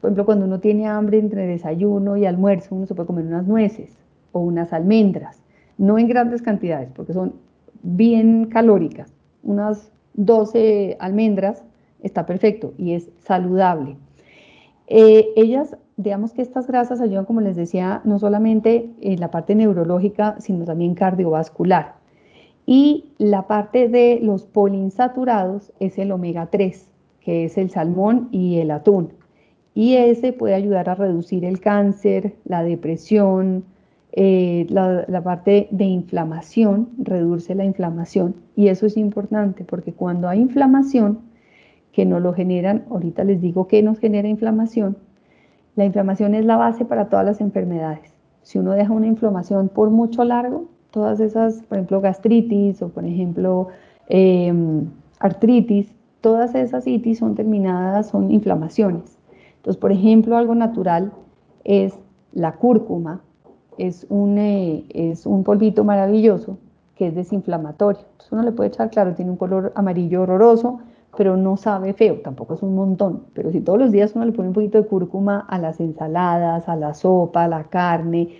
por 0.00 0.08
ejemplo, 0.08 0.24
cuando 0.24 0.46
uno 0.46 0.60
tiene 0.60 0.86
hambre 0.86 1.18
entre 1.18 1.46
desayuno 1.46 2.16
y 2.16 2.26
almuerzo, 2.26 2.76
uno 2.76 2.86
se 2.86 2.94
puede 2.94 3.08
comer 3.08 3.26
unas 3.26 3.46
nueces 3.46 3.98
o 4.32 4.40
unas 4.40 4.72
almendras, 4.72 5.42
no 5.78 5.98
en 5.98 6.08
grandes 6.08 6.42
cantidades, 6.42 6.90
porque 6.94 7.12
son 7.12 7.34
bien 7.82 8.46
calóricas. 8.46 9.12
Unas 9.42 9.90
12 10.14 10.96
almendras 11.00 11.64
está 12.02 12.24
perfecto 12.24 12.72
y 12.78 12.94
es 12.94 13.10
saludable. 13.18 13.96
Eh, 14.86 15.28
ellas, 15.36 15.76
digamos 15.96 16.32
que 16.32 16.42
estas 16.42 16.66
grasas 16.68 17.00
ayudan, 17.00 17.24
como 17.24 17.40
les 17.40 17.56
decía, 17.56 18.00
no 18.04 18.18
solamente 18.18 18.90
en 19.00 19.20
la 19.20 19.30
parte 19.30 19.54
neurológica, 19.54 20.36
sino 20.38 20.64
también 20.64 20.94
cardiovascular. 20.94 21.97
Y 22.70 23.06
la 23.16 23.46
parte 23.46 23.88
de 23.88 24.20
los 24.22 24.44
poliinsaturados 24.44 25.72
es 25.80 25.96
el 25.96 26.12
omega 26.12 26.48
3, 26.50 26.86
que 27.18 27.46
es 27.46 27.56
el 27.56 27.70
salmón 27.70 28.28
y 28.30 28.58
el 28.58 28.70
atún. 28.72 29.14
Y 29.72 29.94
ese 29.94 30.34
puede 30.34 30.52
ayudar 30.52 30.90
a 30.90 30.94
reducir 30.94 31.46
el 31.46 31.60
cáncer, 31.60 32.34
la 32.44 32.62
depresión, 32.62 33.64
eh, 34.12 34.66
la, 34.68 35.22
parte 35.24 35.68
de 35.70 35.86
inflamación, 35.86 36.90
reduce 36.98 37.54
la 37.54 37.64
inflamación. 37.64 38.34
Y 38.54 38.68
eso 38.68 38.84
es 38.84 38.98
importante 38.98 39.64
porque 39.64 39.94
cuando 39.94 40.28
hay 40.28 40.38
inflamación, 40.38 41.20
que 41.90 42.04
no 42.04 42.20
lo 42.20 42.34
generan, 42.34 42.84
ahorita 42.90 43.24
les 43.24 43.40
digo 43.40 43.66
que 43.66 43.82
nos 43.82 43.98
genera 43.98 44.28
inflamación, 44.28 44.98
la 45.74 45.86
inflamación 45.86 46.34
es 46.34 46.44
la 46.44 46.58
base 46.58 46.84
para 46.84 47.08
todas 47.08 47.24
las 47.24 47.40
enfermedades. 47.40 48.12
Si 48.42 48.58
uno 48.58 48.72
deja 48.72 48.92
una 48.92 49.06
inflamación 49.06 49.70
por 49.70 49.88
mucho 49.88 50.22
largo, 50.22 50.68
todas 50.90 51.20
esas, 51.20 51.62
por 51.62 51.78
ejemplo, 51.78 52.00
gastritis 52.00 52.82
o 52.82 52.88
por 52.88 53.04
ejemplo 53.04 53.68
em, 54.08 54.86
artritis, 55.20 55.94
todas 56.20 56.54
esas 56.54 56.86
itis 56.86 57.18
son 57.18 57.34
terminadas, 57.34 58.08
son 58.08 58.30
inflamaciones. 58.30 59.18
Entonces, 59.56 59.80
por 59.80 59.92
ejemplo, 59.92 60.36
algo 60.36 60.54
natural 60.54 61.12
es 61.64 61.94
la 62.32 62.52
cúrcuma, 62.52 63.20
es 63.76 64.06
un, 64.08 64.38
eh, 64.38 64.84
es 64.90 65.26
un 65.26 65.44
polvito 65.44 65.84
maravilloso 65.84 66.58
que 66.96 67.08
es 67.08 67.14
desinflamatorio. 67.14 68.00
Entonces 68.00 68.32
uno 68.32 68.42
le 68.42 68.52
puede 68.52 68.68
echar, 68.68 68.90
claro, 68.90 69.14
tiene 69.14 69.30
un 69.30 69.36
color 69.36 69.72
amarillo 69.76 70.22
horroroso, 70.22 70.80
pero 71.16 71.36
no 71.36 71.56
sabe 71.56 71.94
feo, 71.94 72.20
tampoco 72.22 72.54
es 72.54 72.62
un 72.62 72.74
montón. 72.74 73.24
Pero 73.34 73.52
si 73.52 73.60
todos 73.60 73.78
los 73.78 73.92
días 73.92 74.12
uno 74.14 74.24
le 74.24 74.32
pone 74.32 74.48
un 74.48 74.54
poquito 74.54 74.78
de 74.78 74.86
cúrcuma 74.86 75.40
a 75.48 75.58
las 75.58 75.80
ensaladas, 75.80 76.68
a 76.68 76.76
la 76.76 76.94
sopa, 76.94 77.44
a 77.44 77.48
la 77.48 77.64
carne, 77.64 78.30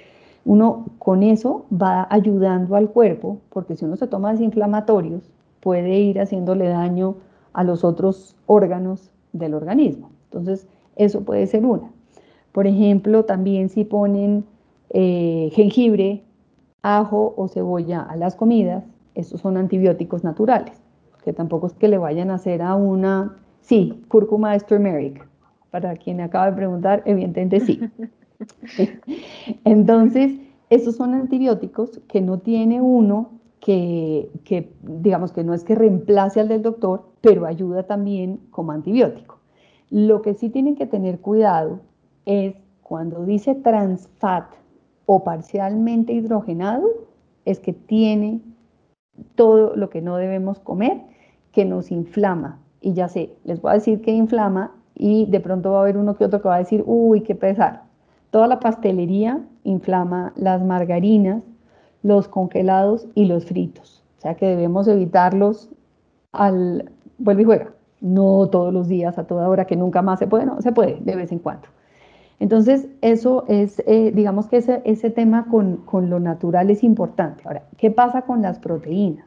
uno 0.48 0.86
con 0.98 1.22
eso 1.22 1.66
va 1.70 2.06
ayudando 2.08 2.74
al 2.74 2.88
cuerpo, 2.88 3.36
porque 3.50 3.76
si 3.76 3.84
uno 3.84 3.96
se 3.96 4.06
toma 4.06 4.32
desinflamatorios, 4.32 5.30
puede 5.60 5.98
ir 5.98 6.18
haciéndole 6.18 6.68
daño 6.68 7.16
a 7.52 7.64
los 7.64 7.84
otros 7.84 8.34
órganos 8.46 9.10
del 9.34 9.52
organismo. 9.52 10.08
Entonces, 10.24 10.66
eso 10.96 11.20
puede 11.20 11.46
ser 11.46 11.66
una. 11.66 11.90
Por 12.52 12.66
ejemplo, 12.66 13.26
también 13.26 13.68
si 13.68 13.84
ponen 13.84 14.46
eh, 14.88 15.50
jengibre, 15.52 16.24
ajo 16.80 17.34
o 17.36 17.48
cebolla 17.48 18.00
a 18.00 18.16
las 18.16 18.34
comidas, 18.34 18.84
estos 19.14 19.42
son 19.42 19.58
antibióticos 19.58 20.24
naturales, 20.24 20.80
que 21.24 21.34
tampoco 21.34 21.66
es 21.66 21.74
que 21.74 21.88
le 21.88 21.98
vayan 21.98 22.30
a 22.30 22.36
hacer 22.36 22.62
a 22.62 22.74
una, 22.74 23.36
sí, 23.60 24.02
cúrcuma 24.08 24.56
es 24.56 24.64
turmeric, 24.64 25.28
para 25.70 25.94
quien 25.96 26.22
acaba 26.22 26.46
de 26.46 26.56
preguntar, 26.56 27.02
evidentemente 27.04 27.60
sí. 27.60 27.82
Entonces, 29.64 30.32
esos 30.70 30.96
son 30.96 31.14
antibióticos 31.14 32.00
que 32.08 32.20
no 32.20 32.38
tiene 32.38 32.80
uno 32.80 33.40
que, 33.60 34.30
que, 34.44 34.72
digamos 34.82 35.32
que 35.32 35.44
no 35.44 35.54
es 35.54 35.64
que 35.64 35.74
reemplace 35.74 36.40
al 36.40 36.48
del 36.48 36.62
doctor, 36.62 37.10
pero 37.20 37.46
ayuda 37.46 37.84
también 37.84 38.40
como 38.50 38.72
antibiótico. 38.72 39.38
Lo 39.90 40.22
que 40.22 40.34
sí 40.34 40.50
tienen 40.50 40.76
que 40.76 40.86
tener 40.86 41.20
cuidado 41.20 41.80
es 42.26 42.54
cuando 42.82 43.24
dice 43.24 43.54
trans 43.54 44.08
fat 44.18 44.46
o 45.06 45.24
parcialmente 45.24 46.12
hidrogenado, 46.12 46.86
es 47.44 47.60
que 47.60 47.72
tiene 47.72 48.42
todo 49.34 49.74
lo 49.74 49.90
que 49.90 50.02
no 50.02 50.16
debemos 50.16 50.58
comer 50.60 51.02
que 51.52 51.64
nos 51.64 51.90
inflama. 51.90 52.60
Y 52.80 52.92
ya 52.92 53.08
sé, 53.08 53.34
les 53.44 53.60
voy 53.60 53.72
a 53.72 53.74
decir 53.74 54.02
que 54.02 54.12
inflama 54.12 54.74
y 54.94 55.26
de 55.26 55.40
pronto 55.40 55.72
va 55.72 55.78
a 55.78 55.82
haber 55.82 55.96
uno 55.96 56.16
que 56.16 56.24
otro 56.26 56.42
que 56.42 56.48
va 56.48 56.56
a 56.56 56.58
decir, 56.58 56.84
uy, 56.86 57.22
qué 57.22 57.34
pesar. 57.34 57.87
Toda 58.30 58.46
la 58.46 58.60
pastelería 58.60 59.40
inflama 59.64 60.32
las 60.36 60.62
margarinas, 60.62 61.42
los 62.02 62.28
congelados 62.28 63.06
y 63.14 63.26
los 63.26 63.46
fritos. 63.46 64.04
O 64.18 64.20
sea 64.20 64.34
que 64.34 64.46
debemos 64.46 64.88
evitarlos 64.88 65.70
al 66.32 66.90
vuelve 67.18 67.42
y 67.42 67.44
juega. 67.44 67.72
No 68.00 68.48
todos 68.48 68.72
los 68.72 68.88
días, 68.88 69.18
a 69.18 69.24
toda 69.26 69.48
hora, 69.48 69.66
que 69.66 69.76
nunca 69.76 70.02
más 70.02 70.18
se 70.18 70.26
puede, 70.26 70.46
no, 70.46 70.60
se 70.62 70.72
puede 70.72 70.98
de 71.00 71.16
vez 71.16 71.32
en 71.32 71.40
cuando. 71.40 71.68
Entonces, 72.40 72.88
eso 73.00 73.44
es, 73.48 73.82
eh, 73.86 74.12
digamos 74.14 74.46
que 74.46 74.58
ese, 74.58 74.80
ese 74.84 75.10
tema 75.10 75.46
con, 75.50 75.78
con, 75.78 76.08
lo 76.08 76.20
natural 76.20 76.70
es 76.70 76.84
importante. 76.84 77.42
Ahora, 77.44 77.64
¿qué 77.76 77.90
pasa 77.90 78.22
con 78.22 78.42
las 78.42 78.60
proteínas? 78.60 79.26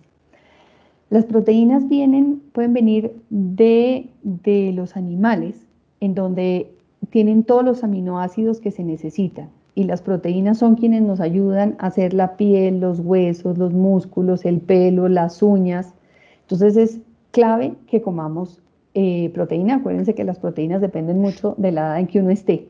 Las 1.10 1.26
proteínas 1.26 1.90
vienen, 1.90 2.42
pueden 2.54 2.72
venir 2.72 3.22
de, 3.30 4.10
de 4.24 4.72
los 4.74 4.96
animales, 4.96 5.68
en 6.00 6.16
donde 6.16 6.74
tienen 7.10 7.44
todos 7.44 7.64
los 7.64 7.84
aminoácidos 7.84 8.60
que 8.62 8.72
se 8.72 8.84
necesitan. 8.84 9.50
Y 9.74 9.86
las 9.86 10.02
proteínas 10.02 10.58
son 10.58 10.76
quienes 10.76 11.02
nos 11.02 11.20
ayudan 11.22 11.76
a 11.80 11.88
hacer 11.88 12.14
la 12.14 12.36
piel, 12.36 12.80
los 12.80 13.00
huesos, 13.00 13.58
los 13.58 13.74
músculos, 13.74 14.46
el 14.46 14.60
pelo, 14.60 15.08
las 15.08 15.42
uñas. 15.42 15.94
Entonces 16.42 16.76
es 16.76 17.00
clave 17.32 17.76
que 17.88 18.02
comamos 18.02 18.62
eh, 18.94 19.32
proteína. 19.34 19.76
Acuérdense 19.76 20.14
que 20.14 20.26
las 20.26 20.40
proteínas 20.40 20.82
dependen 20.82 21.20
mucho 21.20 21.56
de 21.58 21.72
la 21.72 21.82
edad 21.82 22.00
en 22.00 22.08
que 22.08 22.20
uno 22.20 22.30
esté. 22.30 22.68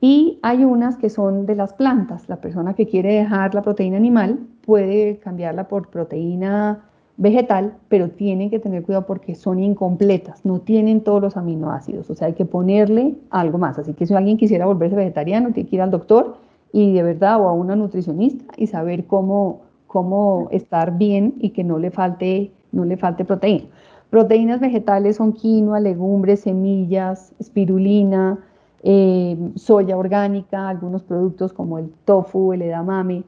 Y 0.00 0.38
hay 0.42 0.64
unas 0.64 0.96
que 0.96 1.10
son 1.10 1.46
de 1.46 1.56
las 1.56 1.72
plantas. 1.72 2.28
La 2.28 2.40
persona 2.40 2.74
que 2.74 2.86
quiere 2.86 3.14
dejar 3.14 3.54
la 3.54 3.62
proteína 3.62 3.96
animal 3.96 4.40
puede 4.64 5.18
cambiarla 5.18 5.68
por 5.68 5.88
proteína 5.88 6.87
vegetal, 7.18 7.74
pero 7.88 8.10
tienen 8.10 8.48
que 8.48 8.60
tener 8.60 8.84
cuidado 8.84 9.04
porque 9.04 9.34
son 9.34 9.58
incompletas, 9.58 10.44
no 10.44 10.60
tienen 10.60 11.02
todos 11.02 11.20
los 11.20 11.36
aminoácidos, 11.36 12.08
o 12.08 12.14
sea, 12.14 12.28
hay 12.28 12.34
que 12.34 12.44
ponerle 12.44 13.16
algo 13.30 13.58
más. 13.58 13.78
Así 13.78 13.92
que 13.92 14.06
si 14.06 14.14
alguien 14.14 14.38
quisiera 14.38 14.66
volverse 14.66 14.96
vegetariano, 14.96 15.52
tiene 15.52 15.68
que 15.68 15.76
ir 15.76 15.82
al 15.82 15.90
doctor 15.90 16.36
y 16.72 16.92
de 16.92 17.02
verdad 17.02 17.40
o 17.40 17.48
a 17.48 17.52
una 17.52 17.74
nutricionista 17.74 18.44
y 18.56 18.68
saber 18.68 19.06
cómo, 19.06 19.62
cómo 19.88 20.48
estar 20.52 20.96
bien 20.96 21.34
y 21.40 21.50
que 21.50 21.64
no 21.64 21.78
le 21.78 21.90
falte, 21.90 22.52
no 22.70 22.84
le 22.84 22.96
falte 22.96 23.24
proteína. 23.24 23.64
Proteínas 24.10 24.60
vegetales 24.60 25.16
son 25.16 25.32
quinoa, 25.32 25.80
legumbres, 25.80 26.40
semillas, 26.40 27.34
espirulina, 27.40 28.38
eh, 28.84 29.36
soya 29.56 29.96
orgánica, 29.96 30.68
algunos 30.68 31.02
productos 31.02 31.52
como 31.52 31.78
el 31.78 31.90
tofu, 32.04 32.52
el 32.52 32.62
edamame. 32.62 33.24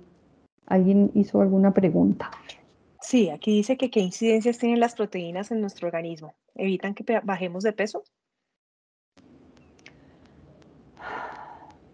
¿Alguien 0.67 1.11
hizo 1.15 1.41
alguna 1.41 1.75
pregunta? 1.75 2.31
Sí, 3.01 3.31
aquí 3.31 3.57
dice 3.57 3.77
que 3.77 3.91
qué 3.91 4.01
incidencias 4.01 4.59
tienen 4.59 4.81
las 4.81 4.95
proteínas 4.95 5.51
en 5.51 5.61
nuestro 5.61 5.89
organismo. 5.89 6.35
¿Evitan 6.55 6.95
que 6.95 7.21
bajemos 7.23 7.65
de 7.65 7.73
peso? 7.73 8.03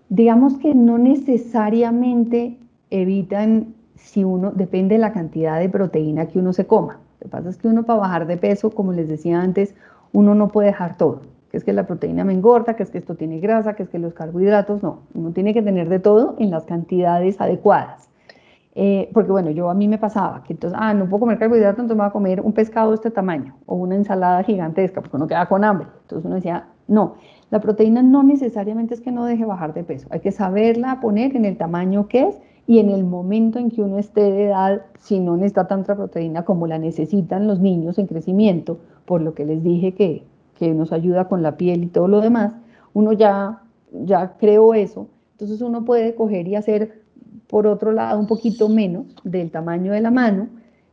Digamos 0.08 0.58
que 0.58 0.74
no 0.74 0.98
necesariamente 0.98 2.58
evitan 2.90 3.74
si 3.96 4.24
uno, 4.24 4.52
depende 4.52 4.96
de 4.96 5.00
la 5.00 5.12
cantidad 5.12 5.58
de 5.58 5.68
proteína 5.68 6.26
que 6.28 6.38
uno 6.38 6.52
se 6.52 6.66
coma. 6.66 7.00
Lo 7.20 7.26
que 7.26 7.28
pasa 7.28 7.48
es 7.50 7.56
que 7.56 7.68
uno 7.68 7.84
para 7.84 8.00
bajar 8.00 8.26
de 8.26 8.36
peso, 8.36 8.70
como 8.70 8.92
les 8.92 9.08
decía 9.08 9.40
antes, 9.40 9.74
uno 10.12 10.34
no 10.34 10.48
puede 10.48 10.68
dejar 10.68 10.96
todo 10.96 11.22
que 11.50 11.58
es 11.58 11.64
que 11.64 11.72
la 11.72 11.86
proteína 11.86 12.24
me 12.24 12.32
engorda, 12.32 12.74
que 12.74 12.82
es 12.82 12.90
que 12.90 12.98
esto 12.98 13.14
tiene 13.14 13.38
grasa, 13.38 13.74
que 13.76 13.84
es 13.84 13.88
que 13.88 13.98
los 13.98 14.14
carbohidratos, 14.14 14.82
no, 14.82 15.00
uno 15.14 15.32
tiene 15.32 15.54
que 15.54 15.62
tener 15.62 15.88
de 15.88 16.00
todo 16.00 16.36
en 16.38 16.50
las 16.50 16.64
cantidades 16.64 17.40
adecuadas. 17.40 18.08
Eh, 18.78 19.08
porque 19.14 19.32
bueno, 19.32 19.50
yo 19.50 19.70
a 19.70 19.74
mí 19.74 19.88
me 19.88 19.96
pasaba 19.96 20.42
que 20.44 20.52
entonces, 20.52 20.78
ah, 20.80 20.92
no 20.92 21.08
puedo 21.08 21.20
comer 21.20 21.38
carbohidratos, 21.38 21.78
entonces 21.78 21.96
me 21.96 22.02
voy 22.02 22.10
a 22.10 22.12
comer 22.12 22.40
un 22.42 22.52
pescado 22.52 22.90
de 22.90 22.96
este 22.96 23.10
tamaño 23.10 23.56
o 23.64 23.74
una 23.74 23.94
ensalada 23.94 24.42
gigantesca, 24.42 25.00
porque 25.00 25.16
uno 25.16 25.26
queda 25.26 25.46
con 25.46 25.64
hambre. 25.64 25.88
Entonces 26.02 26.26
uno 26.26 26.34
decía, 26.34 26.68
no, 26.86 27.14
la 27.50 27.60
proteína 27.60 28.02
no 28.02 28.22
necesariamente 28.22 28.92
es 28.92 29.00
que 29.00 29.12
no 29.12 29.24
deje 29.24 29.46
bajar 29.46 29.72
de 29.72 29.82
peso, 29.82 30.06
hay 30.10 30.20
que 30.20 30.30
saberla 30.30 31.00
poner 31.00 31.34
en 31.34 31.46
el 31.46 31.56
tamaño 31.56 32.06
que 32.06 32.28
es 32.28 32.38
y 32.66 32.78
en 32.78 32.90
el 32.90 33.04
momento 33.04 33.58
en 33.58 33.70
que 33.70 33.80
uno 33.80 33.98
esté 33.98 34.20
de 34.20 34.44
edad, 34.44 34.82
si 34.98 35.20
no 35.20 35.36
necesita 35.36 35.66
tanta 35.66 35.96
proteína 35.96 36.44
como 36.44 36.66
la 36.66 36.78
necesitan 36.78 37.46
los 37.46 37.60
niños 37.60 37.98
en 37.98 38.06
crecimiento, 38.06 38.78
por 39.06 39.22
lo 39.22 39.34
que 39.34 39.46
les 39.46 39.62
dije 39.62 39.94
que 39.94 40.26
que 40.58 40.74
nos 40.74 40.92
ayuda 40.92 41.28
con 41.28 41.42
la 41.42 41.56
piel 41.56 41.84
y 41.84 41.86
todo 41.88 42.08
lo 42.08 42.20
demás, 42.20 42.54
uno 42.94 43.12
ya, 43.12 43.62
ya 43.92 44.36
creó 44.38 44.74
eso, 44.74 45.08
entonces 45.32 45.60
uno 45.60 45.84
puede 45.84 46.14
coger 46.14 46.48
y 46.48 46.56
hacer 46.56 47.02
por 47.48 47.66
otro 47.66 47.92
lado 47.92 48.18
un 48.18 48.26
poquito 48.26 48.68
menos 48.68 49.06
del 49.24 49.50
tamaño 49.50 49.92
de 49.92 50.00
la 50.00 50.10
mano 50.10 50.48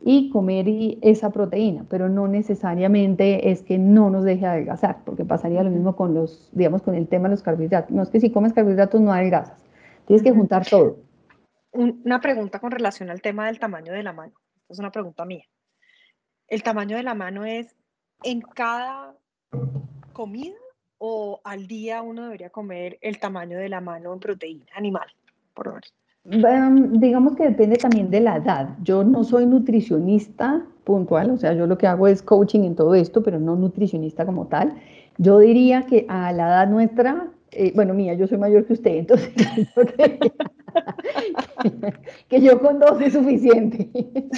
y 0.06 0.28
comer 0.30 0.66
esa 1.00 1.30
proteína, 1.30 1.86
pero 1.88 2.10
no 2.10 2.28
necesariamente 2.28 3.50
es 3.50 3.62
que 3.62 3.78
no 3.78 4.10
nos 4.10 4.24
deje 4.24 4.44
adelgazar, 4.44 4.98
porque 5.04 5.24
pasaría 5.24 5.62
lo 5.62 5.70
mismo 5.70 5.96
con 5.96 6.12
los, 6.12 6.50
digamos, 6.52 6.82
con 6.82 6.94
el 6.94 7.08
tema 7.08 7.28
de 7.28 7.34
los 7.34 7.42
carbohidratos. 7.42 7.90
No 7.90 8.02
es 8.02 8.10
que 8.10 8.20
si 8.20 8.30
comes 8.30 8.52
carbohidratos 8.52 9.00
no 9.00 9.12
adelgazas, 9.12 9.56
tienes 10.06 10.22
que 10.22 10.32
juntar 10.32 10.66
todo. 10.66 10.98
Una 11.72 12.20
pregunta 12.20 12.60
con 12.60 12.70
relación 12.70 13.08
al 13.08 13.22
tema 13.22 13.46
del 13.46 13.58
tamaño 13.58 13.92
de 13.92 14.02
la 14.02 14.12
mano. 14.12 14.34
Es 14.68 14.78
una 14.78 14.92
pregunta 14.92 15.24
mía. 15.24 15.44
¿El 16.48 16.62
tamaño 16.62 16.96
de 16.96 17.02
la 17.02 17.14
mano 17.14 17.46
es 17.46 17.74
en 18.22 18.42
cada 18.42 19.16
comida 20.12 20.54
o 20.98 21.40
al 21.44 21.66
día 21.66 22.02
uno 22.02 22.24
debería 22.24 22.50
comer 22.50 22.98
el 23.00 23.18
tamaño 23.18 23.58
de 23.58 23.68
la 23.68 23.80
mano 23.80 24.12
en 24.12 24.20
proteína 24.20 24.66
animal, 24.74 25.06
por 25.54 25.80
digamos 26.24 27.36
que 27.36 27.44
depende 27.44 27.76
también 27.76 28.10
de 28.10 28.20
la 28.20 28.36
edad. 28.36 28.70
Yo 28.82 29.04
no 29.04 29.24
soy 29.24 29.46
nutricionista 29.46 30.64
puntual, 30.84 31.30
o 31.30 31.36
sea, 31.36 31.52
yo 31.52 31.66
lo 31.66 31.78
que 31.78 31.86
hago 31.86 32.08
es 32.08 32.22
coaching 32.22 32.60
en 32.60 32.74
todo 32.74 32.94
esto, 32.94 33.22
pero 33.22 33.38
no 33.38 33.56
nutricionista 33.56 34.24
como 34.26 34.46
tal. 34.46 34.74
Yo 35.18 35.38
diría 35.38 35.82
que 35.82 36.06
a 36.08 36.32
la 36.32 36.48
edad 36.48 36.68
nuestra, 36.68 37.28
eh, 37.56 37.72
bueno, 37.74 37.94
mía, 37.94 38.14
yo 38.14 38.26
soy 38.26 38.38
mayor 38.38 38.66
que 38.66 38.74
usted, 38.74 38.96
entonces 38.96 39.32
que, 42.28 42.40
yo 42.40 42.60
con 42.60 42.78
dos 42.78 43.00
es 43.00 43.12
suficiente. 43.12 43.88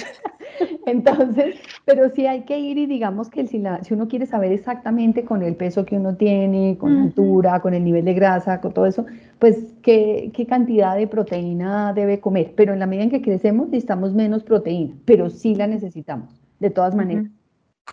Entonces, 0.85 1.55
pero 1.85 2.09
sí 2.09 2.25
hay 2.25 2.41
que 2.41 2.59
ir 2.59 2.77
y 2.77 2.85
digamos 2.85 3.29
que 3.29 3.45
si, 3.47 3.61
si, 3.81 3.93
uno 3.93 4.07
quiere 4.07 4.25
saber 4.25 4.51
exactamente 4.51 5.23
con 5.23 5.43
el 5.43 5.55
peso 5.55 5.85
que 5.85 5.97
uno 5.97 6.15
tiene, 6.15 6.77
con 6.77 6.95
la 6.95 7.03
altura, 7.03 7.59
con 7.59 7.73
el 7.73 7.83
nivel 7.83 8.05
de 8.05 8.13
grasa, 8.13 8.61
con 8.61 8.73
todo 8.73 8.85
eso, 8.85 9.05
pues 9.39 9.75
qué, 9.81 10.31
qué, 10.33 10.45
cantidad 10.45 10.95
de 10.95 11.07
proteína 11.07 11.93
debe 11.93 12.19
comer. 12.19 12.53
Pero 12.55 12.73
en 12.73 12.79
la 12.79 12.87
medida 12.87 13.03
en 13.03 13.09
que 13.09 13.21
crecemos 13.21 13.67
necesitamos 13.67 14.13
menos 14.13 14.43
proteína, 14.43 14.95
pero 15.05 15.29
sí 15.29 15.55
la 15.55 15.67
necesitamos, 15.67 16.41
de 16.59 16.69
todas 16.69 16.95
maneras. 16.95 17.25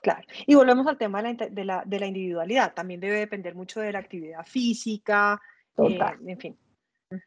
Claro. 0.03 0.23
Y 0.47 0.55
volvemos 0.55 0.87
al 0.87 0.99
tema 0.99 1.23
de 1.23 1.65
la, 1.65 1.83
de 1.87 1.99
la, 1.99 2.07
individualidad. 2.07 2.75
También 2.75 3.01
debe 3.01 3.19
depender 3.19 3.55
mucho 3.55 3.81
de 3.81 3.93
la 3.93 4.01
actividad 4.01 4.45
física, 4.45 5.41
eh, 5.79 5.99
en 6.27 6.39
fin. 6.39 6.57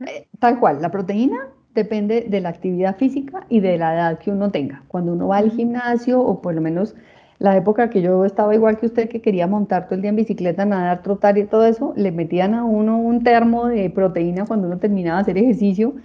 Eh, 0.05 0.27
tal 0.39 0.59
cual, 0.59 0.81
la 0.81 0.91
proteína 0.91 1.49
depende 1.73 2.25
de 2.27 2.41
la 2.41 2.49
actividad 2.49 2.97
física 2.97 3.45
y 3.49 3.59
de 3.59 3.77
la 3.77 3.93
edad 3.93 4.19
que 4.19 4.31
uno 4.31 4.51
tenga. 4.51 4.83
Cuando 4.87 5.13
uno 5.13 5.27
va 5.27 5.37
al 5.37 5.51
gimnasio, 5.51 6.19
o 6.19 6.41
por 6.41 6.55
lo 6.55 6.61
menos 6.61 6.95
la 7.39 7.55
época 7.55 7.89
que 7.89 8.01
yo 8.01 8.25
estaba 8.25 8.55
igual 8.55 8.77
que 8.79 8.87
usted, 8.87 9.09
que 9.09 9.21
quería 9.21 9.45
montar 9.45 9.85
todo 9.85 9.95
el 9.95 10.01
día 10.01 10.09
en 10.09 10.15
bicicleta, 10.15 10.65
nadar, 10.65 11.03
trotar 11.03 11.37
y 11.37 11.45
todo 11.45 11.65
eso, 11.65 11.93
le 11.95 12.11
metían 12.11 12.55
a 12.55 12.63
uno 12.63 12.97
un 12.97 13.23
termo 13.23 13.67
de 13.67 13.89
proteína 13.89 14.45
cuando 14.45 14.67
uno 14.67 14.79
terminaba 14.79 15.17
de 15.17 15.21
hacer 15.21 15.37
ejercicio, 15.37 15.95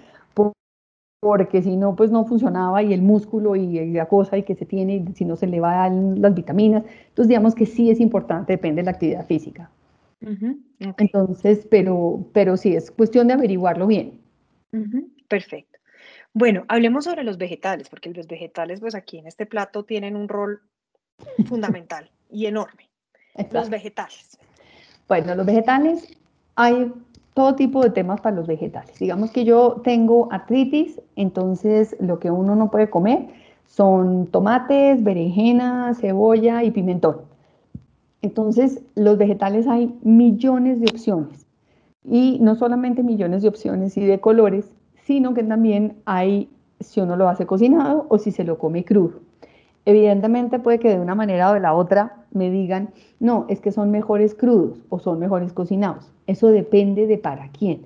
porque 1.22 1.62
si 1.62 1.76
no, 1.76 1.94
pues 1.94 2.10
no 2.10 2.24
funcionaba 2.24 2.82
y 2.82 2.92
el 2.92 3.00
músculo 3.00 3.54
y 3.54 3.92
la 3.92 4.06
cosa 4.06 4.36
y 4.38 4.42
que 4.42 4.56
se 4.56 4.66
tiene, 4.66 5.04
si 5.14 5.24
no 5.24 5.36
se 5.36 5.46
le 5.46 5.60
van 5.60 6.20
las 6.20 6.34
vitaminas. 6.34 6.82
Entonces, 7.10 7.28
digamos 7.28 7.54
que 7.54 7.64
sí 7.64 7.92
es 7.92 8.00
importante, 8.00 8.54
depende 8.54 8.82
de 8.82 8.86
la 8.86 8.90
actividad 8.90 9.24
física. 9.28 9.70
Entonces, 10.98 11.64
pero, 11.70 12.26
pero 12.32 12.56
sí, 12.56 12.74
es 12.74 12.90
cuestión 12.90 13.28
de 13.28 13.34
averiguarlo 13.34 13.86
bien. 13.86 14.20
Perfecto. 15.28 15.78
Bueno, 16.32 16.64
hablemos 16.66 17.04
sobre 17.04 17.22
los 17.22 17.38
vegetales, 17.38 17.88
porque 17.88 18.10
los 18.10 18.26
vegetales, 18.26 18.80
pues 18.80 18.96
aquí 18.96 19.18
en 19.18 19.28
este 19.28 19.46
plato 19.46 19.84
tienen 19.84 20.16
un 20.16 20.28
rol 20.28 20.60
fundamental 21.46 22.10
y 22.32 22.46
enorme. 22.46 22.90
Los 23.52 23.70
vegetales. 23.70 24.36
Bueno, 25.06 25.36
los 25.36 25.46
vegetales, 25.46 26.16
hay 26.56 26.92
todo 27.34 27.54
tipo 27.54 27.82
de 27.82 27.90
temas 27.90 28.20
para 28.20 28.36
los 28.36 28.46
vegetales. 28.46 28.98
Digamos 28.98 29.30
que 29.30 29.44
yo 29.44 29.80
tengo 29.82 30.28
artritis, 30.30 31.00
entonces 31.16 31.96
lo 31.98 32.18
que 32.18 32.30
uno 32.30 32.56
no 32.56 32.70
puede 32.70 32.90
comer 32.90 33.28
son 33.66 34.26
tomates, 34.26 35.02
berenjena, 35.02 35.94
cebolla 35.94 36.62
y 36.62 36.70
pimentón. 36.70 37.22
Entonces, 38.20 38.82
los 38.94 39.16
vegetales 39.18 39.66
hay 39.66 39.98
millones 40.02 40.80
de 40.80 40.88
opciones. 40.88 41.46
Y 42.04 42.38
no 42.40 42.54
solamente 42.54 43.02
millones 43.02 43.42
de 43.42 43.48
opciones 43.48 43.96
y 43.96 44.04
de 44.04 44.20
colores, 44.20 44.70
sino 45.04 45.34
que 45.34 45.42
también 45.42 45.96
hay 46.04 46.48
si 46.80 47.00
uno 47.00 47.16
lo 47.16 47.28
hace 47.28 47.46
cocinado 47.46 48.06
o 48.08 48.18
si 48.18 48.30
se 48.30 48.44
lo 48.44 48.58
come 48.58 48.84
crudo. 48.84 49.21
Evidentemente 49.84 50.58
puede 50.58 50.78
que 50.78 50.90
de 50.90 51.00
una 51.00 51.14
manera 51.14 51.50
o 51.50 51.54
de 51.54 51.60
la 51.60 51.74
otra 51.74 52.24
me 52.30 52.50
digan, 52.50 52.90
no, 53.18 53.46
es 53.48 53.60
que 53.60 53.72
son 53.72 53.90
mejores 53.90 54.34
crudos 54.34 54.80
o 54.88 54.98
son 54.98 55.18
mejores 55.18 55.52
cocinados. 55.52 56.12
Eso 56.26 56.48
depende 56.48 57.06
de 57.06 57.18
para 57.18 57.48
quién. 57.48 57.82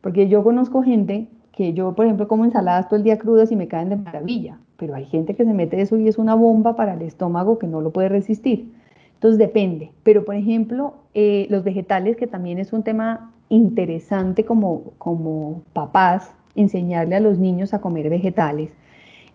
Porque 0.00 0.28
yo 0.28 0.42
conozco 0.42 0.82
gente 0.82 1.28
que 1.52 1.72
yo, 1.72 1.94
por 1.94 2.04
ejemplo, 2.04 2.28
como 2.28 2.44
ensaladas 2.44 2.88
todo 2.88 2.96
el 2.98 3.04
día 3.04 3.18
crudas 3.18 3.50
y 3.50 3.56
me 3.56 3.68
caen 3.68 3.88
de 3.88 3.96
maravilla, 3.96 4.58
pero 4.76 4.94
hay 4.94 5.06
gente 5.06 5.34
que 5.34 5.44
se 5.44 5.54
mete 5.54 5.80
eso 5.80 5.96
y 5.96 6.08
es 6.08 6.18
una 6.18 6.34
bomba 6.34 6.76
para 6.76 6.94
el 6.94 7.02
estómago 7.02 7.58
que 7.58 7.66
no 7.66 7.80
lo 7.80 7.92
puede 7.92 8.08
resistir. 8.08 8.72
Entonces 9.14 9.38
depende. 9.38 9.92
Pero, 10.02 10.24
por 10.24 10.34
ejemplo, 10.34 10.94
eh, 11.14 11.46
los 11.48 11.64
vegetales, 11.64 12.16
que 12.16 12.26
también 12.26 12.58
es 12.58 12.72
un 12.72 12.82
tema 12.82 13.32
interesante 13.48 14.44
como, 14.44 14.92
como 14.98 15.62
papás, 15.72 16.30
enseñarle 16.54 17.16
a 17.16 17.20
los 17.20 17.38
niños 17.38 17.72
a 17.72 17.80
comer 17.80 18.10
vegetales. 18.10 18.70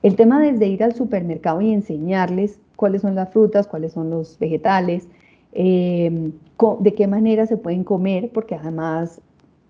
El 0.04 0.16
tema 0.16 0.40
desde 0.40 0.68
ir 0.68 0.84
al 0.84 0.96
supermercado 0.96 1.62
y 1.62 1.72
enseñarles 1.72 2.60
cuáles 2.76 3.04
son 3.04 3.14
las 3.14 3.30
frutas, 3.30 3.68
cuáles 3.68 3.94
son 3.94 4.10
los 4.10 4.40
vegetales, 4.40 5.08
em, 5.52 6.32
de 6.80 6.94
qué 6.96 7.08
manera 7.08 7.46
se 7.46 7.58
pueden 7.58 7.84
comer, 7.84 8.32
porque 8.34 8.56
además, 8.56 9.22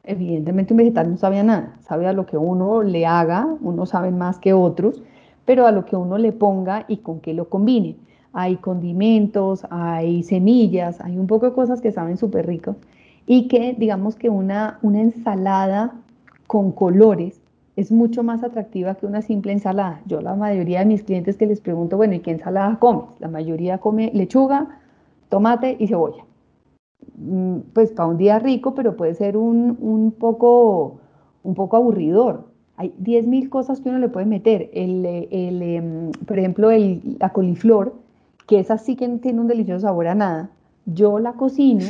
evidentemente 0.06 0.74
un 0.74 0.78
vegetal 0.78 1.12
no 1.12 1.18
sabe 1.18 1.40
a 1.40 1.44
nada, 1.44 1.76
sabe 1.82 2.08
a 2.08 2.14
lo 2.14 2.26
que 2.26 2.38
uno 2.38 2.82
le 2.82 3.06
haga, 3.06 3.46
uno 3.62 3.86
sabe 3.86 4.12
más 4.12 4.40
que 4.40 4.54
otros, 4.54 5.02
pero 5.46 5.68
a 5.68 5.72
lo 5.72 5.86
que 5.86 5.98
uno 5.98 6.18
le 6.18 6.32
ponga 6.32 6.86
y 6.88 6.98
con 6.98 7.20
qué 7.20 7.34
lo 7.34 7.50
combine. 7.50 7.98
Hay 8.32 8.56
condimentos, 8.58 9.66
hay 9.70 10.24
semillas, 10.24 11.02
hay 11.02 11.18
un 11.18 11.28
poco 11.28 11.48
de 11.48 11.54
cosas 11.54 11.82
que 11.82 11.92
saben 11.92 12.18
súper 12.18 12.48
ricos 12.48 12.78
y 13.28 13.50
que 13.50 13.76
digamos 13.78 14.16
que 14.16 14.30
una, 14.30 14.80
una 14.82 15.02
ensalada 15.02 15.94
con 16.48 16.72
colores 16.72 17.41
es 17.82 17.92
mucho 17.92 18.24
más 18.24 18.44
atractiva 18.44 18.96
que 18.96 19.06
una 19.06 19.22
simple 19.22 19.52
ensalada. 19.52 20.02
Yo 20.06 20.22
la 20.22 20.36
mayoría 20.36 20.80
de 20.80 20.86
mis 20.86 21.04
clientes 21.04 21.38
que 21.38 21.46
les 21.46 21.62
pregunto, 21.62 21.98
bueno, 21.98 22.14
¿y 22.14 22.20
qué 22.20 22.32
ensalada 22.32 22.80
comes? 22.80 23.06
La 23.20 23.28
mayoría 23.28 23.80
come 23.80 24.12
lechuga, 24.14 24.80
tomate 25.30 25.78
y 25.80 25.88
cebolla. 25.88 26.24
Mm, 27.18 27.60
pues 27.74 27.92
para 27.92 28.10
un 28.10 28.18
día 28.18 28.40
rico, 28.40 28.74
pero 28.76 28.96
puede 28.96 29.16
ser 29.16 29.38
un, 29.38 30.14
poco, 30.20 31.00
un 31.44 31.56
poco 31.56 31.78
aburridor. 31.78 32.50
Hay 32.78 32.94
10.000 33.00 33.50
cosas 33.50 33.80
que 33.80 33.90
uno 33.90 34.00
le 34.00 34.10
puede 34.10 34.26
meter. 34.26 34.70
El, 34.74 35.06
em, 35.06 36.12
por 36.26 36.40
ejemplo, 36.40 36.72
el, 36.72 37.18
la 37.20 37.30
coliflor, 37.30 37.96
que 38.48 38.60
es 38.60 38.72
así 38.72 38.96
que 38.96 39.08
tiene 39.20 39.40
un 39.40 39.48
delicioso 39.48 39.82
sabor 39.82 40.08
a 40.08 40.16
nada. 40.16 40.50
Yo 40.86 41.20
la 41.20 41.34
cocino, 41.34 41.86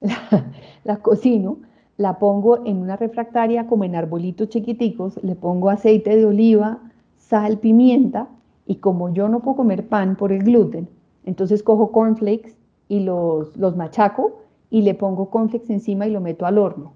la 0.84 0.98
cocino, 0.98 1.58
la 1.96 2.18
pongo 2.18 2.64
en 2.66 2.78
una 2.78 2.96
refractaria 2.96 3.66
como 3.66 3.84
en 3.84 3.94
arbolitos 3.94 4.48
chiquiticos, 4.48 5.22
le 5.22 5.34
pongo 5.34 5.70
aceite 5.70 6.16
de 6.16 6.26
oliva, 6.26 6.78
sal, 7.16 7.58
pimienta 7.58 8.28
y 8.66 8.76
como 8.76 9.12
yo 9.12 9.28
no 9.28 9.40
puedo 9.40 9.56
comer 9.56 9.88
pan 9.88 10.16
por 10.16 10.32
el 10.32 10.42
gluten, 10.42 10.88
entonces 11.24 11.62
cojo 11.62 11.92
cornflakes 11.92 12.56
y 12.88 13.00
los, 13.00 13.56
los 13.56 13.76
machaco 13.76 14.40
y 14.70 14.82
le 14.82 14.94
pongo 14.94 15.30
cornflakes 15.30 15.70
encima 15.70 16.06
y 16.06 16.10
lo 16.10 16.20
meto 16.20 16.46
al 16.46 16.58
horno. 16.58 16.92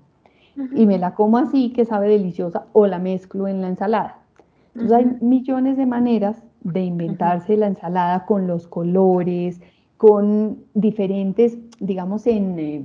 Y 0.74 0.84
me 0.84 0.98
la 0.98 1.14
como 1.14 1.38
así, 1.38 1.70
que 1.70 1.86
sabe 1.86 2.08
deliciosa, 2.08 2.66
o 2.72 2.86
la 2.86 2.98
mezclo 2.98 3.48
en 3.48 3.62
la 3.62 3.68
ensalada. 3.68 4.18
Entonces 4.74 4.98
hay 4.98 5.16
millones 5.20 5.78
de 5.78 5.86
maneras 5.86 6.42
de 6.62 6.82
inventarse 6.82 7.56
la 7.56 7.68
ensalada 7.68 8.26
con 8.26 8.46
los 8.46 8.66
colores, 8.66 9.60
con 9.96 10.58
diferentes, 10.74 11.56
digamos, 11.78 12.26
en... 12.26 12.58
Eh, 12.58 12.84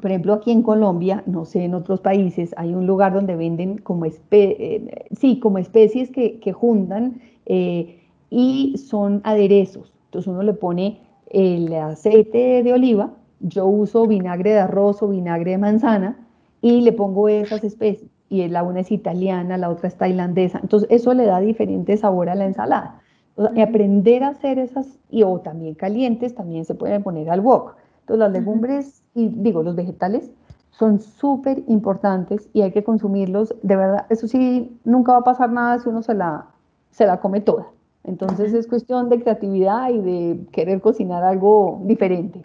por 0.00 0.10
ejemplo, 0.10 0.32
aquí 0.34 0.50
en 0.50 0.62
Colombia, 0.62 1.22
no 1.26 1.44
sé, 1.44 1.64
en 1.64 1.74
otros 1.74 2.00
países, 2.00 2.54
hay 2.56 2.74
un 2.74 2.86
lugar 2.86 3.12
donde 3.12 3.36
venden 3.36 3.78
como, 3.78 4.06
eh, 4.06 5.06
sí, 5.12 5.38
como 5.38 5.58
especies 5.58 6.10
que, 6.10 6.52
juntan 6.52 7.20
eh, 7.46 8.00
y 8.30 8.76
son 8.78 9.20
aderezos. 9.24 9.92
Entonces 10.06 10.28
uno 10.28 10.42
le 10.42 10.54
pone 10.54 11.00
el 11.30 11.72
aceite 11.74 12.62
de 12.62 12.72
oliva, 12.72 13.12
yo 13.40 13.66
uso 13.66 14.06
vinagre 14.06 14.50
de 14.50 14.58
arroz 14.58 15.02
o 15.02 15.08
vinagre 15.08 15.52
de 15.52 15.58
manzana 15.58 16.26
y 16.60 16.80
le 16.80 16.92
pongo 16.92 17.28
esas 17.28 17.62
especies. 17.64 18.10
Y 18.28 18.46
la 18.48 18.62
una 18.62 18.80
es 18.80 18.92
italiana, 18.92 19.56
la 19.56 19.70
otra 19.70 19.88
es 19.88 19.96
tailandesa. 19.96 20.60
Entonces 20.62 20.88
eso 20.90 21.14
le 21.14 21.26
da 21.26 21.40
diferente 21.40 21.96
sabor 21.96 22.28
a 22.28 22.34
la 22.34 22.46
ensalada. 22.46 23.00
aprender 23.36 24.22
a 24.22 24.28
hacer 24.28 24.58
esas, 24.58 24.98
y 25.10 25.22
o 25.22 25.40
también 25.40 25.74
calientes, 25.74 26.34
también 26.34 26.64
se 26.64 26.74
pueden 26.74 27.02
poner 27.02 27.30
al 27.30 27.40
wok. 27.40 27.76
Entonces 28.10 28.28
las 28.28 28.32
legumbres 28.32 29.02
y 29.14 29.28
digo, 29.28 29.62
los 29.62 29.76
vegetales 29.76 30.32
son 30.72 30.98
súper 30.98 31.62
importantes 31.68 32.48
y 32.52 32.62
hay 32.62 32.72
que 32.72 32.82
consumirlos, 32.82 33.54
de 33.62 33.76
verdad, 33.76 34.06
eso 34.08 34.26
sí, 34.26 34.76
nunca 34.82 35.12
va 35.12 35.18
a 35.18 35.24
pasar 35.24 35.52
nada 35.52 35.78
si 35.78 35.88
uno 35.88 36.02
se 36.02 36.14
la, 36.14 36.46
se 36.90 37.06
la 37.06 37.20
come 37.20 37.40
toda. 37.40 37.68
Entonces 38.02 38.52
es 38.52 38.66
cuestión 38.66 39.10
de 39.10 39.22
creatividad 39.22 39.90
y 39.90 39.98
de 39.98 40.40
querer 40.50 40.80
cocinar 40.80 41.22
algo 41.22 41.82
diferente. 41.84 42.42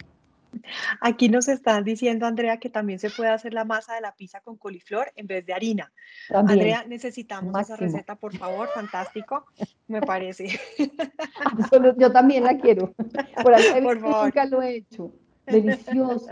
Aquí 1.00 1.28
nos 1.28 1.48
están 1.48 1.82
diciendo, 1.82 2.26
Andrea, 2.26 2.58
que 2.58 2.70
también 2.70 3.00
se 3.00 3.10
puede 3.10 3.30
hacer 3.30 3.52
la 3.52 3.64
masa 3.64 3.94
de 3.94 4.00
la 4.00 4.14
pizza 4.14 4.40
con 4.40 4.56
coliflor 4.56 5.10
en 5.16 5.26
vez 5.26 5.44
de 5.44 5.52
harina. 5.52 5.92
Andrea, 6.32 6.84
necesitamos 6.86 7.60
esa 7.60 7.74
receta, 7.74 8.14
por 8.14 8.36
favor, 8.36 8.68
fantástico, 8.68 9.46
me 9.88 10.00
parece. 10.00 10.60
yo 11.98 12.12
también 12.12 12.44
la 12.44 12.56
quiero. 12.56 12.92
Por, 13.42 13.54
por 13.82 14.00
favor. 14.00 14.24
nunca 14.26 14.44
lo 14.44 14.62
he 14.62 14.76
hecho. 14.76 15.12
Delicioso, 15.50 16.28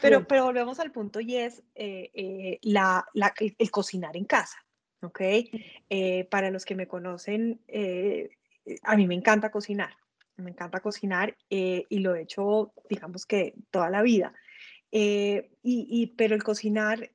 Pero, 0.00 0.26
pero 0.26 0.44
volvemos 0.44 0.78
al 0.78 0.92
punto 0.92 1.20
y 1.20 1.36
es 1.36 1.62
eh, 1.74 2.10
eh, 2.12 2.58
la, 2.62 3.06
el, 3.40 3.70
cocinar 3.70 4.16
en 4.16 4.26
casa, 4.26 4.58
¿ok? 5.00 5.20
Eh, 5.88 6.28
para 6.30 6.50
los 6.50 6.64
que 6.64 6.74
me 6.74 6.86
conocen, 6.86 7.60
a 8.82 8.96
mí 8.96 9.06
me 9.06 9.14
encanta 9.14 9.50
cocinar, 9.50 9.96
me 10.36 10.50
encanta 10.50 10.80
cocinar 10.80 11.36
y 11.48 11.98
lo 12.00 12.14
he 12.14 12.22
hecho, 12.22 12.74
digamos 12.90 13.24
que 13.24 13.54
toda 13.70 13.88
la 13.88 14.02
vida. 14.02 14.34
y, 14.90 15.48
y, 15.62 16.06
pero 16.08 16.34
el 16.34 16.42
cocinar, 16.42 17.10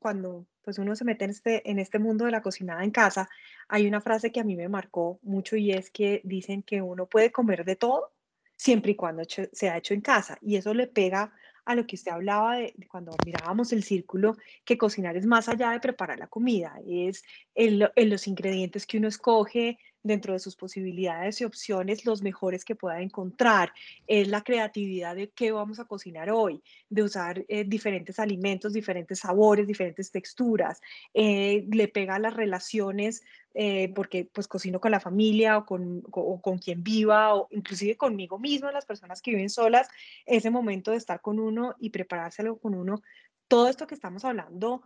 cuando 0.00 0.46
pues 0.62 0.80
uno 0.80 0.96
se 0.96 1.04
mete 1.04 1.24
en 1.24 1.30
este, 1.30 1.70
en 1.70 1.78
este 1.78 2.00
mundo 2.00 2.24
de 2.24 2.32
la 2.32 2.42
cocinada 2.42 2.82
en 2.82 2.90
casa, 2.90 3.28
hay 3.68 3.86
una 3.86 4.00
frase 4.00 4.32
que 4.32 4.40
a 4.40 4.44
mí 4.44 4.56
me 4.56 4.68
marcó 4.68 5.20
mucho 5.22 5.56
y 5.56 5.70
es 5.70 5.90
que 5.90 6.20
dicen 6.24 6.64
que 6.64 6.82
uno 6.82 7.06
puede 7.06 7.30
comer 7.30 7.64
de 7.64 7.76
todo 7.76 8.15
siempre 8.56 8.92
y 8.92 8.96
cuando 8.96 9.22
se 9.26 9.70
ha 9.70 9.76
hecho 9.76 9.94
en 9.94 10.00
casa. 10.00 10.38
Y 10.40 10.56
eso 10.56 10.74
le 10.74 10.86
pega 10.86 11.32
a 11.66 11.74
lo 11.74 11.86
que 11.86 11.96
usted 11.96 12.12
hablaba 12.12 12.56
de, 12.56 12.74
cuando 12.88 13.12
mirábamos 13.24 13.72
el 13.72 13.82
círculo, 13.82 14.36
que 14.64 14.78
cocinar 14.78 15.16
es 15.16 15.26
más 15.26 15.48
allá 15.48 15.72
de 15.72 15.80
preparar 15.80 16.18
la 16.18 16.28
comida, 16.28 16.74
es 16.86 17.24
en, 17.54 17.80
los 18.08 18.26
ingredientes 18.28 18.86
que 18.86 18.98
uno 18.98 19.08
escoge 19.08 19.78
dentro 20.06 20.32
de 20.32 20.38
sus 20.38 20.56
posibilidades 20.56 21.40
y 21.40 21.44
opciones, 21.44 22.04
los 22.04 22.22
mejores 22.22 22.64
que 22.64 22.74
pueda 22.74 23.00
encontrar, 23.00 23.72
es 24.06 24.28
la 24.28 24.42
creatividad 24.42 25.16
de 25.16 25.30
qué 25.30 25.52
vamos 25.52 25.80
a 25.80 25.84
cocinar 25.84 26.30
hoy, 26.30 26.62
de 26.88 27.02
usar 27.02 27.44
eh, 27.48 27.64
diferentes 27.64 28.18
alimentos, 28.18 28.72
diferentes 28.72 29.20
sabores, 29.20 29.66
diferentes 29.66 30.10
texturas, 30.10 30.80
eh, 31.14 31.66
le 31.70 31.88
pega 31.88 32.16
a 32.16 32.18
las 32.18 32.34
relaciones 32.34 33.22
eh, 33.58 33.90
porque 33.94 34.28
pues 34.30 34.48
cocino 34.48 34.80
con 34.80 34.90
la 34.90 35.00
familia 35.00 35.56
o 35.56 35.64
con, 35.64 36.02
con 36.02 36.58
quien 36.58 36.82
viva 36.82 37.34
o 37.34 37.48
inclusive 37.50 37.96
conmigo 37.96 38.38
mismo, 38.38 38.70
las 38.70 38.84
personas 38.84 39.22
que 39.22 39.30
viven 39.30 39.48
solas, 39.48 39.88
ese 40.26 40.50
momento 40.50 40.90
de 40.90 40.98
estar 40.98 41.22
con 41.22 41.38
uno 41.38 41.74
y 41.80 41.88
preparárselo 41.88 42.58
con 42.58 42.74
uno, 42.74 43.00
todo 43.48 43.68
esto 43.68 43.86
que 43.86 43.94
estamos 43.94 44.24
hablando 44.24 44.82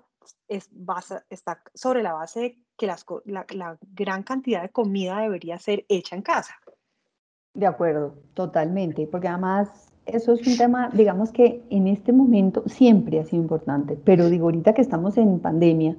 es 0.49 0.69
base, 0.73 1.21
está 1.31 1.63
sobre 1.75 2.03
la 2.03 2.13
base 2.13 2.41
de 2.41 2.59
que 2.77 2.87
las, 2.87 3.05
la, 3.25 3.47
gran 3.95 4.23
cantidad 4.23 4.63
de 4.63 4.71
comida 4.71 5.21
debería 5.21 5.59
ser 5.59 5.85
hecha 5.89 6.17
en 6.17 6.23
casa. 6.23 6.55
De 7.55 7.67
acuerdo, 7.67 8.15
totalmente, 8.35 9.07
porque 9.07 9.29
además 9.29 9.93
eso 10.07 10.33
es 10.33 10.47
un 10.47 10.57
tema, 10.57 10.91
digamos 10.93 11.31
que 11.31 11.63
en 11.71 11.87
este 11.87 12.13
momento 12.13 12.63
siempre 12.67 13.21
ha 13.21 13.25
sido 13.25 13.43
importante, 13.43 13.99
pero 14.03 14.29
digo, 14.29 14.47
ahorita 14.47 14.73
que 14.73 14.83
estamos 14.83 15.19
en 15.19 15.41
pandemia, 15.41 15.97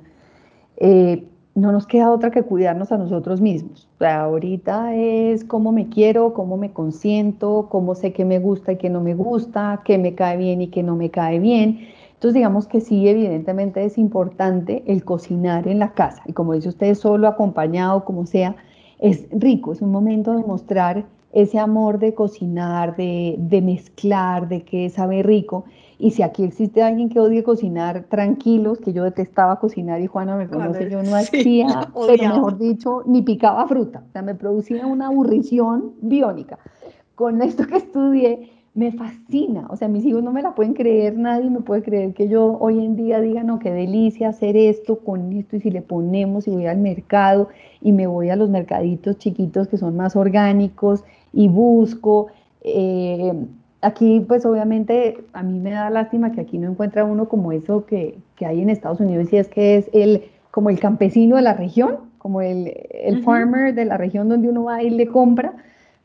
eh, 0.77 1.27
no 1.53 1.71
nos 1.71 1.85
queda 1.85 2.11
otra 2.11 2.31
que 2.31 2.43
cuidarnos 2.43 2.91
a 2.91 2.97
nosotros 2.97 3.41
mismos. 3.41 3.89
O 3.95 3.97
sea, 3.99 4.21
ahorita 4.21 4.95
es 4.95 5.43
cómo 5.43 5.71
me 5.71 5.89
quiero, 5.89 6.33
cómo 6.33 6.57
me 6.57 6.71
consiento, 6.71 7.67
cómo 7.69 7.93
sé 7.95 8.13
qué 8.13 8.23
me 8.23 8.39
gusta 8.39 8.71
y 8.73 8.77
qué 8.77 8.89
no 8.89 9.01
me 9.01 9.13
gusta, 9.13 9.81
qué 9.83 9.97
me 9.97 10.15
cae 10.15 10.37
bien 10.37 10.61
y 10.61 10.67
qué 10.69 10.81
no 10.81 10.95
me 10.95 11.11
cae 11.11 11.39
bien. 11.39 11.89
Entonces, 12.21 12.35
digamos 12.35 12.67
que 12.67 12.81
sí, 12.81 13.07
evidentemente 13.07 13.83
es 13.83 13.97
importante 13.97 14.83
el 14.85 15.03
cocinar 15.03 15.67
en 15.67 15.79
la 15.79 15.93
casa. 15.93 16.21
Y 16.27 16.33
como 16.33 16.53
dice 16.53 16.69
usted, 16.69 16.93
solo 16.93 17.27
acompañado, 17.27 18.05
como 18.05 18.27
sea, 18.27 18.55
es 18.99 19.25
rico, 19.31 19.73
es 19.73 19.81
un 19.81 19.91
momento 19.91 20.33
de 20.33 20.43
mostrar 20.43 21.05
ese 21.33 21.57
amor 21.57 21.97
de 21.97 22.13
cocinar, 22.13 22.95
de, 22.95 23.37
de 23.39 23.63
mezclar, 23.63 24.47
de 24.49 24.61
que 24.61 24.91
sabe 24.91 25.23
rico. 25.23 25.65
Y 25.97 26.11
si 26.11 26.21
aquí 26.21 26.43
existe 26.43 26.83
alguien 26.83 27.09
que 27.09 27.19
odie 27.19 27.41
cocinar 27.41 28.03
tranquilos, 28.03 28.77
que 28.77 28.93
yo 28.93 29.03
detestaba 29.03 29.57
cocinar 29.57 29.99
y 29.99 30.05
Juana 30.05 30.35
me 30.35 30.47
conoce, 30.47 30.91
yo 30.91 31.01
no 31.01 31.15
hacía, 31.15 31.91
pero 32.05 32.35
mejor 32.35 32.59
dicho, 32.59 33.01
ni 33.07 33.23
picaba 33.23 33.67
fruta. 33.67 34.03
O 34.07 34.11
sea, 34.11 34.21
me 34.21 34.35
producía 34.35 34.85
una 34.85 35.07
aburrición 35.07 35.93
biónica. 36.01 36.59
Con 37.15 37.41
esto 37.41 37.65
que 37.65 37.77
estudié, 37.77 38.60
me 38.73 38.91
fascina. 38.91 39.67
O 39.69 39.75
sea, 39.75 39.87
mis 39.87 40.05
hijos 40.05 40.23
no 40.23 40.31
me 40.31 40.41
la 40.41 40.55
pueden 40.55 40.73
creer, 40.73 41.17
nadie 41.17 41.49
me 41.49 41.59
puede 41.59 41.83
creer 41.83 42.13
que 42.13 42.27
yo 42.27 42.57
hoy 42.59 42.83
en 42.83 42.95
día 42.95 43.19
diga, 43.19 43.43
no, 43.43 43.59
qué 43.59 43.71
delicia 43.71 44.29
hacer 44.29 44.55
esto 44.55 44.99
con 44.99 45.33
esto. 45.33 45.57
Y 45.57 45.61
si 45.61 45.71
le 45.71 45.81
ponemos 45.81 46.47
y 46.47 46.51
voy 46.51 46.67
al 46.67 46.77
mercado 46.77 47.49
y 47.81 47.91
me 47.91 48.07
voy 48.07 48.29
a 48.29 48.35
los 48.35 48.49
mercaditos 48.49 49.17
chiquitos 49.17 49.67
que 49.67 49.77
son 49.77 49.97
más 49.97 50.15
orgánicos 50.15 51.03
y 51.33 51.49
busco. 51.49 52.27
Eh, 52.63 53.33
aquí, 53.81 54.23
pues 54.25 54.45
obviamente, 54.45 55.17
a 55.33 55.43
mí 55.43 55.59
me 55.59 55.71
da 55.71 55.89
lástima 55.89 56.31
que 56.31 56.41
aquí 56.41 56.57
no 56.57 56.69
encuentra 56.69 57.03
uno 57.03 57.27
como 57.27 57.51
eso 57.51 57.85
que, 57.85 58.17
que 58.35 58.45
hay 58.45 58.61
en 58.61 58.69
Estados 58.69 59.01
Unidos 59.01 59.33
y 59.33 59.37
es 59.37 59.49
que 59.49 59.77
es 59.77 59.89
el, 59.91 60.23
como 60.49 60.69
el 60.69 60.79
campesino 60.79 61.35
de 61.35 61.41
la 61.41 61.53
región, 61.53 61.97
como 62.19 62.41
el, 62.41 62.71
el 62.91 63.23
farmer 63.23 63.73
de 63.73 63.83
la 63.83 63.97
región 63.97 64.29
donde 64.29 64.47
uno 64.47 64.65
va 64.65 64.81
y 64.81 64.91
le 64.91 65.07
compra 65.07 65.55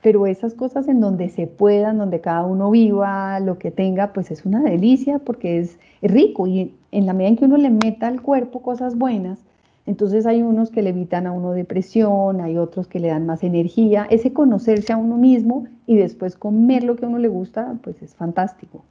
pero 0.07 0.29
esas 0.29 0.55
cosas 0.55 0.87
en 0.87 1.01
donde 1.01 1.29
se 1.31 1.49
puedan, 1.49 1.99
donde 1.99 2.21
cada 2.21 2.45
uno 2.45 2.71
viva, 2.71 3.41
lo 3.41 3.59
que 3.59 3.73
tenga, 3.73 4.13
pues 4.13 4.31
es 4.31 4.45
una 4.47 4.63
delicia 4.63 5.19
porque 5.19 5.59
es, 5.59 5.81
rico 6.01 6.47
y 6.47 6.73
en 6.93 7.07
la 7.07 7.13
medida 7.13 7.31
en 7.31 7.37
que 7.37 7.45
uno 7.47 7.57
le 7.57 7.71
meta 7.71 8.07
al 8.07 8.23
cuerpo 8.23 8.63
cosas 8.63 8.97
buenas, 8.97 9.41
entonces 9.85 10.25
hay 10.25 10.43
unos 10.43 10.71
que 10.71 10.83
le 10.83 10.91
evitan 10.91 11.27
a 11.27 11.33
uno 11.33 11.51
depresión, 11.51 12.41
hay 12.41 12.57
otros 12.57 12.87
que 12.87 13.01
le 13.01 13.09
dan 13.09 13.27
más 13.27 13.43
energía. 13.43 14.07
Ese 14.09 14.33
conocerse 14.33 14.93
a 14.93 14.97
uno 14.97 15.17
mismo 15.17 15.67
y 15.89 15.97
después 15.97 16.37
comer 16.37 16.85
lo 16.85 16.95
que 16.95 17.05
a 17.05 17.09
uno 17.09 17.19
le 17.19 17.27
gusta, 17.27 17.77
pues 17.83 18.01
es 18.01 18.15
fantástico. 18.15 18.85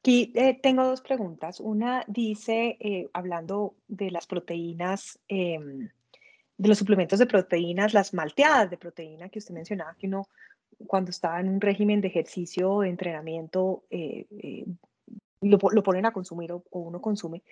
Aquí 0.00 0.32
eh, 0.34 0.58
tengo 0.62 0.84
dos 0.84 1.00
preguntas. 1.00 1.60
Una 1.60 2.04
dice, 2.08 2.76
eh, 2.78 3.08
hablando 3.14 3.74
de 3.88 4.10
las 4.10 4.26
proteínas, 4.26 5.18
em, 5.28 5.88
de 6.58 6.68
los 6.68 6.78
suplementos 6.78 7.18
de 7.18 7.26
proteínas, 7.26 7.94
las 7.94 8.12
malteadas 8.12 8.68
de 8.68 8.76
proteína 8.76 9.28
que 9.28 9.38
usted 9.38 9.54
mencionaba, 9.54 9.94
que 9.98 10.08
uno 10.08 10.28
cuando 10.86 11.10
está 11.10 11.40
en 11.40 11.48
un 11.48 11.60
régimen 11.60 12.00
de 12.00 12.08
ejercicio 12.08 12.72
o 12.72 12.80
de 12.82 12.90
entrenamiento 12.90 13.84
eh, 13.90 14.26
eh, 14.30 14.64
lo, 15.40 15.58
ponen 15.58 16.06
a 16.06 16.12
consumir 16.12 16.52
o, 16.52 16.62
uno 16.70 17.00
consume, 17.00 17.42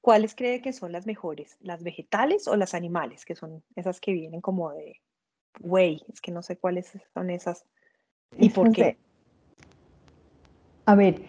¿cuáles 0.00 0.34
cree 0.34 0.60
que 0.60 0.72
son 0.72 0.92
las 0.92 1.06
mejores? 1.06 1.56
¿Las 1.60 1.82
vegetales 1.82 2.48
o 2.48 2.56
las 2.56 2.74
animales? 2.74 3.24
Que 3.24 3.34
son 3.34 3.62
esas 3.76 4.00
que 4.00 4.12
vienen 4.12 4.40
como 4.40 4.72
de 4.72 5.00
whey, 5.60 6.02
es 6.12 6.20
que 6.20 6.32
no 6.32 6.42
sé 6.42 6.56
cuáles 6.56 6.92
son 7.12 7.30
esas 7.30 7.64
y 8.36 8.48
por 8.50 8.72
qué. 8.72 8.96
A 10.86 10.94
ver, 10.94 11.22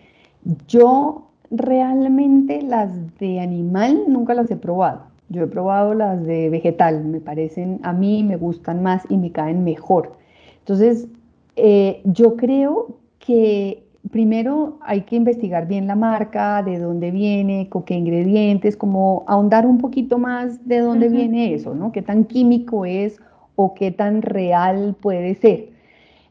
yo 0.67 1.31
realmente 1.51 2.61
las 2.61 3.17
de 3.17 3.39
animal 3.39 4.05
nunca 4.07 4.33
las 4.33 4.49
he 4.49 4.55
probado. 4.55 5.07
Yo 5.29 5.43
he 5.43 5.47
probado 5.47 5.93
las 5.93 6.23
de 6.23 6.49
vegetal, 6.49 7.03
me 7.03 7.19
parecen, 7.19 7.79
a 7.83 7.93
mí 7.93 8.23
me 8.23 8.37
gustan 8.37 8.83
más 8.83 9.03
y 9.09 9.17
me 9.17 9.31
caen 9.31 9.63
mejor. 9.63 10.13
Entonces, 10.59 11.07
eh, 11.55 12.01
yo 12.03 12.35
creo 12.35 12.97
que 13.19 13.83
primero 14.11 14.77
hay 14.81 15.01
que 15.01 15.15
investigar 15.15 15.67
bien 15.67 15.87
la 15.87 15.95
marca, 15.95 16.61
de 16.63 16.79
dónde 16.79 17.11
viene, 17.11 17.69
con 17.69 17.83
qué 17.83 17.95
ingredientes, 17.95 18.77
como 18.77 19.23
ahondar 19.27 19.65
un 19.65 19.79
poquito 19.79 20.17
más 20.17 20.67
de 20.67 20.79
dónde 20.79 21.09
viene 21.09 21.53
eso, 21.53 21.73
¿no? 21.73 21.91
Qué 21.91 22.01
tan 22.01 22.25
químico 22.25 22.85
es 22.85 23.17
o 23.55 23.73
qué 23.73 23.91
tan 23.91 24.21
real 24.21 24.95
puede 24.99 25.35
ser. 25.35 25.74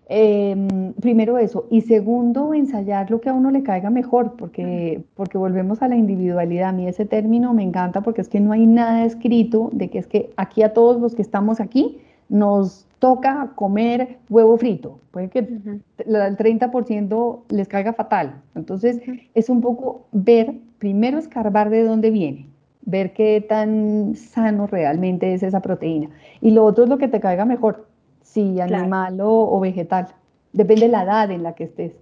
Em, 0.06 0.92
primero 0.94 1.38
eso. 1.38 1.66
Y 1.70 1.80
segundo, 1.82 2.52
ensayar 2.52 3.10
lo 3.10 3.20
que 3.20 3.30
a 3.30 3.32
uno 3.32 3.50
le 3.50 3.62
caiga 3.62 3.90
mejor, 3.90 4.34
porque, 4.36 5.02
porque 5.14 5.38
volvemos 5.38 5.82
a 5.82 5.88
la 5.88 5.96
individualidad. 5.96 6.70
A 6.70 6.72
mí 6.72 6.86
ese 6.86 7.06
término 7.06 7.54
me 7.54 7.62
encanta 7.62 8.02
porque 8.02 8.20
es 8.20 8.28
que 8.28 8.40
no 8.40 8.52
hay 8.52 8.66
nada 8.66 9.04
escrito 9.04 9.70
de 9.72 9.88
que 9.88 9.98
es 9.98 10.06
que 10.06 10.30
aquí 10.36 10.62
a 10.62 10.74
todos 10.74 11.00
los 11.00 11.14
que 11.14 11.22
estamos 11.22 11.60
aquí 11.60 11.98
nos 12.28 12.86
toca 12.98 13.52
comer 13.54 14.18
huevo 14.28 14.56
frito. 14.56 14.98
Puede 15.10 15.28
que 15.28 15.38
el 15.38 16.36
30% 16.36 17.42
les 17.48 17.68
caiga 17.68 17.92
fatal. 17.92 18.42
Entonces, 18.54 19.00
es 19.34 19.48
un 19.48 19.60
poco 19.60 20.06
ver, 20.12 20.54
primero 20.78 21.18
escarbar 21.18 21.70
de 21.70 21.84
dónde 21.84 22.10
viene, 22.10 22.48
ver 22.82 23.12
qué 23.12 23.44
tan 23.46 24.14
sano 24.14 24.66
realmente 24.66 25.34
es 25.34 25.42
esa 25.42 25.60
proteína. 25.60 26.10
Y 26.40 26.50
lo 26.50 26.64
otro 26.64 26.84
es 26.84 26.90
lo 26.90 26.98
que 26.98 27.08
te 27.08 27.20
caiga 27.20 27.44
mejor 27.44 27.86
Sí, 28.34 28.60
animal 28.60 29.18
o, 29.22 29.60
vegetal. 29.60 30.08
Depende 30.52 30.86
de 30.86 30.88
la 30.88 31.04
edad 31.04 31.30
en 31.30 31.44
la 31.44 31.54
que 31.54 31.64
estés. 31.64 31.92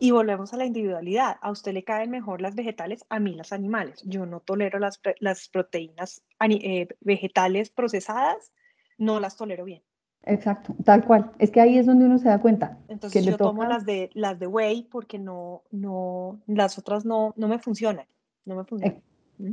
Y 0.00 0.10
volvemos 0.10 0.54
a 0.54 0.56
la 0.56 0.64
individualidad. 0.64 1.36
A 1.42 1.50
usted 1.50 1.74
le 1.74 1.84
caen 1.84 2.10
mejor 2.10 2.40
las 2.40 2.54
vegetales, 2.54 3.04
a 3.10 3.20
mí 3.20 3.34
las 3.34 3.52
animales. 3.52 4.02
Yo 4.06 4.24
no 4.24 4.40
tolero 4.40 4.78
las, 4.78 5.02
las 5.20 5.50
proteínas 5.50 6.22
eh, 6.40 6.88
vegetales 7.02 7.68
procesadas, 7.68 8.52
no 8.96 9.20
las 9.20 9.36
tolero 9.36 9.66
bien. 9.66 9.82
Exacto, 10.24 10.74
tal 10.82 11.04
cual. 11.04 11.30
Es 11.38 11.50
que 11.50 11.60
ahí 11.60 11.76
es 11.76 11.84
donde 11.84 12.06
uno 12.06 12.16
se 12.16 12.28
da 12.28 12.40
cuenta. 12.40 12.78
Entonces 12.88 13.26
yo 13.26 13.36
tomo 13.36 13.64
las 13.64 13.84
de 13.84 14.08
las 14.14 14.38
de 14.38 14.46
whey 14.46 14.88
porque 14.90 15.18
no, 15.18 15.62
no, 15.70 16.40
las 16.46 16.78
otras 16.78 17.04
no, 17.04 17.34
no 17.36 17.48
me 17.48 17.58
funcionan. 17.58 18.06
No 18.46 18.56
me 18.56 18.64
funcionan. 18.64 19.02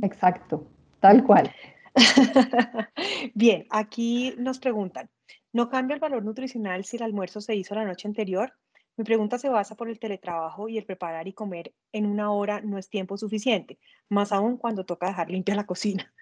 Exacto, 0.00 0.66
tal 1.00 1.22
cual. 1.22 1.52
Bien, 3.34 3.66
aquí 3.68 4.34
nos 4.38 4.58
preguntan, 4.58 5.10
¿no 5.52 5.68
cambia 5.68 5.94
el 5.94 6.00
valor 6.00 6.24
nutricional 6.24 6.84
si 6.84 6.96
el 6.96 7.02
almuerzo 7.02 7.40
se 7.40 7.54
hizo 7.54 7.74
la 7.74 7.84
noche 7.84 8.06
anterior? 8.06 8.52
Mi 8.96 9.04
pregunta 9.04 9.38
se 9.38 9.48
basa 9.48 9.74
por 9.74 9.88
el 9.88 9.98
teletrabajo 9.98 10.68
y 10.68 10.78
el 10.78 10.84
preparar 10.84 11.26
y 11.26 11.32
comer 11.32 11.72
en 11.92 12.06
una 12.06 12.30
hora 12.32 12.60
no 12.60 12.78
es 12.78 12.88
tiempo 12.88 13.16
suficiente, 13.16 13.78
más 14.08 14.32
aún 14.32 14.56
cuando 14.56 14.84
toca 14.84 15.06
dejar 15.06 15.30
limpia 15.30 15.54
la 15.54 15.64
cocina. 15.64 16.12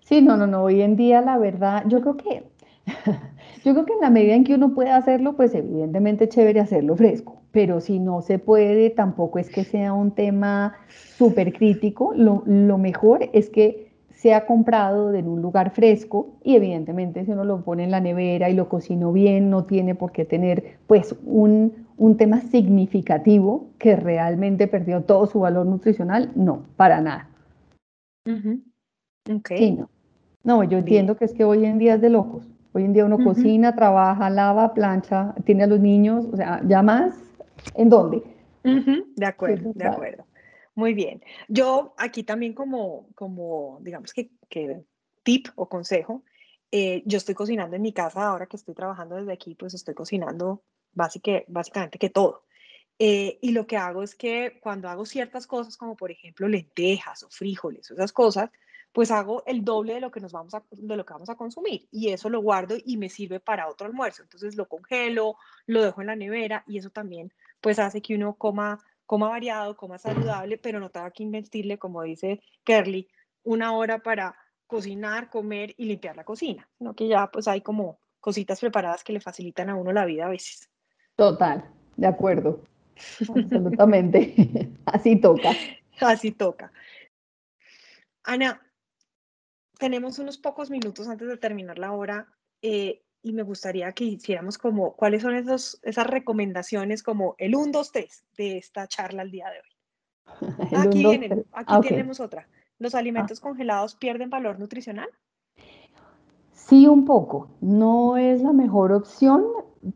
Sí, 0.00 0.20
no, 0.20 0.36
no, 0.36 0.46
no, 0.46 0.64
hoy 0.64 0.82
en 0.82 0.96
día 0.96 1.20
la 1.20 1.38
verdad, 1.38 1.84
yo 1.86 2.00
creo 2.00 2.16
que, 2.16 2.44
yo 3.64 3.72
creo 3.72 3.86
que 3.86 3.92
en 3.92 4.00
la 4.00 4.10
medida 4.10 4.34
en 4.34 4.44
que 4.44 4.54
uno 4.54 4.74
puede 4.74 4.90
hacerlo, 4.90 5.36
pues 5.36 5.54
evidentemente 5.54 6.24
es 6.24 6.30
chévere 6.30 6.60
hacerlo 6.60 6.96
fresco, 6.96 7.40
pero 7.52 7.80
si 7.80 8.00
no 8.00 8.20
se 8.20 8.38
puede, 8.38 8.90
tampoco 8.90 9.38
es 9.38 9.48
que 9.48 9.64
sea 9.64 9.92
un 9.92 10.12
tema 10.12 10.74
súper 10.88 11.52
crítico, 11.52 12.12
lo, 12.16 12.42
lo 12.46 12.78
mejor 12.78 13.30
es 13.32 13.48
que 13.48 13.91
sea 14.22 14.46
comprado 14.46 15.12
en 15.14 15.26
un 15.26 15.42
lugar 15.42 15.72
fresco 15.72 16.36
y 16.44 16.54
evidentemente 16.54 17.24
si 17.24 17.32
uno 17.32 17.44
lo 17.44 17.64
pone 17.64 17.82
en 17.82 17.90
la 17.90 18.00
nevera 18.00 18.48
y 18.48 18.54
lo 18.54 18.68
cocinó 18.68 19.12
bien, 19.12 19.50
no 19.50 19.64
tiene 19.64 19.96
por 19.96 20.12
qué 20.12 20.24
tener 20.24 20.78
pues 20.86 21.16
un, 21.24 21.88
un 21.96 22.16
tema 22.16 22.40
significativo 22.40 23.66
que 23.78 23.96
realmente 23.96 24.68
perdió 24.68 25.02
todo 25.02 25.26
su 25.26 25.40
valor 25.40 25.66
nutricional, 25.66 26.30
no, 26.36 26.62
para 26.76 27.00
nada. 27.00 27.30
okay. 29.38 29.72
no. 29.72 29.90
no. 30.44 30.62
yo 30.62 30.78
entiendo 30.78 31.16
que 31.16 31.24
es 31.24 31.32
que 31.32 31.42
hoy 31.42 31.64
en 31.64 31.78
día 31.78 31.94
es 31.94 32.00
de 32.00 32.10
locos. 32.10 32.46
Hoy 32.74 32.84
en 32.84 32.92
día 32.92 33.04
uno 33.04 33.18
cocina, 33.24 33.74
trabaja, 33.74 34.30
lava, 34.30 34.72
plancha, 34.72 35.34
tiene 35.44 35.64
a 35.64 35.66
los 35.66 35.80
niños, 35.80 36.26
o 36.32 36.36
sea, 36.36 36.62
ya 36.64 36.80
más, 36.80 37.18
¿en 37.74 37.88
dónde? 37.88 38.22
De 38.62 39.26
acuerdo, 39.26 39.72
de 39.74 39.84
acuerdo. 39.84 40.24
Muy 40.74 40.94
bien. 40.94 41.22
Yo 41.48 41.94
aquí 41.98 42.22
también 42.22 42.54
como, 42.54 43.08
como 43.14 43.78
digamos 43.82 44.12
que, 44.12 44.30
que 44.48 44.84
tip 45.22 45.48
o 45.56 45.68
consejo, 45.68 46.24
eh, 46.70 47.02
yo 47.04 47.18
estoy 47.18 47.34
cocinando 47.34 47.76
en 47.76 47.82
mi 47.82 47.92
casa 47.92 48.26
ahora 48.26 48.46
que 48.46 48.56
estoy 48.56 48.74
trabajando 48.74 49.16
desde 49.16 49.32
aquí, 49.32 49.54
pues 49.54 49.74
estoy 49.74 49.94
cocinando 49.94 50.62
básicamente 50.94 51.98
que 51.98 52.10
todo. 52.10 52.44
Eh, 52.98 53.38
y 53.42 53.52
lo 53.52 53.66
que 53.66 53.76
hago 53.76 54.02
es 54.02 54.14
que 54.14 54.58
cuando 54.62 54.88
hago 54.88 55.04
ciertas 55.04 55.46
cosas, 55.46 55.76
como 55.76 55.96
por 55.96 56.10
ejemplo 56.10 56.48
lentejas 56.48 57.22
o 57.24 57.30
frijoles 57.30 57.90
o 57.90 57.94
esas 57.94 58.12
cosas, 58.12 58.50
pues 58.92 59.10
hago 59.10 59.42
el 59.46 59.64
doble 59.64 59.94
de 59.94 60.00
lo 60.00 60.10
que 60.10 60.20
nos 60.20 60.32
vamos 60.32 60.54
a, 60.54 60.62
de 60.70 60.96
lo 60.96 61.04
que 61.04 61.14
vamos 61.14 61.30
a 61.30 61.36
consumir 61.36 61.88
y 61.90 62.10
eso 62.10 62.28
lo 62.28 62.40
guardo 62.40 62.76
y 62.84 62.98
me 62.98 63.08
sirve 63.08 63.40
para 63.40 63.68
otro 63.68 63.86
almuerzo. 63.86 64.22
Entonces 64.22 64.56
lo 64.56 64.68
congelo, 64.68 65.36
lo 65.66 65.82
dejo 65.82 66.00
en 66.02 66.06
la 66.08 66.16
nevera 66.16 66.64
y 66.66 66.78
eso 66.78 66.90
también 66.90 67.32
pues 67.60 67.78
hace 67.78 68.02
que 68.02 68.14
uno 68.14 68.34
coma 68.34 68.78
coma 69.12 69.28
variado, 69.28 69.76
coma 69.76 69.98
saludable, 69.98 70.56
pero 70.56 70.80
no 70.80 70.88
tenga 70.88 71.10
que 71.10 71.22
invertirle, 71.22 71.78
como 71.78 72.02
dice 72.02 72.40
Kerly, 72.64 73.10
una 73.42 73.76
hora 73.76 73.98
para 73.98 74.34
cocinar, 74.66 75.28
comer 75.28 75.74
y 75.76 75.84
limpiar 75.84 76.16
la 76.16 76.24
cocina, 76.24 76.66
sino 76.78 76.94
que 76.94 77.08
ya 77.08 77.26
pues 77.30 77.46
hay 77.46 77.60
como 77.60 78.00
cositas 78.20 78.58
preparadas 78.58 79.04
que 79.04 79.12
le 79.12 79.20
facilitan 79.20 79.68
a 79.68 79.74
uno 79.74 79.92
la 79.92 80.06
vida 80.06 80.24
a 80.24 80.30
veces. 80.30 80.70
Total, 81.14 81.62
de 81.94 82.06
acuerdo. 82.06 82.62
Absolutamente. 83.36 84.34
Así 84.86 85.20
toca. 85.20 85.50
Así 86.00 86.30
toca. 86.30 86.72
Ana, 88.24 88.62
tenemos 89.78 90.20
unos 90.20 90.38
pocos 90.38 90.70
minutos 90.70 91.06
antes 91.06 91.28
de 91.28 91.36
terminar 91.36 91.78
la 91.78 91.92
hora. 91.92 92.32
Eh, 92.62 93.02
y 93.22 93.32
me 93.32 93.42
gustaría 93.42 93.92
que 93.92 94.04
hiciéramos 94.04 94.58
como 94.58 94.94
cuáles 94.94 95.22
son 95.22 95.34
esos, 95.34 95.78
esas 95.82 96.06
recomendaciones 96.06 97.02
como 97.02 97.34
el 97.38 97.54
1, 97.54 97.70
2, 97.72 97.92
3 97.92 98.24
de 98.36 98.58
esta 98.58 98.86
charla 98.88 99.22
el 99.22 99.30
día 99.30 99.46
de 99.50 99.58
hoy. 99.58 100.56
Aquí, 100.76 101.06
aquí 101.06 101.44
ah, 101.52 101.80
tenemos 101.80 102.20
otra. 102.20 102.48
¿Los 102.78 102.94
alimentos 102.94 103.38
ah. 103.38 103.42
congelados 103.42 103.94
pierden 103.94 104.30
valor 104.30 104.58
nutricional? 104.58 105.08
Sí, 106.52 106.86
un 106.86 107.04
poco. 107.04 107.48
No 107.60 108.16
es 108.16 108.42
la 108.42 108.52
mejor 108.52 108.92
opción, 108.92 109.44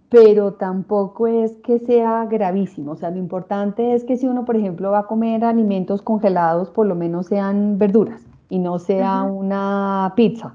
pero 0.08 0.54
tampoco 0.54 1.26
es 1.26 1.56
que 1.64 1.78
sea 1.78 2.26
gravísimo. 2.26 2.92
O 2.92 2.96
sea, 2.96 3.10
lo 3.10 3.18
importante 3.18 3.94
es 3.94 4.04
que 4.04 4.16
si 4.16 4.26
uno, 4.26 4.44
por 4.44 4.56
ejemplo, 4.56 4.90
va 4.90 5.00
a 5.00 5.06
comer 5.06 5.44
alimentos 5.44 6.02
congelados, 6.02 6.70
por 6.70 6.86
lo 6.86 6.94
menos 6.94 7.26
sean 7.26 7.78
verduras 7.78 8.22
y 8.48 8.58
no 8.58 8.78
sea 8.78 9.22
una 9.22 10.12
pizza. 10.16 10.54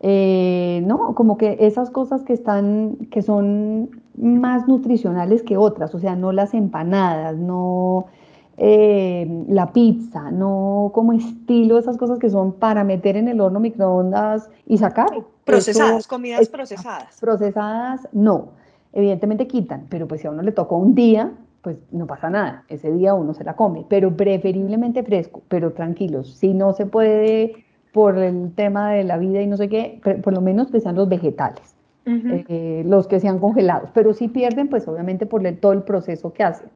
Eh, 0.00 0.82
no, 0.86 1.14
como 1.14 1.36
que 1.36 1.56
esas 1.60 1.90
cosas 1.90 2.22
que 2.22 2.32
están, 2.32 2.96
que 3.10 3.22
son 3.22 3.90
más 4.16 4.68
nutricionales 4.68 5.42
que 5.42 5.56
otras, 5.56 5.94
o 5.94 5.98
sea, 5.98 6.14
no 6.14 6.32
las 6.32 6.54
empanadas, 6.54 7.36
no 7.36 8.06
eh, 8.56 9.44
la 9.48 9.72
pizza, 9.72 10.30
no 10.30 10.90
como 10.94 11.12
estilo 11.12 11.78
esas 11.78 11.96
cosas 11.96 12.18
que 12.18 12.30
son 12.30 12.52
para 12.52 12.84
meter 12.84 13.16
en 13.16 13.28
el 13.28 13.40
horno 13.40 13.60
microondas 13.60 14.50
y 14.66 14.78
sacar. 14.78 15.10
Procesadas, 15.44 16.06
comidas 16.06 16.48
procesadas. 16.48 17.18
Procesadas, 17.20 18.08
no. 18.12 18.50
Evidentemente 18.92 19.46
quitan, 19.46 19.86
pero 19.88 20.08
pues 20.08 20.20
si 20.20 20.26
a 20.26 20.30
uno 20.30 20.42
le 20.42 20.52
tocó 20.52 20.76
un 20.76 20.94
día, 20.94 21.32
pues 21.62 21.76
no 21.92 22.06
pasa 22.06 22.30
nada. 22.30 22.64
Ese 22.68 22.92
día 22.92 23.14
uno 23.14 23.34
se 23.34 23.44
la 23.44 23.54
come, 23.54 23.84
pero 23.88 24.16
preferiblemente 24.16 25.02
fresco, 25.02 25.42
pero 25.48 25.72
tranquilos. 25.72 26.34
Si 26.34 26.54
no 26.54 26.72
se 26.72 26.86
puede 26.86 27.64
por 27.92 28.18
el 28.18 28.54
tema 28.54 28.92
de 28.92 29.04
la 29.04 29.18
vida 29.18 29.40
y 29.40 29.46
no 29.46 29.56
sé 29.56 29.68
qué, 29.68 30.00
por 30.22 30.32
lo 30.32 30.40
menos 30.40 30.68
pues 30.70 30.82
sean 30.82 30.96
los 30.96 31.08
vegetales, 31.08 31.74
eh, 32.06 32.82
los 32.86 33.06
que 33.06 33.20
sean 33.20 33.38
congelados. 33.38 33.90
Pero 33.92 34.14
si 34.14 34.28
pierden, 34.28 34.68
pues 34.68 34.86
obviamente 34.88 35.26
por 35.26 35.42
todo 35.56 35.72
el 35.72 35.82
proceso 35.82 36.32
que 36.32 36.44
hacen. 36.44 36.70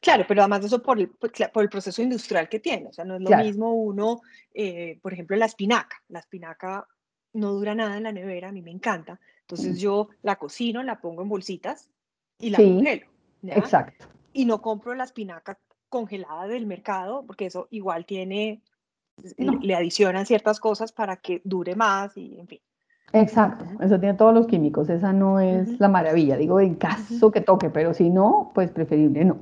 Claro, 0.00 0.24
pero 0.26 0.42
además 0.42 0.60
de 0.60 0.66
eso 0.68 0.82
por 0.82 0.98
el, 0.98 1.08
pues, 1.08 1.32
por 1.52 1.62
el 1.62 1.68
proceso 1.68 2.02
industrial 2.02 2.48
que 2.48 2.60
tiene. 2.60 2.86
O 2.86 2.92
sea, 2.92 3.04
no 3.04 3.16
es 3.16 3.22
lo 3.22 3.36
mismo 3.36 3.74
uno, 3.74 4.20
eh, 4.52 4.98
por 5.02 5.12
ejemplo, 5.12 5.36
la 5.36 5.46
espinaca. 5.46 5.96
La 6.08 6.20
espinaca 6.20 6.86
no 7.32 7.52
dura 7.52 7.74
nada 7.74 7.96
en 7.96 8.04
la 8.04 8.12
nevera, 8.12 8.48
a 8.48 8.52
mí 8.52 8.62
me 8.62 8.70
encanta. 8.70 9.20
Entonces 9.40 9.78
yo 9.78 10.08
la 10.22 10.36
cocino, 10.36 10.82
la 10.82 11.00
pongo 11.00 11.22
en 11.22 11.28
bolsitas 11.28 11.90
y 12.38 12.50
la 12.50 12.58
congelo. 12.58 13.06
Exacto. 13.42 14.06
Y 14.32 14.46
no 14.46 14.62
compro 14.62 14.94
la 14.94 15.04
espinaca 15.04 15.58
congelada 15.88 16.46
del 16.48 16.66
mercado, 16.66 17.24
porque 17.26 17.46
eso 17.46 17.68
igual 17.70 18.06
tiene, 18.06 18.62
le 19.38 19.74
adicionan 19.74 20.26
ciertas 20.26 20.60
cosas 20.60 20.92
para 20.92 21.16
que 21.16 21.40
dure 21.44 21.74
más 21.76 22.16
y 22.16 22.38
en 22.38 22.48
fin. 22.48 22.60
Exacto, 23.12 23.64
eso 23.80 24.00
tiene 24.00 24.14
todos 24.14 24.34
los 24.34 24.48
químicos, 24.48 24.90
esa 24.90 25.12
no 25.12 25.38
es 25.38 25.78
la 25.78 25.88
maravilla, 25.88 26.36
digo 26.36 26.58
en 26.58 26.74
caso 26.74 27.30
que 27.30 27.40
toque, 27.40 27.70
pero 27.70 27.94
si 27.94 28.10
no, 28.10 28.50
pues 28.54 28.70
preferible 28.72 29.24
no. 29.24 29.38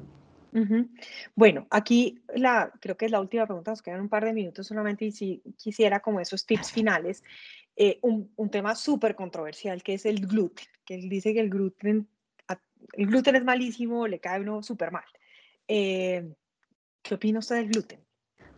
Bueno, 1.35 1.67
aquí 1.71 2.23
la, 2.35 2.71
creo 2.79 2.99
que 2.99 3.07
es 3.07 3.11
la 3.11 3.23
última 3.23 3.47
pregunta, 3.47 3.71
nos 3.71 3.81
quedan 3.81 4.03
un 4.03 4.11
par 4.11 4.27
de 4.27 4.35
minutos 4.35 4.67
solamente 4.67 5.07
y 5.07 5.13
si 5.13 5.43
quisiera 5.57 6.01
como 6.01 6.21
esos 6.21 6.45
tips 6.45 6.71
finales, 6.71 7.25
eh, 7.75 7.99
un, 8.03 8.31
un, 8.37 8.51
tema 8.51 8.75
súper 8.75 9.15
controversial 9.15 9.83
que 9.83 9.95
es 9.95 10.05
el 10.05 10.27
gluten, 10.27 10.67
que 10.85 10.97
él 10.97 11.09
dice 11.09 11.33
que 11.33 11.41
el 11.41 11.49
gluten, 11.49 12.07
el 12.93 13.07
gluten 13.07 13.37
es 13.37 13.45
malísimo, 13.45 14.07
le 14.07 14.21
cae 14.21 14.43
uno 14.43 14.63
súper 14.63 14.93
mal. 14.93 15.05
Eh, 15.67 16.35
¿Qué 17.01 17.15
opina 17.15 17.39
usted 17.39 17.57
del 17.57 17.69
gluten? 17.69 18.02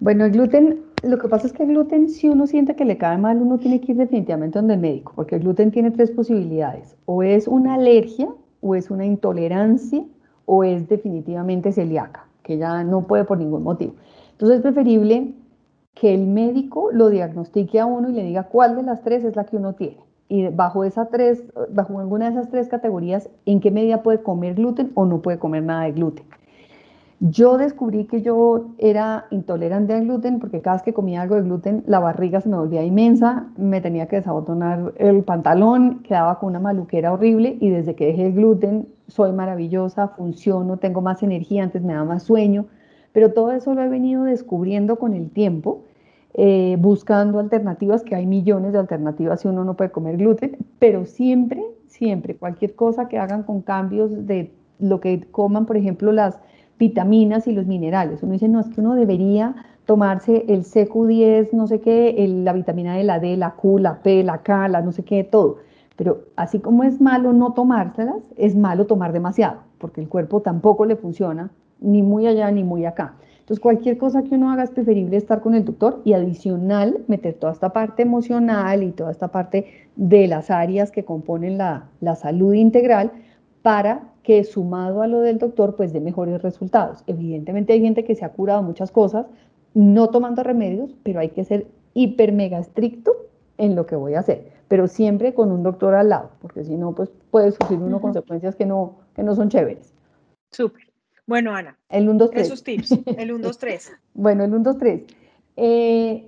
Bueno, 0.04 0.26
el 0.26 0.32
gluten, 0.32 0.82
lo 1.02 1.16
que 1.16 1.28
pasa 1.28 1.46
es 1.46 1.54
que 1.54 1.62
el 1.62 1.70
gluten, 1.70 2.10
si 2.10 2.28
uno 2.28 2.46
siente 2.46 2.76
que 2.76 2.84
le 2.84 2.98
cae 2.98 3.16
mal, 3.16 3.40
uno 3.40 3.56
tiene 3.56 3.80
que 3.80 3.92
ir 3.92 3.96
definitivamente 3.96 4.58
donde 4.58 4.74
el 4.74 4.80
médico, 4.80 5.14
porque 5.16 5.36
el 5.36 5.40
gluten 5.40 5.70
tiene 5.70 5.92
tres 5.92 6.10
posibilidades, 6.10 6.94
o 7.06 7.22
es 7.22 7.48
una 7.48 7.72
alergia, 7.72 8.28
o 8.60 8.74
es 8.74 8.90
una 8.90 9.06
intolerancia, 9.06 10.04
o 10.44 10.62
es 10.62 10.90
definitivamente 10.90 11.72
celíaca, 11.72 12.26
que 12.42 12.58
ya 12.58 12.84
no 12.84 13.06
puede 13.06 13.24
por 13.24 13.38
ningún 13.38 13.62
motivo. 13.62 13.94
Entonces 14.32 14.56
es 14.58 14.62
preferible 14.62 15.32
que 15.94 16.12
el 16.12 16.26
médico 16.26 16.90
lo 16.92 17.08
diagnostique 17.08 17.80
a 17.80 17.86
uno 17.86 18.10
y 18.10 18.12
le 18.12 18.24
diga 18.24 18.42
cuál 18.42 18.76
de 18.76 18.82
las 18.82 19.00
tres 19.00 19.24
es 19.24 19.34
la 19.36 19.44
que 19.46 19.56
uno 19.56 19.72
tiene. 19.72 20.00
Y 20.28 20.48
bajo, 20.48 20.84
esa 20.84 21.06
tres, 21.06 21.42
bajo 21.70 21.98
alguna 21.98 22.26
de 22.26 22.32
esas 22.32 22.50
tres 22.50 22.68
categorías, 22.68 23.30
en 23.46 23.58
qué 23.58 23.70
medida 23.70 24.02
puede 24.02 24.22
comer 24.22 24.56
gluten 24.56 24.92
o 24.96 25.06
no 25.06 25.22
puede 25.22 25.38
comer 25.38 25.62
nada 25.62 25.84
de 25.84 25.92
gluten. 25.92 26.26
Yo 27.26 27.56
descubrí 27.56 28.04
que 28.04 28.20
yo 28.20 28.74
era 28.76 29.24
intolerante 29.30 29.94
al 29.94 30.04
gluten 30.04 30.40
porque 30.40 30.60
cada 30.60 30.76
vez 30.76 30.82
que 30.82 30.92
comía 30.92 31.22
algo 31.22 31.36
de 31.36 31.40
gluten 31.40 31.82
la 31.86 31.98
barriga 31.98 32.42
se 32.42 32.50
me 32.50 32.58
volvía 32.58 32.84
inmensa, 32.84 33.46
me 33.56 33.80
tenía 33.80 34.08
que 34.08 34.16
desabotonar 34.16 34.92
el 34.98 35.24
pantalón, 35.24 36.02
quedaba 36.02 36.38
con 36.38 36.50
una 36.50 36.60
maluquera 36.60 37.14
horrible 37.14 37.56
y 37.62 37.70
desde 37.70 37.94
que 37.94 38.08
dejé 38.08 38.26
el 38.26 38.34
gluten 38.34 38.88
soy 39.06 39.32
maravillosa, 39.32 40.08
funciono, 40.08 40.76
tengo 40.76 41.00
más 41.00 41.22
energía, 41.22 41.62
antes 41.62 41.82
me 41.82 41.94
daba 41.94 42.04
más 42.04 42.24
sueño, 42.24 42.66
pero 43.12 43.32
todo 43.32 43.52
eso 43.52 43.72
lo 43.72 43.80
he 43.80 43.88
venido 43.88 44.24
descubriendo 44.24 44.96
con 44.96 45.14
el 45.14 45.30
tiempo, 45.30 45.84
eh, 46.34 46.76
buscando 46.78 47.38
alternativas, 47.38 48.02
que 48.02 48.16
hay 48.16 48.26
millones 48.26 48.74
de 48.74 48.80
alternativas 48.80 49.40
si 49.40 49.48
uno 49.48 49.64
no 49.64 49.78
puede 49.78 49.92
comer 49.92 50.18
gluten, 50.18 50.58
pero 50.78 51.06
siempre, 51.06 51.64
siempre, 51.86 52.36
cualquier 52.36 52.74
cosa 52.74 53.08
que 53.08 53.18
hagan 53.18 53.44
con 53.44 53.62
cambios 53.62 54.26
de 54.26 54.52
lo 54.78 55.00
que 55.00 55.22
coman, 55.30 55.64
por 55.64 55.78
ejemplo, 55.78 56.12
las 56.12 56.38
vitaminas 56.78 57.46
y 57.46 57.52
los 57.52 57.66
minerales. 57.66 58.22
Uno 58.22 58.32
dice, 58.32 58.48
no, 58.48 58.60
es 58.60 58.68
que 58.68 58.80
uno 58.80 58.94
debería 58.94 59.54
tomarse 59.86 60.44
el 60.48 60.64
CQ10, 60.64 61.52
no 61.52 61.66
sé 61.66 61.80
qué, 61.80 62.14
la 62.44 62.52
vitamina 62.52 62.96
de 62.96 63.04
la 63.04 63.18
D, 63.20 63.36
la 63.36 63.52
Q, 63.52 63.78
la 63.78 64.02
P, 64.02 64.24
la 64.24 64.38
K, 64.38 64.68
la 64.68 64.82
no 64.82 64.92
sé 64.92 65.04
qué, 65.04 65.24
todo. 65.24 65.58
Pero 65.96 66.22
así 66.36 66.58
como 66.58 66.84
es 66.84 67.00
malo 67.00 67.32
no 67.32 67.52
tomárselas, 67.52 68.22
es 68.36 68.56
malo 68.56 68.86
tomar 68.86 69.12
demasiado, 69.12 69.58
porque 69.78 70.00
el 70.00 70.08
cuerpo 70.08 70.40
tampoco 70.40 70.84
le 70.86 70.96
funciona 70.96 71.50
ni 71.80 72.02
muy 72.02 72.26
allá 72.26 72.50
ni 72.50 72.64
muy 72.64 72.86
acá. 72.86 73.14
Entonces, 73.44 73.60
cualquier 73.60 73.98
cosa 73.98 74.22
que 74.22 74.36
uno 74.36 74.50
haga 74.50 74.62
es 74.62 74.70
preferible 74.70 75.18
estar 75.18 75.42
con 75.42 75.54
el 75.54 75.66
doctor 75.66 76.00
y 76.02 76.14
adicional 76.14 77.04
meter 77.08 77.34
toda 77.34 77.52
esta 77.52 77.74
parte 77.74 78.02
emocional 78.02 78.82
y 78.82 78.90
toda 78.90 79.10
esta 79.10 79.28
parte 79.28 79.66
de 79.96 80.26
las 80.26 80.50
áreas 80.50 80.90
que 80.90 81.04
componen 81.04 81.58
la, 81.58 81.84
la 82.00 82.16
salud 82.16 82.54
integral 82.54 83.12
para 83.64 84.02
que 84.22 84.44
sumado 84.44 85.00
a 85.00 85.06
lo 85.06 85.20
del 85.20 85.38
doctor, 85.38 85.74
pues 85.74 85.94
dé 85.94 86.00
mejores 86.00 86.42
resultados. 86.42 87.02
Evidentemente 87.06 87.72
hay 87.72 87.80
gente 87.80 88.04
que 88.04 88.14
se 88.14 88.26
ha 88.26 88.28
curado 88.28 88.62
muchas 88.62 88.90
cosas 88.90 89.24
no 89.72 90.10
tomando 90.10 90.42
remedios, 90.42 90.94
pero 91.02 91.20
hay 91.20 91.30
que 91.30 91.44
ser 91.44 91.66
hiper 91.94 92.32
mega 92.32 92.58
estricto 92.58 93.16
en 93.56 93.74
lo 93.74 93.86
que 93.86 93.96
voy 93.96 94.14
a 94.14 94.20
hacer, 94.20 94.52
pero 94.68 94.86
siempre 94.86 95.32
con 95.32 95.50
un 95.50 95.62
doctor 95.62 95.94
al 95.94 96.10
lado, 96.10 96.32
porque 96.42 96.62
si 96.62 96.76
no, 96.76 96.94
pues 96.94 97.08
puede 97.30 97.52
sufrir 97.52 97.78
uno 97.78 98.02
consecuencias 98.02 98.54
que 98.54 98.66
no, 98.66 98.98
que 99.16 99.22
no 99.22 99.34
son 99.34 99.48
chéveres. 99.48 99.94
Súper. 100.50 100.82
Bueno, 101.26 101.54
Ana. 101.54 101.78
El 101.88 102.06
1, 102.10 102.18
2, 102.18 102.30
3. 102.32 102.46
Esos 102.46 102.64
tips. 102.64 102.90
El 103.16 103.32
1, 103.32 103.46
2, 103.46 103.58
3. 103.58 103.92
bueno, 104.12 104.44
el 104.44 104.52
1, 104.52 104.62
2, 104.62 104.78
3. 104.78 105.02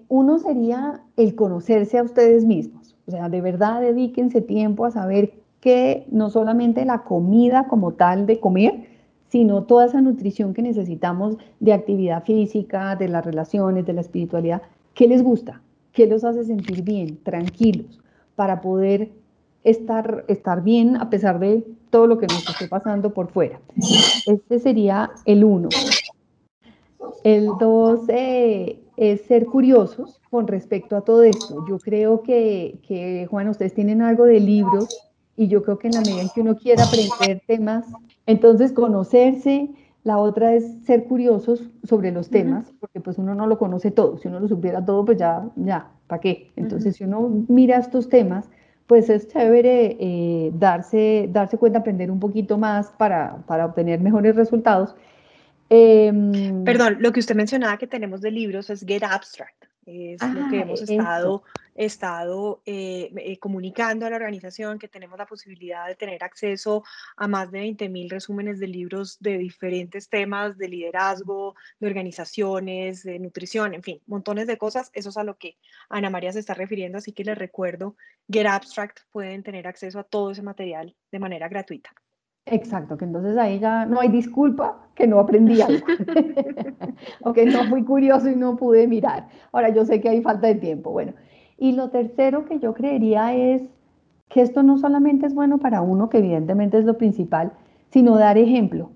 uno 0.09 0.39
sería 0.39 1.03
el 1.19 1.35
conocerse 1.35 1.99
a 1.99 2.03
ustedes 2.03 2.47
mismos. 2.47 2.97
O 3.07 3.11
sea, 3.11 3.29
de 3.29 3.43
verdad 3.43 3.83
dedíquense 3.83 4.41
tiempo 4.41 4.87
a 4.87 4.91
saber 4.91 5.35
que 5.67 6.07
no 6.13 6.31
solamente 6.31 6.85
la 6.85 7.03
comida 7.03 7.67
como 7.67 7.95
tal 7.95 8.25
de 8.25 8.39
comer, 8.39 8.87
sino 9.31 9.65
toda 9.65 9.87
esa 9.87 10.01
nutrición 10.01 10.55
que 10.55 10.63
necesitamos 10.63 11.39
de 11.59 11.73
actividad 11.73 12.23
física, 12.23 12.95
de 12.95 13.09
las 13.09 13.25
relaciones, 13.25 13.85
de 13.85 13.93
la 13.93 14.03
espiritualidad, 14.03 14.63
¿qué 14.95 15.09
les 15.09 15.25
gusta? 15.25 15.61
¿Qué 15.91 16.07
los 16.07 16.23
hace 16.23 16.45
sentir 16.45 16.85
bien, 16.85 17.19
tranquilos, 17.25 18.01
para 18.37 18.61
poder 18.61 19.11
estar, 19.65 20.25
estar 20.29 20.63
bien 20.63 20.95
a 20.99 21.11
pesar 21.11 21.41
de 21.41 21.67
todo 21.91 22.07
lo 22.07 22.19
que 22.19 22.29
nos 22.29 22.49
esté 22.49 22.69
pasando 22.69 23.13
por 23.13 23.27
fuera? 23.33 23.59
Este 24.25 24.61
sería 24.61 25.11
el 25.25 25.43
uno. 25.43 25.69
El 27.25 27.47
dos 27.59 28.03
eh, 28.07 28.79
es 28.97 29.23
ser 29.23 29.47
curiosos 29.47 30.21
con 30.31 30.47
respecto 30.47 30.95
a 30.95 31.01
todo 31.01 31.25
esto. 31.25 31.67
Yo 31.69 31.81
creo 31.81 32.23
que, 32.23 32.79
que, 32.87 33.27
Juan, 33.29 33.49
ustedes 33.49 33.75
tienen 33.75 34.01
algo 34.01 34.27
de 34.27 34.39
libros 34.39 35.06
y 35.37 35.49
yo 35.49 35.63
creo 35.63 35.79
que 35.79 35.89
en 35.89 35.95
la 35.95 36.01
medida 36.01 36.23
en 36.23 36.29
que 36.31 36.41
uno 36.41 36.57
quiera 36.57 36.85
aprender 36.85 37.43
temas, 37.47 37.87
entonces 38.27 38.73
conocerse, 38.73 39.71
la 40.05 40.19
otra 40.19 40.55
es 40.55 40.85
ser 40.85 41.05
curiosos 41.05 41.63
sobre 41.83 42.13
los 42.13 42.31
temas, 42.31 42.73
porque 42.81 43.01
pues 43.01 43.19
uno 43.19 43.35
no 43.35 43.47
lo 43.47 43.59
conoce 43.59 43.91
todo, 43.91 44.19
si 44.19 44.29
uno 44.29 44.41
lo 44.41 44.49
supiera 44.49 44.85
todo, 44.85 45.05
pues 45.05 45.19
ya, 45.19 45.49
ya, 45.57 45.89
¿para 46.07 46.21
qué? 46.21 46.51
Entonces 46.57 46.97
si 46.97 47.05
uno 47.05 47.45
mira 47.49 47.79
estos 47.79 48.09
temas, 48.09 48.49
pues 48.87 49.11
es 49.11 49.29
chévere 49.29 49.97
eh, 49.99 50.53
darse, 50.55 51.29
darse 51.33 51.59
cuenta, 51.59 51.81
aprender 51.81 52.11
un 52.11 52.21
poquito 52.21 52.57
más 52.57 52.91
para, 52.93 53.39
para 53.47 53.67
obtener 53.67 54.01
mejores 54.01 54.37
resultados. 54.37 54.95
Em, 55.69 56.63
Perdón, 56.63 56.99
lo 57.01 57.13
que 57.13 57.19
usted 57.19 57.35
mencionaba 57.35 57.77
que 57.77 57.89
tenemos 57.89 58.21
de 58.21 58.31
libros 58.31 58.71
es 58.71 58.85
Get 58.87 59.03
Abstract 59.03 59.67
es 59.87 60.23
lo 60.23 60.49
que 60.51 60.59
ah, 60.59 60.63
hemos 60.63 60.83
estado, 60.83 61.43
estado 61.77 62.63
eh, 62.65 63.13
eh, 63.17 63.39
comunicando 63.39 64.07
a 64.07 64.11
la 64.11 64.17
organización, 64.17 64.79
que 64.79 64.89
tenemos 64.89 65.19
la 65.19 65.27
posibilidad 65.27 65.87
de 65.87 65.95
tener 65.95 66.25
acceso 66.25 66.83
a 67.17 67.29
más 67.29 67.51
de 67.51 67.61
20 67.61 67.89
mil 67.89 68.11
resúmenes 68.11 68.59
de 68.59 68.67
libros 68.67 69.19
de 69.21 69.39
diferentes 69.39 70.09
temas, 70.09 70.57
de 70.59 70.69
liderazgo, 70.69 71.55
de 71.79 71.87
organizaciones, 71.87 73.03
de 73.03 73.19
nutrición, 73.19 73.75
en 73.75 73.83
fin, 73.83 74.03
montones 74.07 74.47
de 74.47 74.59
cosas. 74.59 74.91
Eso 74.95 75.11
es 75.11 75.17
a 75.17 75.25
lo 75.25 75.37
que 75.37 75.57
Ana 75.89 76.11
María 76.11 76.33
se 76.33 76.41
está 76.41 76.55
refiriendo, 76.55 76.99
así 76.99 77.13
que 77.13 77.25
les 77.25 77.39
recuerdo, 77.39 77.97
Get 78.31 78.47
Abstract 78.47 79.01
pueden 79.13 79.43
tener 79.43 79.67
acceso 79.67 79.99
a 79.99 80.05
todo 80.05 80.31
ese 80.31 80.43
material 80.43 80.97
de 81.13 81.19
manera 81.19 81.49
gratuita. 81.49 81.91
Exacto, 82.49 82.97
que 82.97 83.05
entonces 83.05 83.37
ahí 83.37 83.59
ya 83.59 83.87
no 83.87 84.01
hay 84.01 84.09
disculpa 84.09 84.89
que 84.95 85.09
no 85.09 85.19
aprendí 85.19 85.61
algo, 85.61 85.85
o 87.23 87.33
que 87.33 87.45
no 87.45 87.65
fui 87.65 87.85
curioso 87.85 88.29
y 88.29 88.37
no 88.37 88.57
pude 88.57 88.87
mirar. 88.87 89.29
Ahora 89.51 89.71
yo 89.71 89.85
sé 89.85 90.01
que 90.01 90.09
hay 90.09 90.23
falta 90.23 90.47
de 90.47 90.55
tiempo, 90.55 90.93
bueno. 90.93 91.13
Y 91.59 91.73
lo 91.73 91.91
tercero 91.91 92.45
que 92.45 92.59
yo 92.59 92.75
creería 92.75 93.35
es 93.35 93.63
que 94.29 94.43
esto 94.43 94.63
no 94.63 94.79
solamente 94.79 95.27
es 95.27 95.35
bueno 95.35 95.59
para 95.59 95.81
uno, 95.83 96.09
que 96.09 96.19
evidentemente 96.19 96.79
es 96.79 96.85
lo 96.85 96.99
principal, 96.99 97.53
sino 97.91 98.17
dar 98.17 98.39
ejemplo. 98.39 98.91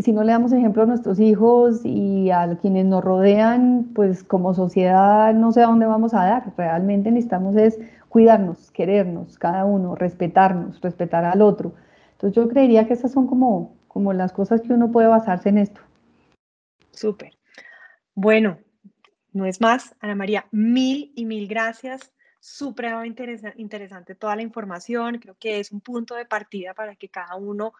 si 0.00 0.12
no 0.12 0.24
le 0.24 0.32
damos 0.32 0.52
ejemplo 0.52 0.82
a 0.82 0.86
nuestros 0.86 1.18
hijos 1.20 1.80
y 1.84 2.30
a 2.30 2.58
quienes 2.60 2.84
nos 2.84 3.02
rodean, 3.02 3.92
pues 3.94 4.22
como 4.22 4.52
sociedad 4.52 5.32
no 5.32 5.52
sé 5.52 5.62
a 5.62 5.68
dónde 5.68 5.86
vamos 5.86 6.12
a 6.12 6.24
dar. 6.24 6.52
Realmente 6.56 7.10
necesitamos 7.10 7.56
es 7.56 7.78
cuidarnos, 8.08 8.70
querernos, 8.72 9.38
cada 9.38 9.64
uno, 9.64 9.94
respetarnos, 9.94 10.80
respetar 10.82 11.24
al 11.24 11.40
otro. 11.40 11.72
Entonces 12.12 12.36
yo 12.36 12.48
creería 12.48 12.86
que 12.86 12.94
esas 12.94 13.12
son 13.12 13.26
como, 13.26 13.76
como 13.86 14.12
las 14.12 14.32
cosas 14.32 14.60
que 14.60 14.74
uno 14.74 14.90
puede 14.92 15.08
basarse 15.08 15.48
en 15.48 15.58
esto. 15.58 15.80
Súper. 16.90 17.32
Bueno, 18.14 18.58
no 19.32 19.46
es 19.46 19.60
más, 19.60 19.94
Ana 20.00 20.14
María, 20.14 20.46
mil 20.50 21.12
y 21.14 21.24
mil 21.24 21.48
gracias. 21.48 22.12
Supremamente 22.40 23.24
interesante 23.56 24.14
toda 24.14 24.36
la 24.36 24.42
información. 24.42 25.18
Creo 25.18 25.36
que 25.38 25.60
es 25.60 25.72
un 25.72 25.80
punto 25.80 26.14
de 26.14 26.24
partida 26.24 26.72
para 26.72 26.94
que 26.96 27.08
cada 27.08 27.34
uno 27.36 27.72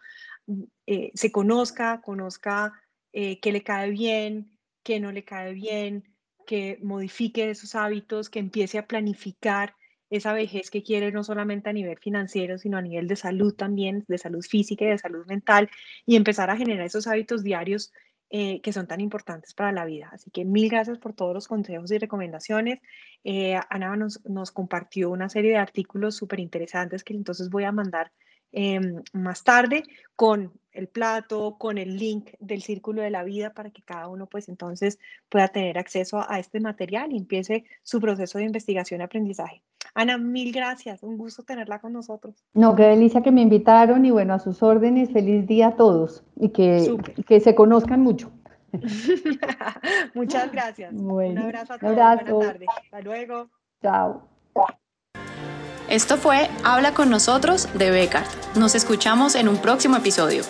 mm, 0.47 0.63
eh, 0.85 1.11
se 1.13 1.31
conozca, 1.31 2.01
conozca 2.01 2.73
eh, 3.13 3.39
qué 3.39 3.51
le 3.51 3.63
cae 3.63 3.89
bien, 3.89 4.57
qué 4.83 4.99
no 4.99 5.11
le 5.11 5.23
cae 5.23 5.53
bien, 5.53 6.03
que 6.45 6.79
modifique 6.81 7.49
esos 7.49 7.75
hábitos, 7.75 8.29
que 8.29 8.39
empiece 8.39 8.77
a 8.77 8.87
planificar 8.87 9.75
esa 10.09 10.33
vejez 10.33 10.71
que 10.71 10.83
quiere 10.83 11.11
no 11.11 11.23
solamente 11.23 11.69
a 11.69 11.73
nivel 11.73 11.97
financiero, 11.99 12.57
sino 12.57 12.77
a 12.77 12.81
nivel 12.81 13.07
de 13.07 13.15
salud 13.15 13.53
también, 13.53 14.05
de 14.07 14.17
salud 14.17 14.43
física 14.43 14.85
y 14.85 14.89
de 14.89 14.97
salud 14.97 15.25
mental, 15.27 15.69
y 16.05 16.15
empezar 16.15 16.49
a 16.49 16.57
generar 16.57 16.85
esos 16.85 17.07
hábitos 17.07 17.43
diarios 17.43 17.91
eh, 18.31 18.61
que 18.61 18.73
son 18.73 18.85
tan 18.85 19.01
importantes 19.01 19.55
para 19.55 19.71
la 19.71 19.85
vida. 19.85 20.09
Así 20.11 20.29
que 20.29 20.45
mil 20.45 20.69
gracias 20.69 20.99
por 20.99 21.13
todos 21.13 21.33
los 21.33 21.47
consejos 21.47 21.91
y 21.91 21.97
recomendaciones. 21.97 22.79
Eh, 23.23 23.59
Ana 23.69 23.95
nos, 23.95 24.23
nos, 24.25 24.51
compartió 24.51 25.09
una 25.09 25.29
serie 25.29 25.51
de 25.51 25.57
artículos 25.57 26.15
súper 26.15 26.39
interesantes 26.39 27.03
que 27.03 27.13
entonces 27.15 27.49
voy 27.49 27.63
a 27.63 27.71
mandar 27.71 28.11
em, 28.51 29.01
más 29.13 29.43
tarde 29.43 29.83
con 30.15 30.53
el 30.71 30.87
plato, 30.87 31.57
con 31.57 31.77
el 31.79 31.97
link 31.97 32.31
del 32.39 32.61
Círculo 32.61 33.01
de 33.01 33.09
la 33.09 33.23
Vida 33.23 33.53
para 33.53 33.71
que 33.71 33.81
cada 33.81 34.07
uno 34.07 34.27
pues 34.27 34.47
entonces 34.47 34.99
pueda 35.27 35.47
tener 35.47 35.79
acceso 35.79 36.23
a 36.29 36.39
este 36.39 36.59
material 36.59 37.11
y 37.11 37.17
empiece 37.17 37.65
su 37.83 37.99
proceso 37.99 38.37
de 38.37 38.45
investigación 38.45 39.01
y 39.01 39.03
aprendizaje. 39.03 39.63
Ana, 39.99 40.17
mil 40.17 40.53
gracias, 40.53 41.03
un 41.03 41.17
gusto 41.17 41.43
tenerla 41.43 41.79
con 41.79 41.91
nosotros. 41.91 42.45
No, 42.53 42.73
qué 42.73 42.83
delicia 42.83 43.21
que 43.21 43.31
me 43.31 43.41
invitaron 43.41 44.05
y 44.05 44.11
bueno, 44.11 44.33
a 44.33 44.39
sus 44.39 44.63
órdenes, 44.63 45.11
feliz 45.11 45.45
día 45.45 45.67
a 45.67 45.75
todos 45.75 46.23
y 46.37 46.49
que, 46.49 46.95
que 47.27 47.41
se 47.41 47.53
conozcan 47.53 47.99
mucho. 47.99 48.31
Muchas 50.13 50.53
gracias. 50.53 50.93
un 50.93 51.37
abrazo 51.37 51.73
a 51.73 51.79
todos. 51.79 51.95
Buenas 51.95 52.25
tardes. 52.25 52.69
Hasta 52.81 53.01
luego. 53.01 53.49
Chao. 53.81 54.25
Esto 55.89 56.15
fue 56.15 56.47
Habla 56.63 56.93
con 56.93 57.09
nosotros 57.09 57.67
de 57.77 57.91
Becar. 57.91 58.23
Nos 58.55 58.75
escuchamos 58.75 59.35
en 59.35 59.49
un 59.49 59.57
próximo 59.57 59.97
episodio. 59.97 60.43